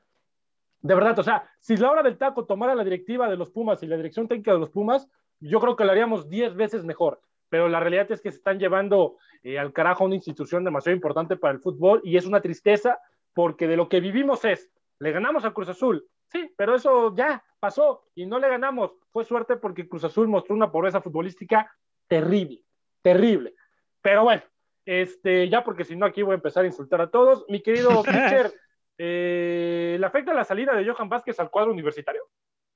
de 0.82 0.96
verdad, 0.96 1.18
o 1.20 1.24
sea, 1.24 1.50
si 1.60 1.78
la 1.78 1.92
hora 1.92 2.04
del 2.04 2.18
taco 2.18 2.46
tomara 2.46 2.76
la 2.76 2.84
directiva 2.84 3.30
de 3.30 3.38
los 3.38 3.52
Pumas 3.52 3.82
y 3.84 3.88
la 3.88 3.98
dirección 3.98 4.28
técnica 4.28 4.54
de 4.54 4.60
los 4.60 4.72
Pumas, 4.72 5.08
yo 5.40 5.60
creo 5.60 5.76
que 5.76 5.86
lo 5.86 5.92
haríamos 5.92 6.30
10 6.30 6.56
veces 6.56 6.84
mejor. 6.84 7.22
Pero 7.50 7.70
la 7.70 7.80
realidad 7.80 8.12
es 8.12 8.20
que 8.20 8.32
se 8.32 8.38
están 8.38 8.58
llevando 8.58 9.18
eh, 9.44 9.60
al 9.60 9.74
carajo 9.74 10.06
una 10.06 10.16
institución 10.16 10.64
demasiado 10.64 10.96
importante 10.96 11.38
para 11.38 11.54
el 11.54 11.60
fútbol 11.60 12.02
y 12.04 12.18
es 12.18 12.26
una 12.26 12.42
tristeza 12.42 13.00
porque 13.34 13.68
de 13.68 13.78
lo 13.78 13.90
que 13.90 14.00
vivimos 14.00 14.44
es, 14.46 14.72
le 15.00 15.12
ganamos 15.12 15.46
a 15.46 15.52
Cruz 15.52 15.70
Azul, 15.70 16.08
sí, 16.34 16.54
pero 16.58 16.76
eso 16.76 17.16
ya 17.16 17.44
pasó 17.60 18.04
y 18.16 18.26
no 18.26 18.40
le 18.40 18.50
ganamos. 18.50 18.92
Fue 19.12 19.24
suerte 19.24 19.56
porque 19.56 19.88
Cruz 19.88 20.04
Azul 20.04 20.28
mostró 20.28 20.56
una 20.56 20.72
pobreza 20.72 21.02
futbolística 21.02 21.72
terrible, 22.08 22.62
terrible. 23.02 23.54
Pero 24.02 24.24
bueno, 24.24 24.44
este, 24.86 25.48
ya 25.48 25.64
porque 25.64 25.86
si 25.86 25.96
no 25.96 26.06
aquí 26.06 26.22
voy 26.24 26.34
a 26.34 26.36
empezar 26.36 26.64
a 26.64 26.68
insultar 26.68 27.00
a 27.02 27.10
todos. 27.10 27.46
Mi 27.48 27.62
querido 27.62 28.04
pitcher, 28.04 28.52
eh, 28.98 29.96
¿le 30.00 30.06
afecta 30.06 30.34
la 30.34 30.44
salida 30.44 30.76
de 30.76 30.86
Johan 30.86 31.10
Vázquez 31.10 31.40
al 31.40 31.50
cuadro 31.50 31.72
universitario? 31.72 32.24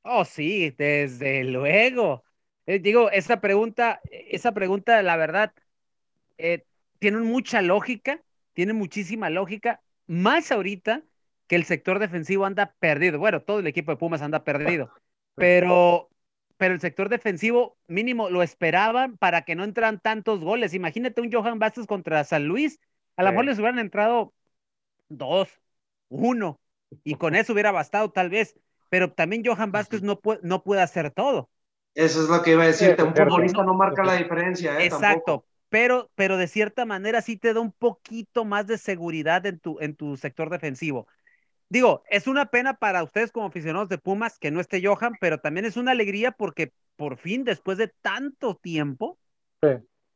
Oh, 0.03 0.23
sí, 0.23 0.69
desde 0.71 1.43
luego. 1.43 2.23
Eh, 2.65 2.79
digo, 2.79 3.09
esa 3.11 3.41
pregunta, 3.41 3.99
esa 4.11 4.53
pregunta, 4.53 5.01
la 5.01 5.17
verdad, 5.17 5.53
eh, 6.37 6.65
tiene 6.99 7.17
mucha 7.19 7.61
lógica, 7.61 8.21
tiene 8.53 8.73
muchísima 8.73 9.29
lógica, 9.29 9.81
más 10.05 10.51
ahorita 10.51 11.03
que 11.47 11.55
el 11.55 11.65
sector 11.65 11.99
defensivo 11.99 12.45
anda 12.45 12.75
perdido. 12.79 13.19
Bueno, 13.19 13.41
todo 13.41 13.59
el 13.59 13.67
equipo 13.67 13.91
de 13.91 13.97
Pumas 13.97 14.21
anda 14.21 14.43
perdido, 14.43 14.91
pero, 15.37 16.09
pero 16.57 16.73
el 16.73 16.81
sector 16.81 17.09
defensivo 17.09 17.77
mínimo 17.87 18.29
lo 18.29 18.43
esperaban 18.43 19.17
para 19.17 19.43
que 19.43 19.55
no 19.55 19.63
entraran 19.63 19.99
tantos 19.99 20.41
goles. 20.41 20.73
Imagínate 20.73 21.21
un 21.21 21.31
Johan 21.31 21.59
Vázquez 21.59 21.85
contra 21.87 22.23
San 22.23 22.45
Luis, 22.47 22.79
a 23.15 23.23
lo 23.23 23.29
Sí. 23.29 23.31
mejor 23.31 23.45
les 23.45 23.57
hubieran 23.59 23.79
entrado 23.79 24.33
dos, 25.09 25.49
uno, 26.09 26.59
y 27.03 27.15
con 27.15 27.35
eso 27.35 27.53
hubiera 27.53 27.71
bastado 27.71 28.11
tal 28.11 28.29
vez, 28.29 28.55
pero 28.89 29.11
también 29.13 29.43
Johan 29.45 29.71
Vázquez 29.71 30.01
no 30.03 30.19
puede, 30.19 30.39
no 30.43 30.63
puede 30.63 30.81
hacer 30.81 31.11
todo. 31.11 31.49
Eso 31.95 32.21
es 32.23 32.29
lo 32.29 32.41
que 32.43 32.51
iba 32.51 32.63
a 32.63 32.67
decirte. 32.67 33.03
Un 33.03 33.13
futbolista 33.15 33.63
no 33.63 33.73
marca 33.73 34.03
la 34.03 34.13
diferencia, 34.15 34.79
¿eh? 34.79 34.85
Exacto, 34.85 35.31
Tampoco. 35.31 35.45
pero, 35.69 36.11
pero 36.15 36.37
de 36.37 36.47
cierta 36.47 36.85
manera 36.85 37.21
sí 37.21 37.37
te 37.37 37.53
da 37.53 37.59
un 37.61 37.71
poquito 37.71 38.45
más 38.45 38.67
de 38.67 38.77
seguridad 38.77 39.45
en 39.45 39.59
tu, 39.59 39.79
en 39.79 39.95
tu 39.95 40.17
sector 40.17 40.49
defensivo. 40.49 41.07
Digo, 41.69 42.03
es 42.09 42.27
una 42.27 42.45
pena 42.45 42.75
para 42.75 43.03
ustedes 43.03 43.31
como 43.31 43.47
aficionados 43.47 43.89
de 43.89 43.97
Pumas 43.97 44.39
que 44.39 44.51
no 44.51 44.61
esté 44.61 44.81
Johan, 44.85 45.13
pero 45.19 45.39
también 45.39 45.65
es 45.65 45.75
una 45.77 45.91
alegría 45.91 46.31
porque 46.31 46.71
por 46.95 47.17
fin, 47.17 47.43
después 47.43 47.77
de 47.77 47.89
tanto 48.01 48.55
tiempo, 48.55 49.17
Sí. 49.61 49.69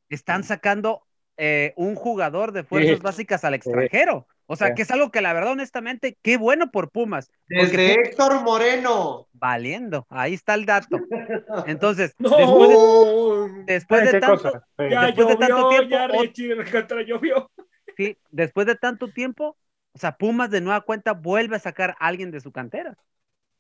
están 0.10 0.44
sacando 0.44 1.04
eh, 1.38 1.74
un 1.76 1.96
jugador 1.96 2.52
de 2.52 2.64
fuerzas 2.64 2.98
Sí. 2.98 3.02
básicas 3.02 3.44
al 3.46 3.54
extranjero. 3.56 4.28
O 4.46 4.56
sea, 4.56 4.68
Sí. 4.68 4.74
que 4.76 4.82
es 4.84 4.92
algo 4.92 5.10
que 5.12 5.22
la 5.22 5.34
verdad, 5.34 5.54
honestamente, 5.54 6.18
qué 6.22 6.38
bueno 6.38 6.70
por 6.72 6.92
Pumas. 6.92 7.32
Desde 7.48 7.94
Héctor 7.94 8.44
Moreno. 8.44 9.28
valiendo, 9.34 10.06
ahí 10.10 10.34
está 10.36 10.54
el 10.54 10.66
dato. 10.68 11.00
Entonces, 11.66 12.14
No, 12.20 13.48
después 13.66 14.02
de, 14.04 14.12
después 14.12 14.20
tanto, 14.20 14.62
después 14.78 15.28
de 15.28 15.36
tanto 15.38 15.70
tiempo, 15.70 15.90
ya 15.90 16.08
ot- 16.10 16.22
Richie 16.22 16.52
Alcántara 16.54 17.02
llovió. 17.04 17.50
sí, 17.98 18.18
después 18.30 18.68
de 18.68 18.76
tanto 18.76 19.08
tiempo, 19.12 19.58
o 19.94 20.00
sea, 20.00 20.18
Pumas 20.18 20.50
de 20.50 20.62
nueva 20.62 20.82
cuenta 20.82 21.14
vuelve 21.14 21.56
a 21.56 21.60
sacar 21.60 21.92
a 22.00 22.08
alguien 22.08 22.32
de 22.32 22.40
su 22.40 22.52
cantera. 22.52 22.98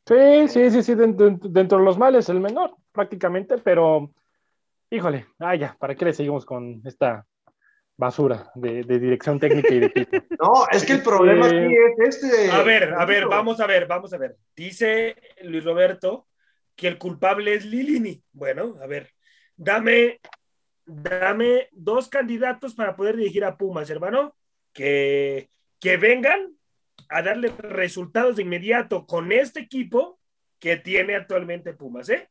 Sí, 0.05 0.47
sí, 0.47 0.71
sí, 0.71 0.83
sí, 0.83 0.95
dentro, 0.95 1.29
dentro 1.41 1.77
de 1.77 1.83
los 1.83 1.97
males 1.97 2.27
el 2.29 2.39
menor, 2.39 2.75
prácticamente, 2.91 3.57
pero 3.57 4.11
híjole, 4.89 5.27
ah, 5.39 5.55
ya, 5.55 5.75
¿para 5.79 5.95
qué 5.95 6.05
le 6.05 6.13
seguimos 6.13 6.45
con 6.45 6.81
esta 6.85 7.25
basura 7.97 8.51
de, 8.55 8.83
de 8.83 8.99
dirección 8.99 9.39
técnica 9.39 9.73
y 9.73 9.79
de 9.79 9.85
equipo? 9.87 10.17
No, 10.41 10.65
es 10.71 10.83
que 10.83 10.93
el 10.93 11.03
problema 11.03 11.47
Eh, 11.47 11.65
aquí 11.65 11.75
es 12.01 12.23
este. 12.23 12.49
A 12.49 12.63
ver, 12.63 12.95
a 12.95 13.05
ver, 13.05 13.27
vamos 13.27 13.59
a 13.59 13.67
ver, 13.67 13.85
vamos 13.85 14.11
a 14.11 14.17
ver. 14.17 14.37
Dice 14.55 15.15
Luis 15.43 15.63
Roberto 15.63 16.27
que 16.75 16.87
el 16.87 16.97
culpable 16.97 17.53
es 17.53 17.65
Lilini. 17.65 18.23
Bueno, 18.31 18.75
a 18.81 18.87
ver, 18.87 19.11
dame, 19.55 20.19
dame 20.83 21.67
dos 21.71 22.09
candidatos 22.09 22.73
para 22.73 22.95
poder 22.95 23.17
dirigir 23.17 23.45
a 23.45 23.55
Pumas, 23.55 23.87
hermano, 23.91 24.35
que, 24.73 25.51
que 25.81 25.97
vengan 25.97 26.55
a 27.09 27.21
darle 27.21 27.49
resultados 27.57 28.37
de 28.37 28.43
inmediato 28.43 29.05
con 29.05 29.31
este 29.33 29.59
equipo 29.59 30.19
que 30.59 30.77
tiene 30.77 31.15
actualmente 31.15 31.73
Pumas, 31.73 32.07
¿eh? 32.09 32.29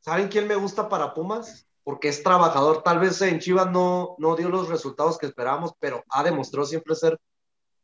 ¿Saben 0.00 0.26
quién 0.28 0.48
me 0.48 0.54
gusta 0.56 0.88
para 0.88 1.14
Pumas? 1.14 1.68
Porque 1.84 2.08
es 2.08 2.22
trabajador. 2.22 2.82
Tal 2.82 2.98
vez 2.98 3.20
en 3.22 3.38
Chivas 3.38 3.70
no, 3.70 4.16
no 4.18 4.34
dio 4.34 4.48
los 4.48 4.68
resultados 4.68 5.18
que 5.18 5.26
esperábamos, 5.26 5.74
pero 5.78 6.02
ha 6.08 6.24
demostrado 6.24 6.66
siempre 6.66 6.94
ser 6.94 7.18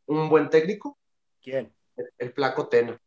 un 0.06 0.28
buen 0.28 0.48
técnico. 0.48 0.98
¿Quién? 1.42 1.72
El, 1.96 2.10
el 2.18 2.32
Flaco 2.32 2.68
Tena. 2.68 2.98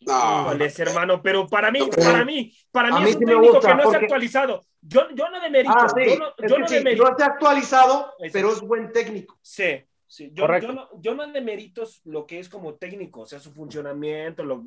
No, 0.00 0.42
¿Cuál 0.46 0.62
es, 0.62 0.78
hermano? 0.80 1.22
Pero 1.22 1.46
para 1.46 1.70
mí, 1.70 1.78
No 1.78 1.88
para 1.88 2.24
mí, 2.24 2.52
para 2.72 2.88
mí 2.90 2.96
es 3.10 3.14
un 3.16 3.20
sí 3.20 3.26
técnico 3.26 3.52
gusta, 3.54 3.68
que 3.68 3.74
no 3.74 3.80
se 3.82 3.88
ha 3.88 3.90
porque- 3.92 4.04
actualizado. 4.06 4.62
Yo, 4.80 5.08
yo 5.14 5.30
no 5.30 5.40
demerito, 5.40 5.74
Ah, 5.76 5.88
sí. 5.88 6.04
yo 6.10 6.18
no, 6.18 6.48
yo 6.48 6.58
no 6.58 6.66
sí, 6.68 6.74
demerito. 6.74 7.04
no 7.04 7.10
está 7.10 7.26
actualizado, 7.26 8.12
Eso. 8.18 8.32
pero 8.32 8.52
es 8.52 8.60
buen 8.60 8.90
técnico. 8.92 9.38
Sí, 9.40 9.86
sí. 10.12 10.30
Yo, 10.34 10.46
yo 10.58 10.72
no, 10.72 10.88
yo 11.00 11.14
no 11.14 11.26
demerito 11.32 11.84
lo 12.04 12.26
que 12.26 12.38
es 12.38 12.48
como 12.48 12.74
técnico, 12.74 13.20
o 13.22 13.26
sea, 13.26 13.38
su 13.40 13.52
funcionamiento, 13.52 14.44
lo, 14.44 14.62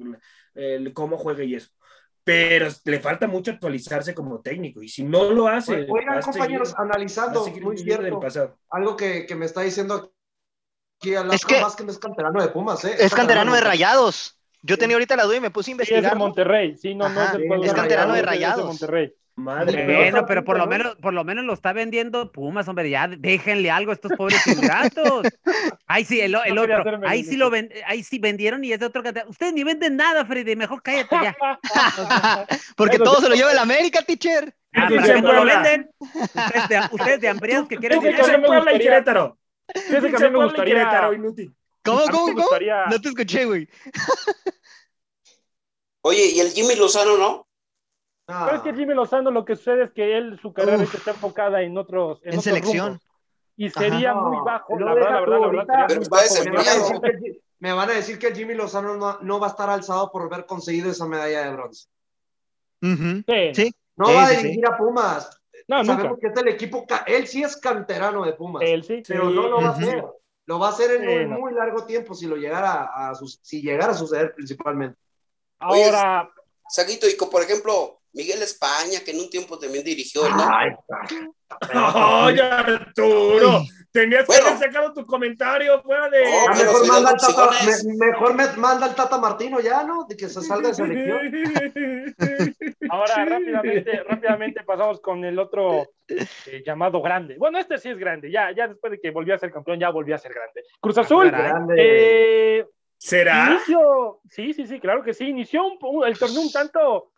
el, 0.56 0.94
cómo 0.94 1.18
juega 1.18 1.44
y 1.44 1.56
eso. 1.56 1.70
pero 2.24 2.68
le 2.86 3.00
falta 3.00 3.28
mucho 3.28 3.52
actualizarse 3.52 4.16
como 4.16 4.42
técnico. 4.42 4.82
Y 4.82 4.90
si 4.90 5.04
no 5.04 5.30
lo 5.32 5.48
hace, 5.48 5.86
Oigan, 5.90 6.22
compañeros, 6.22 6.70
seguir- 6.70 6.82
analizando, 6.84 7.46
muy 7.62 7.78
cierto, 7.78 8.20
pasado. 8.20 8.58
algo 8.70 8.96
que, 8.98 9.26
que 9.28 9.36
me 9.36 9.46
está 9.46 9.62
diciendo 9.62 10.12
aquí 11.00 11.14
Es 11.32 11.46
que- 11.46 11.62
más 11.62 11.76
que 11.76 11.84
no 11.84 11.92
es 11.92 12.00
canterano 12.00 12.42
de 12.42 12.48
Pumas, 12.50 12.84
¿eh? 12.86 12.96
Es 13.00 13.14
canterano 13.14 13.54
de. 13.54 13.62
Rayados. 13.62 14.40
Yo 14.64 14.80
tenía 14.80 14.96
ahorita 14.96 15.16
la 15.16 15.26
duda 15.26 15.36
y 15.36 15.42
me 15.42 15.52
puse 15.52 15.72
a 15.72 15.76
Sí, 15.76 15.82
es 15.84 15.88
de 15.90 15.96
investigar. 15.96 16.18
Monterrey. 16.18 16.76
Sí, 16.76 16.96
no, 16.96 17.08
no 17.10 17.22
es 17.24 17.30
pueblo 17.48 17.64
es 17.66 17.74
canterano 17.74 18.14
de 18.14 18.20
es 18.22 18.26
Rayados. 18.26 18.66
Monterrey. 18.66 19.14
Madre 19.38 19.84
Bueno, 19.84 19.88
mía. 19.88 20.12
Bueno, 20.12 20.26
pero 20.28 20.46
por 20.46 20.58
lo 20.58 20.64
¿no? 20.64 20.70
menos, 20.70 20.96
por 20.96 21.14
lo 21.14 21.24
menos 21.26 21.44
lo 21.44 21.54
está 21.54 21.74
vendiendo 21.74 22.32
Pumas, 22.32 22.68
hombre, 22.70 22.90
ya 22.90 23.08
déjenle 23.08 23.70
algo 23.70 23.92
a 23.92 23.96
estos 23.96 24.14
pobres 24.14 24.42
ingratos. 24.48 25.28
Ay, 25.88 26.06
sí, 26.06 26.22
el, 26.22 26.36
el 26.46 26.58
otro. 26.58 26.84
Ahí 27.06 27.24
sí 27.24 27.36
lo 27.36 27.50
ven, 27.50 27.70
ahí 27.86 28.02
sí 28.04 28.18
vendieron 28.18 28.64
y 28.64 28.72
es 28.72 28.80
de 28.80 28.86
otro 28.86 29.04
cantidad. 29.04 29.28
Ustedes 29.28 29.52
ni 29.54 29.64
venden 29.66 29.98
nada, 29.98 30.26
Freddy, 30.26 30.56
mejor 30.56 30.82
cállate 30.82 31.16
ya. 31.22 31.36
Porque 32.78 32.98
todo 32.98 33.20
se 33.20 33.28
lo 33.28 33.36
lleva 33.36 33.52
el 33.52 33.58
América, 33.58 34.02
teacher. 34.04 34.56
Ah, 34.74 34.88
Dice 34.90 35.02
pero 35.06 35.22
no 35.22 35.34
lo 35.34 35.46
venden. 35.46 35.90
Ustedes 36.00 36.70
de, 36.70 36.80
ustedes 36.92 37.22
de 37.22 37.28
hambriados 37.30 37.68
que 37.68 37.78
quieren 37.78 38.02
que 38.02 38.12
me 38.12 38.40
Puebla 38.48 38.74
y 38.74 38.80
Querétaro. 38.80 39.38
Fíjate 39.74 40.00
que 40.02 40.08
a 40.08 40.12
Dice 40.12 40.30
mí 40.30 40.38
me 40.38 40.44
gustaría. 40.46 40.76
Querétaro, 40.76 41.14
inútil. 41.14 41.54
¿Cómo, 41.84 42.02
cómo, 42.06 42.26
cómo? 42.28 42.34
gustaría- 42.42 42.86
No 42.90 43.02
te 43.02 43.10
escuché, 43.10 43.46
güey. 43.46 43.68
Oye, 46.02 46.26
y 46.36 46.40
el 46.40 46.52
Jimmy 46.52 46.76
Lozano, 46.76 47.18
¿no? 47.18 47.48
Ah, 48.28 48.46
Pero 48.46 48.58
es 48.58 48.64
que 48.64 48.74
Jimmy 48.74 48.94
Lozano 48.96 49.30
lo 49.32 49.46
que 49.46 49.56
sucede 49.56 49.84
es 49.86 49.92
que 49.92 50.18
él, 50.18 50.40
su 50.42 50.52
carrera 50.52 50.82
Uf. 50.84 50.96
está 50.96 51.12
enfocada 51.12 51.62
en 51.62 51.78
otros. 51.78 52.20
En, 52.24 52.30
En 52.34 52.40
otros 52.40 52.44
selección. 52.44 52.88
rumbos. 52.88 53.06
Y 53.58 53.70
sería 53.70 54.14
muy 54.14 54.38
bajo, 54.44 54.78
la 54.80 54.94
verdad, 54.94 55.12
la 55.12 55.20
verdad, 55.22 55.40
la 55.40 55.48
verdad, 55.48 55.86
Pero 55.88 56.02
me, 56.02 56.10
van 56.10 56.20
a 56.20 56.74
decir 56.74 57.00
que, 57.02 57.08
el 57.08 57.20
Ji- 57.20 57.42
me 57.60 57.74
van 57.74 57.90
a 57.90 57.94
decir 57.94 58.20
que 58.20 58.28
el 58.28 58.36
Jimmy 58.36 58.54
Lozano 58.56 58.98
no, 58.98 59.20
no 59.22 59.40
va 59.40 59.48
a 59.48 59.50
estar 59.52 59.70
alzado 59.70 60.12
por 60.12 60.24
haber 60.24 60.46
conseguido 60.46 60.90
esa 60.92 61.06
medalla 61.08 61.44
de 61.46 61.52
bronce. 61.54 61.88
Sí, 62.82 63.26
Sí. 63.54 63.76
No 63.98 64.08
Sí, 64.08 64.14
va 64.14 64.24
a 64.24 64.28
sí. 64.28 64.38
dirigir 64.38 64.68
a 64.68 64.78
Pumas. 64.78 65.42
No, 65.70 65.78
nunca. 65.84 65.96
Sabemos 65.96 66.20
que 66.20 66.28
es 66.28 66.38
el 66.38 66.48
equipo, 66.50 66.86
él 67.08 67.28
sí 67.28 67.44
es 67.44 67.56
canterano 67.58 68.26
de 68.26 68.34
Pumas, 68.34 68.62
Él 68.66 68.84
sí. 68.84 69.02
pero 69.08 69.30
no 69.30 69.48
lo 69.48 69.62
va 69.62 69.70
a 69.70 69.72
hacer. 69.72 70.04
Lo 70.48 70.60
va 70.60 70.68
a 70.68 70.70
hacer 70.72 70.92
en 71.02 71.10
Sí, 71.10 71.16
un 71.24 71.30
no. 71.32 71.40
muy 71.40 71.54
largo 71.54 71.86
tiempo 71.86 72.14
si 72.14 72.28
lo 72.28 72.36
llegara 72.36 72.84
a, 72.94 73.16
sus- 73.16 73.40
si 73.42 73.62
llegara 73.62 73.94
a 73.94 73.96
suceder 73.96 74.34
principalmente. 74.36 74.98
Ahora, 75.60 76.30
Saguito, 76.68 77.08
y 77.08 77.16
por 77.16 77.42
ejemplo, 77.42 78.02
Miguel 78.16 78.42
España, 78.42 79.00
que 79.04 79.12
en 79.12 79.20
un 79.20 79.30
tiempo 79.30 79.60
también 79.60 79.84
dirigió, 79.84 80.28
¿no? 80.30 80.48
Ay, 80.50 80.72
¡Ay, 81.74 82.40
Arturo! 82.40 83.62
Tenías 83.92 84.26
que 84.28 84.36
haber 84.36 84.58
sacado 84.58 84.94
tu 84.94 85.06
comentario 85.06 85.82
fuera 85.82 86.10
de. 86.10 86.24
Pero 86.54 86.66
mejor 86.66 86.88
manda, 86.88 87.10
al 87.12 87.18
tata, 87.18 87.50
me- 87.66 87.96
mejor 88.08 88.34
me 88.34 88.48
manda 88.58 88.86
al 88.88 88.96
Tata 88.96 89.18
Martino 89.20 89.60
ya, 89.62 89.84
¿no? 89.84 90.06
De 90.10 90.18
que 90.18 90.28
se 90.28 90.42
salga 90.42 90.70
de 90.70 90.74
selección. 90.76 91.20
ahora 92.90 93.26
rápidamente, 93.26 94.04
rápidamente 94.04 94.64
pasamos 94.64 95.00
con 95.00 95.24
el 95.24 95.38
otro 95.40 95.88
eh, 96.08 96.64
llamado 96.66 97.02
grande. 97.02 97.36
Bueno, 97.38 97.58
este 97.58 97.78
sí 97.78 97.90
es 97.90 97.98
grande. 97.98 98.32
Ya, 98.32 98.52
ya 98.56 98.68
después 98.68 98.92
de 98.92 99.00
que 99.00 99.12
volvió 99.12 99.36
a 99.36 99.38
ser 99.40 99.52
campeón, 99.52 99.80
ya 99.80 99.90
volvió 99.90 100.16
a 100.16 100.20
ser 100.20 100.34
grande. 100.34 100.64
Cruz 100.80 100.98
Azul. 100.98 101.32
caray. 101.32 101.50
Grande. 101.52 101.76
eh, 101.78 102.66
¿Será? 102.98 103.50
Inicio, 103.52 104.20
sí, 104.30 104.54
sí, 104.54 104.66
sí, 104.68 104.80
claro 104.80 105.04
que 105.04 105.14
sí. 105.14 105.26
Inició 105.28 105.64
un- 105.66 105.78
un- 105.82 106.06
el 106.08 106.18
torneo 106.18 106.42
un 106.42 106.52
tanto 106.52 107.12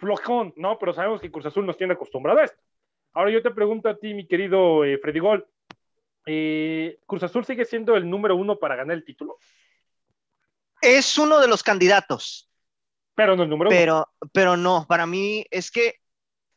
flojón, 0.00 0.52
¿no? 0.56 0.78
Pero 0.78 0.92
sabemos 0.92 1.20
que 1.20 1.30
Cruz 1.30 1.46
Azul 1.46 1.66
nos 1.66 1.76
tiene 1.76 1.92
acostumbrado 1.92 2.40
a 2.40 2.44
esto. 2.44 2.58
Ahora 3.12 3.30
yo 3.30 3.42
te 3.42 3.50
pregunto 3.50 3.88
a 3.88 3.96
ti, 3.96 4.14
mi 4.14 4.26
querido 4.26 4.84
eh, 4.84 4.98
Freddy 4.98 5.18
Gol, 5.20 5.46
eh, 6.26 6.98
¿Cruz 7.06 7.22
Azul 7.22 7.44
sigue 7.44 7.64
siendo 7.64 7.96
el 7.96 8.08
número 8.08 8.36
uno 8.36 8.58
para 8.58 8.76
ganar 8.76 8.96
el 8.96 9.04
título? 9.04 9.36
Es 10.80 11.18
uno 11.18 11.40
de 11.40 11.48
los 11.48 11.62
candidatos, 11.62 12.50
Pero 13.14 13.36
no 13.36 13.42
el 13.42 13.50
número 13.50 13.70
uno. 13.70 13.78
pero, 13.78 14.08
pero 14.32 14.56
no, 14.56 14.86
para 14.88 15.06
mí 15.06 15.44
es 15.50 15.70
que 15.70 15.96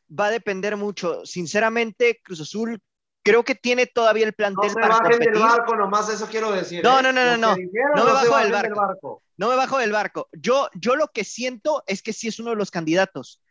va 0.09 0.27
a 0.27 0.31
depender 0.31 0.77
mucho. 0.77 1.25
Sinceramente, 1.25 2.21
Cruz 2.23 2.41
Azul 2.41 2.79
creo 3.23 3.43
que 3.43 3.55
tiene 3.55 3.87
todavía 3.87 4.25
el 4.25 4.31
No 4.31 4.35
plantel 4.35 4.69
se 4.69 4.75
para 4.75 4.99
bajen 4.99 5.19
del 5.19 5.39
barco, 5.39 5.75
nomás 5.75 6.09
eso 6.09 6.27
quiero 6.27 6.51
decir. 6.51 6.83
No, 6.83 6.99
¿eh? 6.99 7.03
no, 7.03 7.11
no, 7.11 7.25
no, 7.25 7.37
no. 7.37 7.55
dijeron, 7.55 7.91
No 7.95 8.05
me 8.05 8.11
bajo 8.11 8.37
del 8.37 8.51
bajen 8.51 8.73
barco. 8.73 9.23
No 9.37 9.49
me 9.49 9.55
bajo 9.55 9.77
del 9.79 9.91
barco. 9.91 10.29
Yo, 10.33 10.69
yo 10.75 10.95
lo 10.95 11.07
que 11.07 11.23
siento 11.23 11.83
es 11.87 12.03
que 12.03 12.13
sí 12.13 12.27
es 12.27 12.39
uno 12.39 12.51
de 12.51 12.57
los 12.57 12.69
candidatos, 12.69 13.41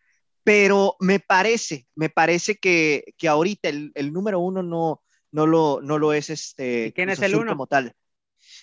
pero 0.45 0.97
me 1.01 1.19
parece, 1.19 1.87
me 1.95 2.11
parece 2.11 2.57
que, 2.57 3.15
que 3.17 3.29
ahorita 3.29 3.69
el, 3.69 3.91
el 3.95 4.13
número 4.13 4.39
uno 4.39 4.63
no, 4.63 5.03
no, 5.33 5.47
lo, 5.47 5.81
no 5.83 5.99
lo 5.99 6.13
es 6.13 6.31
este. 6.31 6.87
¿Y 6.87 6.93
quién 6.93 7.11
es 7.11 7.21
el 7.23 7.35
uno? 7.35 7.53
como 7.53 7.67
tal. 7.67 7.95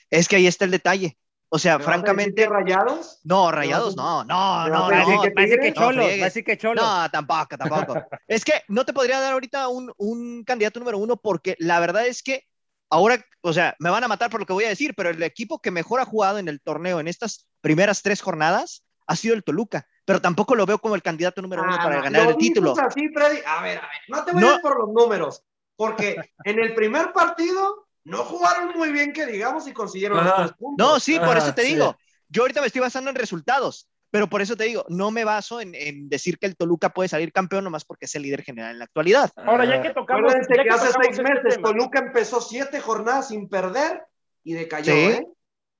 Es 0.10 0.28
que 0.28 0.38
ahí 0.38 0.48
está 0.48 0.66
el 0.66 0.72
detalle. 0.72 1.18
O 1.52 1.58
sea, 1.58 1.78
¿Me 1.80 1.84
vas 1.84 1.88
a 1.88 1.92
decir 1.92 2.04
francamente, 2.06 2.44
que 2.44 2.50
rayados? 2.50 3.20
no, 3.24 3.52
rayados, 3.52 3.96
no, 3.96 4.24
no, 4.24 4.64
¿Me 4.66 4.70
no, 4.70 4.90
no. 4.90 5.22
decir 5.36 5.60
que? 5.60 5.70
No 5.72 5.74
Cholos, 5.76 6.08
decir 6.08 6.44
que 6.44 6.58
Cholos. 6.58 6.84
No, 6.86 7.10
tampoco, 7.10 7.58
tampoco. 7.58 7.94
es 8.28 8.46
que 8.46 8.54
no 8.68 8.86
te 8.86 8.94
podría 8.94 9.20
dar 9.20 9.34
ahorita 9.34 9.68
un, 9.68 9.92
un 9.98 10.44
candidato 10.44 10.80
número 10.80 11.00
uno 11.00 11.18
porque 11.18 11.56
la 11.60 11.80
verdad 11.80 12.06
es 12.06 12.22
que 12.22 12.44
ahora, 12.92 13.24
o 13.42 13.52
sea, 13.52 13.76
me 13.80 13.90
van 13.90 14.04
a 14.04 14.08
matar 14.08 14.30
por 14.30 14.40
lo 14.40 14.46
que 14.46 14.54
voy 14.54 14.66
a 14.66 14.70
decir, 14.70 14.94
pero 14.96 15.10
el 15.10 15.24
equipo 15.24 15.60
que 15.60 15.72
mejor 15.72 16.00
ha 16.02 16.06
jugado 16.06 16.38
en 16.38 16.48
el 16.48 16.62
torneo 16.62 17.00
en 17.00 17.08
estas 17.08 17.48
primeras 17.62 18.04
tres 18.04 18.22
jornadas 18.22 18.84
ha 19.08 19.16
sido 19.16 19.34
el 19.34 19.44
Toluca, 19.44 19.88
pero 20.06 20.22
tampoco 20.22 20.54
lo 20.54 20.68
veo 20.68 20.78
como 20.78 20.94
el 20.94 21.02
candidato 21.02 21.42
número 21.42 21.64
uno 21.64 21.74
Ah, 21.80 21.84
para 21.84 21.98
no, 21.98 22.04
ganar 22.04 22.30
el 22.30 22.38
título. 22.38 22.76
así, 22.80 23.10
Freddy. 23.12 23.40
A 23.48 23.64
ver, 23.64 23.80
a 23.80 23.82
ver, 23.82 23.90
no 24.08 24.24
te 24.24 24.34
No. 24.34 24.48
vayas 24.48 24.60
por 24.62 24.78
los 24.80 24.90
números, 24.90 25.44
porque 25.76 26.16
en 26.46 26.60
el 26.60 26.76
primer 26.76 27.12
partido 27.12 27.88
no 28.04 28.24
jugaron 28.24 28.78
muy 28.78 28.92
bien, 28.92 29.14
que 29.14 29.26
digamos, 29.26 29.68
y 29.68 29.74
consiguieron 29.74 30.20
Ajá. 30.20 30.28
los 30.30 30.38
tres 30.38 30.58
puntos. 30.58 30.88
No, 30.88 31.00
sí, 31.00 31.18
por 31.20 31.30
Ajá, 31.30 31.40
eso 31.40 31.54
te 31.54 31.64
sí. 31.64 31.74
digo. 31.74 31.96
Yo 32.30 32.44
ahorita 32.44 32.62
me 32.62 32.68
estoy 32.68 32.82
basando 32.82 33.10
en 33.10 33.16
resultados, 33.16 33.88
pero 34.12 34.28
por 34.28 34.42
eso 34.42 34.56
te 34.56 34.64
digo, 34.66 34.86
no 34.90 35.12
me 35.12 35.24
baso 35.24 35.62
en, 35.62 35.74
en 35.76 36.10
decir 36.10 36.38
que 36.40 36.46
el 36.48 36.56
Toluca 36.56 36.90
puede 36.90 37.10
salir 37.10 37.32
campeón 37.32 37.64
nomás 37.64 37.86
porque 37.86 38.06
es 38.06 38.16
el 38.16 38.22
líder 38.24 38.44
general 38.44 38.72
en 38.72 38.80
la 38.80 38.86
actualidad. 38.86 39.32
Ahora, 39.36 39.66
ya 39.66 39.82
que 39.82 39.90
tocamos. 39.92 40.34
Ya 40.34 40.64
que 40.64 40.70
hace 40.70 40.88
tocamos 40.88 41.06
seis 41.06 41.20
este 41.20 41.24
meses 41.24 41.56
tema, 41.56 41.70
Toluca 41.70 42.00
empezó 42.00 42.40
siete 42.42 42.80
jornadas 42.80 43.28
sin 43.30 43.50
perder 43.50 44.04
y 44.44 44.54
decayó, 44.54 44.94
Sí. 44.94 45.00
¿eh? 45.00 45.28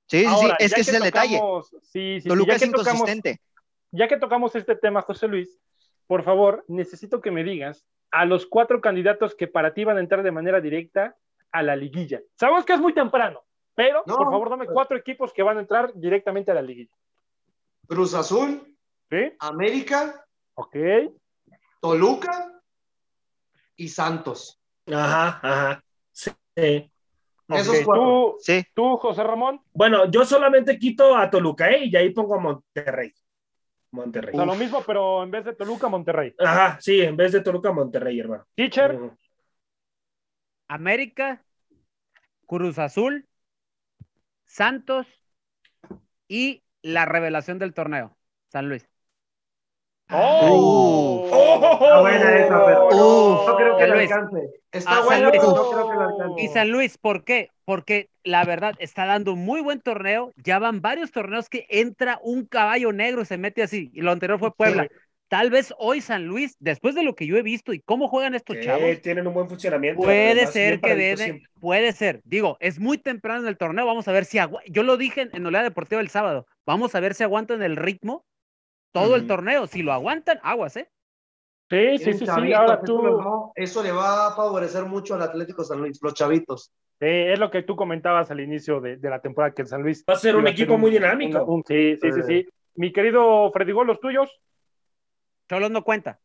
Sí, 0.06 0.18
sí, 0.18 0.24
sí, 0.24 0.26
ahora, 0.26 0.56
es 0.58 0.74
que 0.74 0.80
ese 0.80 0.90
es 0.90 0.96
el 0.96 1.02
detalle. 1.04 1.36
tocamos- 1.38 1.68
Sí, 1.70 1.78
sí, 1.92 2.20
sí, 2.22 2.28
Toluca 2.28 2.50
ya 2.52 2.56
es 2.56 2.62
que 2.62 2.68
tocamos, 2.70 2.86
inconsistente. 3.00 3.40
ya 3.92 4.08
que 4.08 4.16
tocamos 4.16 4.56
este 4.56 4.74
tema, 4.76 5.02
José 5.02 5.28
Luis, 5.28 5.56
por 6.08 6.24
favor, 6.24 6.64
necesito 6.66 7.20
que 7.20 7.30
me 7.30 7.44
digas 7.44 7.84
a 8.10 8.24
los 8.24 8.44
cuatro 8.46 8.80
candidatos 8.80 9.36
que 9.36 9.46
para 9.46 9.72
ti 9.72 9.84
van 9.84 9.98
a 9.98 10.00
entrar 10.00 10.24
de 10.24 10.32
manera 10.32 10.60
directa 10.60 11.14
a 11.52 11.62
la 11.62 11.76
liguilla. 11.76 12.20
Sabemos 12.38 12.64
que 12.64 12.72
es 12.74 12.80
muy 12.80 12.92
temprano, 12.94 13.42
pero 13.74 14.02
No, 14.06 14.16
por 14.16 14.30
favor 14.30 14.50
dame 14.50 14.66
cuatro 14.66 14.96
equipos 14.96 15.32
que 15.32 15.42
van 15.42 15.58
a 15.58 15.60
entrar 15.60 15.92
directamente 15.94 16.50
a 16.50 16.54
la 16.54 16.62
liguilla. 16.62 16.94
Cruz 17.86 18.14
Azul, 18.14 18.76
¿Sí? 19.10 19.32
América, 19.40 20.24
Ok. 20.54 20.76
Toluca 21.80 22.60
y 23.76 23.88
Santos. 23.88 24.60
Ajá, 24.86 25.40
ajá. 25.42 25.84
Sí. 26.12 26.30
Esos 27.48 27.78
ok. 27.78 27.84
cuatro. 27.84 28.04
¿Tú, 28.04 28.36
Sí. 28.40 28.62
tú, 28.74 28.96
José 28.98 29.22
Ramón, 29.24 29.60
Bueno, 29.72 30.04
yo 30.10 30.24
solamente 30.24 30.78
quito 30.78 31.16
a 31.16 31.30
Toluca, 31.30 31.70
¿eh? 31.70 31.86
Y 31.86 31.96
ahí 31.96 32.10
pongo 32.10 32.34
a 32.34 32.38
Monterrey. 32.40 33.12
Monterrey. 33.92 34.34
o 34.34 34.36
sea, 34.36 34.46
lo 34.46 34.54
mismo, 34.54 34.82
pero 34.86 35.24
en 35.24 35.30
vez 35.32 35.44
de 35.44 35.54
Toluca, 35.54 35.88
Monterrey. 35.88 36.32
Ajá, 36.38 36.78
sí, 36.80 37.00
en 37.00 37.16
vez 37.16 37.32
de 37.32 37.40
Toluca, 37.40 37.72
Monterrey, 37.72 38.20
hermano. 38.20 38.44
Teacher. 38.54 38.96
América, 40.76 41.44
Cruz 42.46 42.78
Azul, 42.78 43.26
Santos 44.44 45.06
y 46.28 46.62
la 46.82 47.04
revelación 47.06 47.58
del 47.58 47.74
torneo, 47.74 48.16
San 48.48 48.68
Luis. 48.68 48.88
¡Oh! 50.12 51.28
¡Oh! 51.32 51.74
Está 51.84 52.00
buena 52.00 52.36
esa, 52.38 52.64
pero 52.66 52.88
Uh, 52.92 53.46
no 53.46 53.56
creo 53.56 53.76
que 53.78 53.86
Luis. 53.86 54.10
alcance. 54.10 54.50
Está 54.72 54.90
Ah, 54.98 55.02
buena, 55.04 55.30
San 55.30 55.40
pero 55.40 55.52
no 55.54 55.70
creo 55.70 55.88
que 55.88 55.96
le 55.96 56.02
alcance. 56.02 56.42
Y 56.42 56.48
San 56.48 56.70
Luis, 56.70 56.98
¿por 56.98 57.24
qué? 57.24 57.48
Porque 57.64 58.10
la 58.24 58.44
verdad 58.44 58.74
está 58.78 59.06
dando 59.06 59.32
un 59.34 59.44
muy 59.44 59.60
buen 59.60 59.80
torneo. 59.80 60.32
Ya 60.36 60.58
van 60.58 60.80
varios 60.80 61.12
torneos 61.12 61.48
que 61.48 61.66
entra 61.68 62.18
un 62.22 62.44
caballo 62.46 62.92
negro 62.92 63.22
y 63.22 63.26
se 63.26 63.38
mete 63.38 63.62
así. 63.62 63.90
Y 63.94 64.00
lo 64.00 64.10
anterior 64.10 64.38
fue 64.38 64.54
Puebla. 64.54 64.88
Tal 65.30 65.48
vez 65.48 65.72
hoy 65.78 66.00
San 66.00 66.26
Luis, 66.26 66.56
después 66.58 66.96
de 66.96 67.04
lo 67.04 67.14
que 67.14 67.24
yo 67.24 67.36
he 67.36 67.42
visto 67.42 67.72
y 67.72 67.78
cómo 67.80 68.08
juegan 68.08 68.34
estos 68.34 68.56
Sí, 68.56 68.64
chavos, 68.64 69.00
tienen 69.00 69.28
un 69.28 69.32
buen 69.34 69.48
funcionamiento. 69.48 70.02
puede 70.02 70.32
además, 70.32 70.52
ser 70.52 70.80
que 70.80 71.16
siempre. 71.16 71.48
puede 71.60 71.92
ser. 71.92 72.20
Digo, 72.24 72.56
es 72.58 72.80
muy 72.80 72.98
temprano 72.98 73.42
en 73.42 73.46
el 73.46 73.56
torneo. 73.56 73.86
Vamos 73.86 74.08
a 74.08 74.12
ver 74.12 74.24
si 74.24 74.38
yo 74.66 74.82
lo 74.82 74.96
dije 74.96 75.20
en, 75.20 75.30
en 75.32 75.46
Oleada 75.46 75.62
Deportiva 75.62 76.00
el 76.00 76.08
sábado. 76.08 76.46
Vamos 76.66 76.96
a 76.96 77.00
ver 77.00 77.14
si 77.14 77.22
aguantan 77.22 77.62
el 77.62 77.76
ritmo 77.76 78.24
todo 78.92 79.14
el 79.14 79.28
torneo. 79.28 79.68
Si 79.68 79.82
lo 79.82 79.92
aguantan, 79.92 80.40
aguas, 80.42 80.76
¿eh? 80.76 80.90
Sí, 81.70 81.98
sí, 81.98 82.12
sí, 82.14 82.18
sí. 82.26 82.52
Ahora 82.52 82.74
eso, 82.74 82.84
tú, 82.84 83.52
eso 83.54 83.82
le 83.84 83.92
va 83.92 84.26
a 84.26 84.34
favorecer 84.34 84.84
mucho 84.84 85.14
al 85.14 85.22
Atlético 85.22 85.62
San 85.62 85.78
Luis, 85.78 86.00
los 86.02 86.12
chavitos. 86.14 86.72
eh, 86.98 87.32
es 87.34 87.38
lo 87.38 87.52
que 87.52 87.62
tú 87.62 87.76
comentabas 87.76 88.32
al 88.32 88.40
inicio 88.40 88.80
de, 88.80 88.96
de 88.96 89.08
la 89.10 89.20
temporada 89.20 89.54
que 89.54 89.62
el 89.62 89.68
San 89.68 89.82
Luis 89.82 90.04
Va 90.10 90.14
a 90.14 90.16
ser 90.16 90.34
un 90.34 90.48
equipo 90.48 90.76
muy 90.76 90.90
dinámico. 90.90 91.44
un- 91.44 91.58
un- 91.58 91.64
sí, 91.64 91.96
sí, 92.02 92.10
sí, 92.12 92.22
sí. 92.26 92.48
Mi 92.74 92.92
querido 92.92 93.52
Freddy 93.52 93.70
Gol, 93.70 93.86
los 93.86 94.00
tuyos. 94.00 94.28
Cholos 95.50 95.72
no 95.72 95.82
cuenta. 95.82 96.20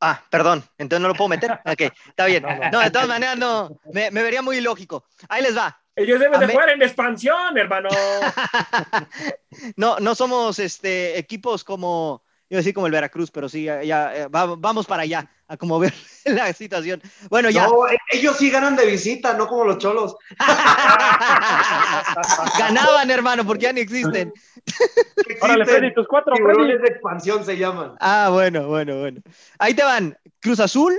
Ah, 0.00 0.22
perdón, 0.30 0.62
entonces 0.78 1.02
no 1.02 1.08
lo 1.08 1.14
puedo 1.14 1.28
meter. 1.28 1.50
Ok, 1.66 1.92
está 2.06 2.26
bien. 2.26 2.44
No, 2.70 2.78
de 2.78 2.90
todas 2.92 3.08
maneras, 3.08 3.36
no, 3.36 3.80
me, 3.92 4.12
me 4.12 4.22
vería 4.22 4.42
muy 4.42 4.58
ilógico. 4.58 5.06
Ahí 5.28 5.42
les 5.42 5.58
va. 5.58 5.76
Ellos 5.96 6.20
deben 6.20 6.38
de 6.38 6.46
jugar 6.46 6.68
en 6.70 6.82
expansión, 6.82 7.58
hermano. 7.58 7.88
No, 9.76 9.98
no 9.98 10.14
somos 10.14 10.60
este, 10.60 11.18
equipos 11.18 11.64
como 11.64 12.22
Iba 12.52 12.58
a 12.58 12.60
decir 12.60 12.74
como 12.74 12.86
el 12.86 12.92
Veracruz, 12.92 13.30
pero 13.30 13.48
sí, 13.48 13.64
ya, 13.64 13.82
ya, 13.82 14.14
eh, 14.14 14.28
va- 14.28 14.56
vamos 14.58 14.84
para 14.84 15.04
allá, 15.04 15.26
a 15.48 15.56
como 15.56 15.78
ver 15.78 15.94
la 16.26 16.52
situación. 16.52 17.00
Bueno, 17.30 17.48
ya. 17.48 17.66
No, 17.66 17.88
e- 17.88 17.96
ellos 18.12 18.36
sí 18.36 18.50
ganan 18.50 18.76
de 18.76 18.84
visita, 18.84 19.32
no 19.32 19.46
como 19.46 19.64
los 19.64 19.78
cholos. 19.78 20.14
Ganaban, 22.58 23.10
hermano, 23.10 23.46
porque 23.46 23.62
ya 23.64 23.72
ni 23.72 23.80
existen. 23.80 24.30
Órale. 25.40 25.64
Freddy, 25.64 25.94
tus 25.94 26.06
cuatro, 26.06 26.34
Freddy. 26.36 26.76
De 26.78 26.88
expansión 26.88 27.42
se 27.44 27.56
llaman. 27.56 27.94
Ah, 28.00 28.28
bueno, 28.30 28.68
bueno, 28.68 29.00
bueno. 29.00 29.22
Ahí 29.58 29.72
te 29.72 29.82
van. 29.82 30.14
Cruz 30.38 30.60
Azul, 30.60 30.92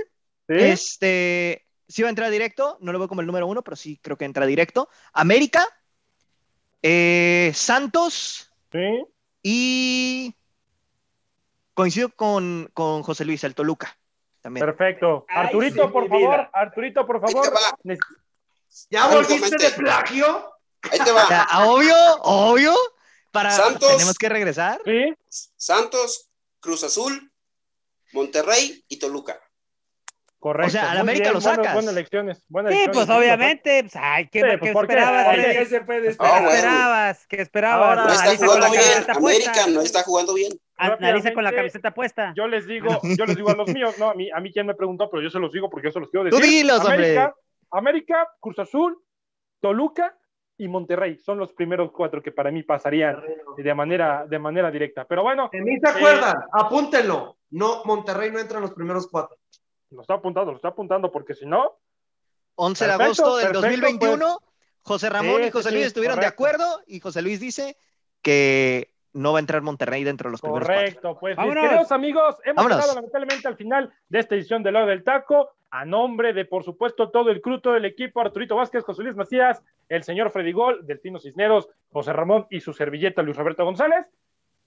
¿Sí? 0.48 0.54
este, 0.58 1.66
sí 1.86 2.02
va 2.02 2.08
a 2.08 2.10
entrar 2.10 2.30
directo, 2.32 2.78
no 2.80 2.90
lo 2.92 2.98
veo 2.98 3.06
como 3.06 3.20
el 3.20 3.28
número 3.28 3.46
uno, 3.46 3.62
pero 3.62 3.76
sí 3.76 3.96
creo 4.02 4.18
que 4.18 4.24
entra 4.24 4.44
directo. 4.46 4.88
América, 5.12 5.64
eh, 6.82 7.52
Santos 7.54 8.50
Sí. 8.72 9.04
y 9.42 10.34
coincido 11.74 12.08
con, 12.10 12.70
con 12.72 13.02
José 13.02 13.24
Luis, 13.24 13.44
el 13.44 13.54
Toluca. 13.54 13.96
También. 14.40 14.64
Perfecto. 14.66 15.24
Ay, 15.28 15.46
Arturito, 15.46 15.86
sí, 15.86 15.92
por 15.92 16.08
favor. 16.08 16.18
vida. 16.18 16.50
Arturito, 16.52 17.06
por 17.06 17.16
Ahí 17.16 17.32
favor. 17.32 17.48
te 17.48 17.50
va. 17.54 17.78
Ne- 17.82 17.98
¿Ya 18.90 19.06
volviste 19.08 19.56
de 19.56 19.70
plagio? 19.70 20.52
Ahí 20.90 20.98
te 20.98 21.10
O 21.10 21.14
va. 21.14 21.26
sea, 21.26 21.46
obvio, 21.66 21.96
obvio. 22.22 22.74
Para 23.30 23.50
Santos. 23.50 23.90
tenemos 23.90 24.16
que 24.16 24.28
regresar. 24.28 24.80
Sí. 24.84 25.14
Santos, 25.56 26.28
Cruz 26.60 26.84
Azul, 26.84 27.32
Monterrey 28.12 28.84
y 28.88 28.98
Toluca. 28.98 29.40
Correcto. 30.44 30.66
O 30.66 30.70
sea, 30.72 30.90
al 30.90 30.98
América 30.98 31.22
bien, 31.30 31.32
lo 31.32 31.40
buenas- 31.40 31.56
sacas. 31.56 31.72
Buenas 31.74 31.92
elecciones. 31.94 32.44
Buenas 32.50 32.72
Sí, 32.72 32.78
elecciones. 32.82 33.06
pues 33.06 33.18
obviamente. 33.18 33.82
Pues, 33.82 33.96
ay, 33.96 34.28
¿qué, 34.28 34.40
Sí, 34.40 34.46
pues, 34.58 34.74
esperabas? 34.76 35.24
Puede 35.24 36.10
Ah, 36.18 36.40
bueno. 36.42 36.50
esperabas? 36.50 37.26
¿Qué 37.26 37.36
esperabas? 37.40 37.88
Ahora- 37.88 38.04
No 38.04 38.12
está 38.12 38.36
jugando 38.36 38.70
bien. 38.70 38.82
puesta. 38.84 39.12
América 39.14 39.66
no 39.72 39.80
está 39.80 40.02
jugando 40.02 40.34
bien. 40.34 40.52
Analiza 40.76 41.32
con 41.32 41.44
la 41.44 41.52
camiseta 41.54 41.94
puesta. 41.94 42.34
Yo 42.36 42.46
les 42.46 42.66
digo, 42.66 43.00
yo 43.02 43.24
les 43.24 43.36
digo 43.36 43.48
a 43.48 43.54
los 43.54 43.68
míos, 43.72 43.94
no, 43.98 44.10
a 44.10 44.14
mí, 44.14 44.30
a 44.30 44.38
mí 44.40 44.52
quien 44.52 44.66
me 44.66 44.74
preguntó, 44.74 45.08
pero 45.08 45.22
yo 45.22 45.30
se 45.30 45.38
los 45.38 45.50
digo 45.50 45.70
porque 45.70 45.88
yo 45.88 45.92
se 45.92 46.00
los 46.00 46.10
quiero 46.10 46.28
Tú 46.28 46.36
decir. 46.36 46.50
dilos, 46.50 46.80
hombre. 46.80 46.94
América, 47.16 47.34
América, 47.70 48.28
Cruz 48.38 48.58
Azul, 48.58 48.98
Toluca 49.62 50.14
y 50.58 50.68
Monterrey 50.68 51.16
son 51.16 51.38
los 51.38 51.54
primeros 51.54 51.90
cuatro 51.90 52.22
que 52.22 52.32
para 52.32 52.50
mí 52.50 52.62
pasarían 52.64 53.16
de 53.56 53.74
manera, 53.74 54.26
de 54.28 54.38
manera 54.38 54.70
directa. 54.70 55.06
Pero 55.06 55.22
bueno, 55.22 55.48
De 55.50 55.62
mí 55.62 55.78
se 55.80 55.88
acuerdan, 55.88 56.34
apúntenlo. 56.52 57.38
No, 57.50 57.82
Monterrey 57.86 58.30
no 58.30 58.40
entra 58.40 58.58
en 58.58 58.62
los 58.64 58.74
primeros 58.74 59.08
cuatro. 59.08 59.38
Lo 59.94 60.02
está 60.02 60.14
apuntando, 60.14 60.50
lo 60.52 60.56
está 60.56 60.68
apuntando 60.68 61.10
porque 61.10 61.34
si 61.34 61.46
no, 61.46 61.78
11 62.56 62.84
de 62.84 62.90
Perfecto, 62.90 63.04
agosto 63.04 63.36
del 63.38 63.46
perfecto, 63.52 63.60
2021. 63.60 64.38
José 64.82 65.08
Ramón 65.10 65.40
Sí, 65.42 65.48
y 65.48 65.50
José 65.50 65.68
sí, 65.70 65.74
Luis 65.74 65.84
sí, 65.84 65.86
estuvieron 65.88 66.16
correcto. 66.18 66.30
de 66.30 66.34
acuerdo 66.34 66.80
y 66.86 67.00
José 67.00 67.22
Luis 67.22 67.40
dice 67.40 67.76
que 68.22 68.92
no 69.14 69.32
va 69.32 69.38
a 69.38 69.40
entrar 69.40 69.62
Monterrey 69.62 70.04
dentro 70.04 70.28
de 70.28 70.32
los 70.32 70.40
primeros 70.40 70.66
cuatro. 70.66 70.82
Correcto, 70.82 71.16
pues 71.20 71.36
mis 71.38 71.46
Vámonos. 71.46 71.64
queridos 71.64 71.92
amigos, 71.92 72.36
hemos 72.44 72.56
Vámonos. 72.56 72.76
llegado 72.78 72.94
lamentablemente 72.96 73.48
al 73.48 73.56
final 73.56 73.92
de 74.08 74.18
esta 74.18 74.34
edición 74.34 74.62
de 74.62 74.72
Lado 74.72 74.86
del 74.86 75.04
Taco. 75.04 75.50
A 75.70 75.84
nombre 75.84 76.32
de, 76.32 76.44
por 76.44 76.62
supuesto, 76.62 77.10
todo 77.10 77.30
el 77.30 77.40
crew, 77.40 77.60
todo 77.60 77.74
el 77.76 77.84
equipo, 77.84 78.20
Arturito 78.20 78.54
Vázquez, 78.54 78.84
José 78.84 79.02
Luis 79.02 79.16
Macías, 79.16 79.60
el 79.88 80.04
señor 80.04 80.30
Freddy 80.30 80.52
Gol, 80.52 80.86
Delfino 80.86 81.18
Cisneros, 81.18 81.68
José 81.90 82.12
Ramón 82.12 82.46
y 82.48 82.60
su 82.60 82.72
servilleta 82.72 83.22
Luis 83.22 83.36
Roberto 83.36 83.64
González. 83.64 84.06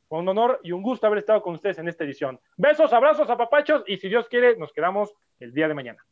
Un 0.10 0.28
honor 0.30 0.60
y 0.64 0.72
un 0.72 0.82
gusto 0.82 1.05
haber 1.08 1.20
estado 1.20 1.41
con 1.41 1.55
ustedes 1.55 1.80
en 1.80 1.88
esta 1.88 2.03
edición. 2.03 2.39
Besos, 2.55 2.93
abrazos, 2.93 3.30
apapachos 3.30 3.84
y 3.88 3.97
si 3.97 4.08
Dios 4.08 4.28
quiere, 4.30 4.55
nos 4.58 4.72
quedamos 4.72 5.14
el 5.39 5.53
día 5.53 5.68
de 5.68 5.74
mañana. 5.74 6.05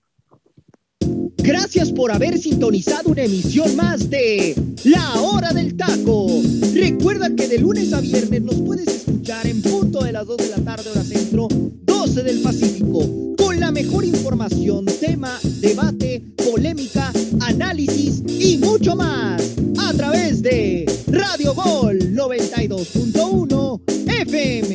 Gracias 1.37 1.91
por 1.91 2.11
haber 2.11 2.37
sintonizado 2.37 3.11
una 3.11 3.23
emisión 3.23 3.75
más 3.75 4.09
de 4.09 4.55
La 4.83 5.21
Hora 5.21 5.53
del 5.53 5.77
Taco. 5.77 6.27
Recuerda 6.73 7.29
que 7.35 7.47
de 7.47 7.59
lunes 7.59 7.93
a 7.93 8.01
viernes 8.01 8.41
nos 8.41 8.59
puedes 8.61 8.87
escuchar 8.87 9.45
en 9.47 9.61
punto 9.61 10.03
de 10.03 10.11
las 10.11 10.25
2 10.25 10.37
de 10.37 10.49
la 10.49 10.63
tarde 10.63 10.89
hora 10.89 11.03
centro, 11.03 11.47
12 11.49 12.23
del 12.23 12.41
Pacífico, 12.41 13.35
con 13.37 13.59
la 13.59 13.71
mejor 13.71 14.03
información, 14.03 14.85
tema, 14.99 15.37
debate, 15.61 16.23
polémica, 16.35 17.11
análisis 17.41 18.23
y 18.27 18.57
mucho 18.57 18.95
más 18.95 19.55
a 19.79 19.93
través 19.93 20.41
de 20.41 20.85
Radio 21.25 21.53
Gol 21.53 21.97
92.1 22.13 23.79
FM. 24.07 24.74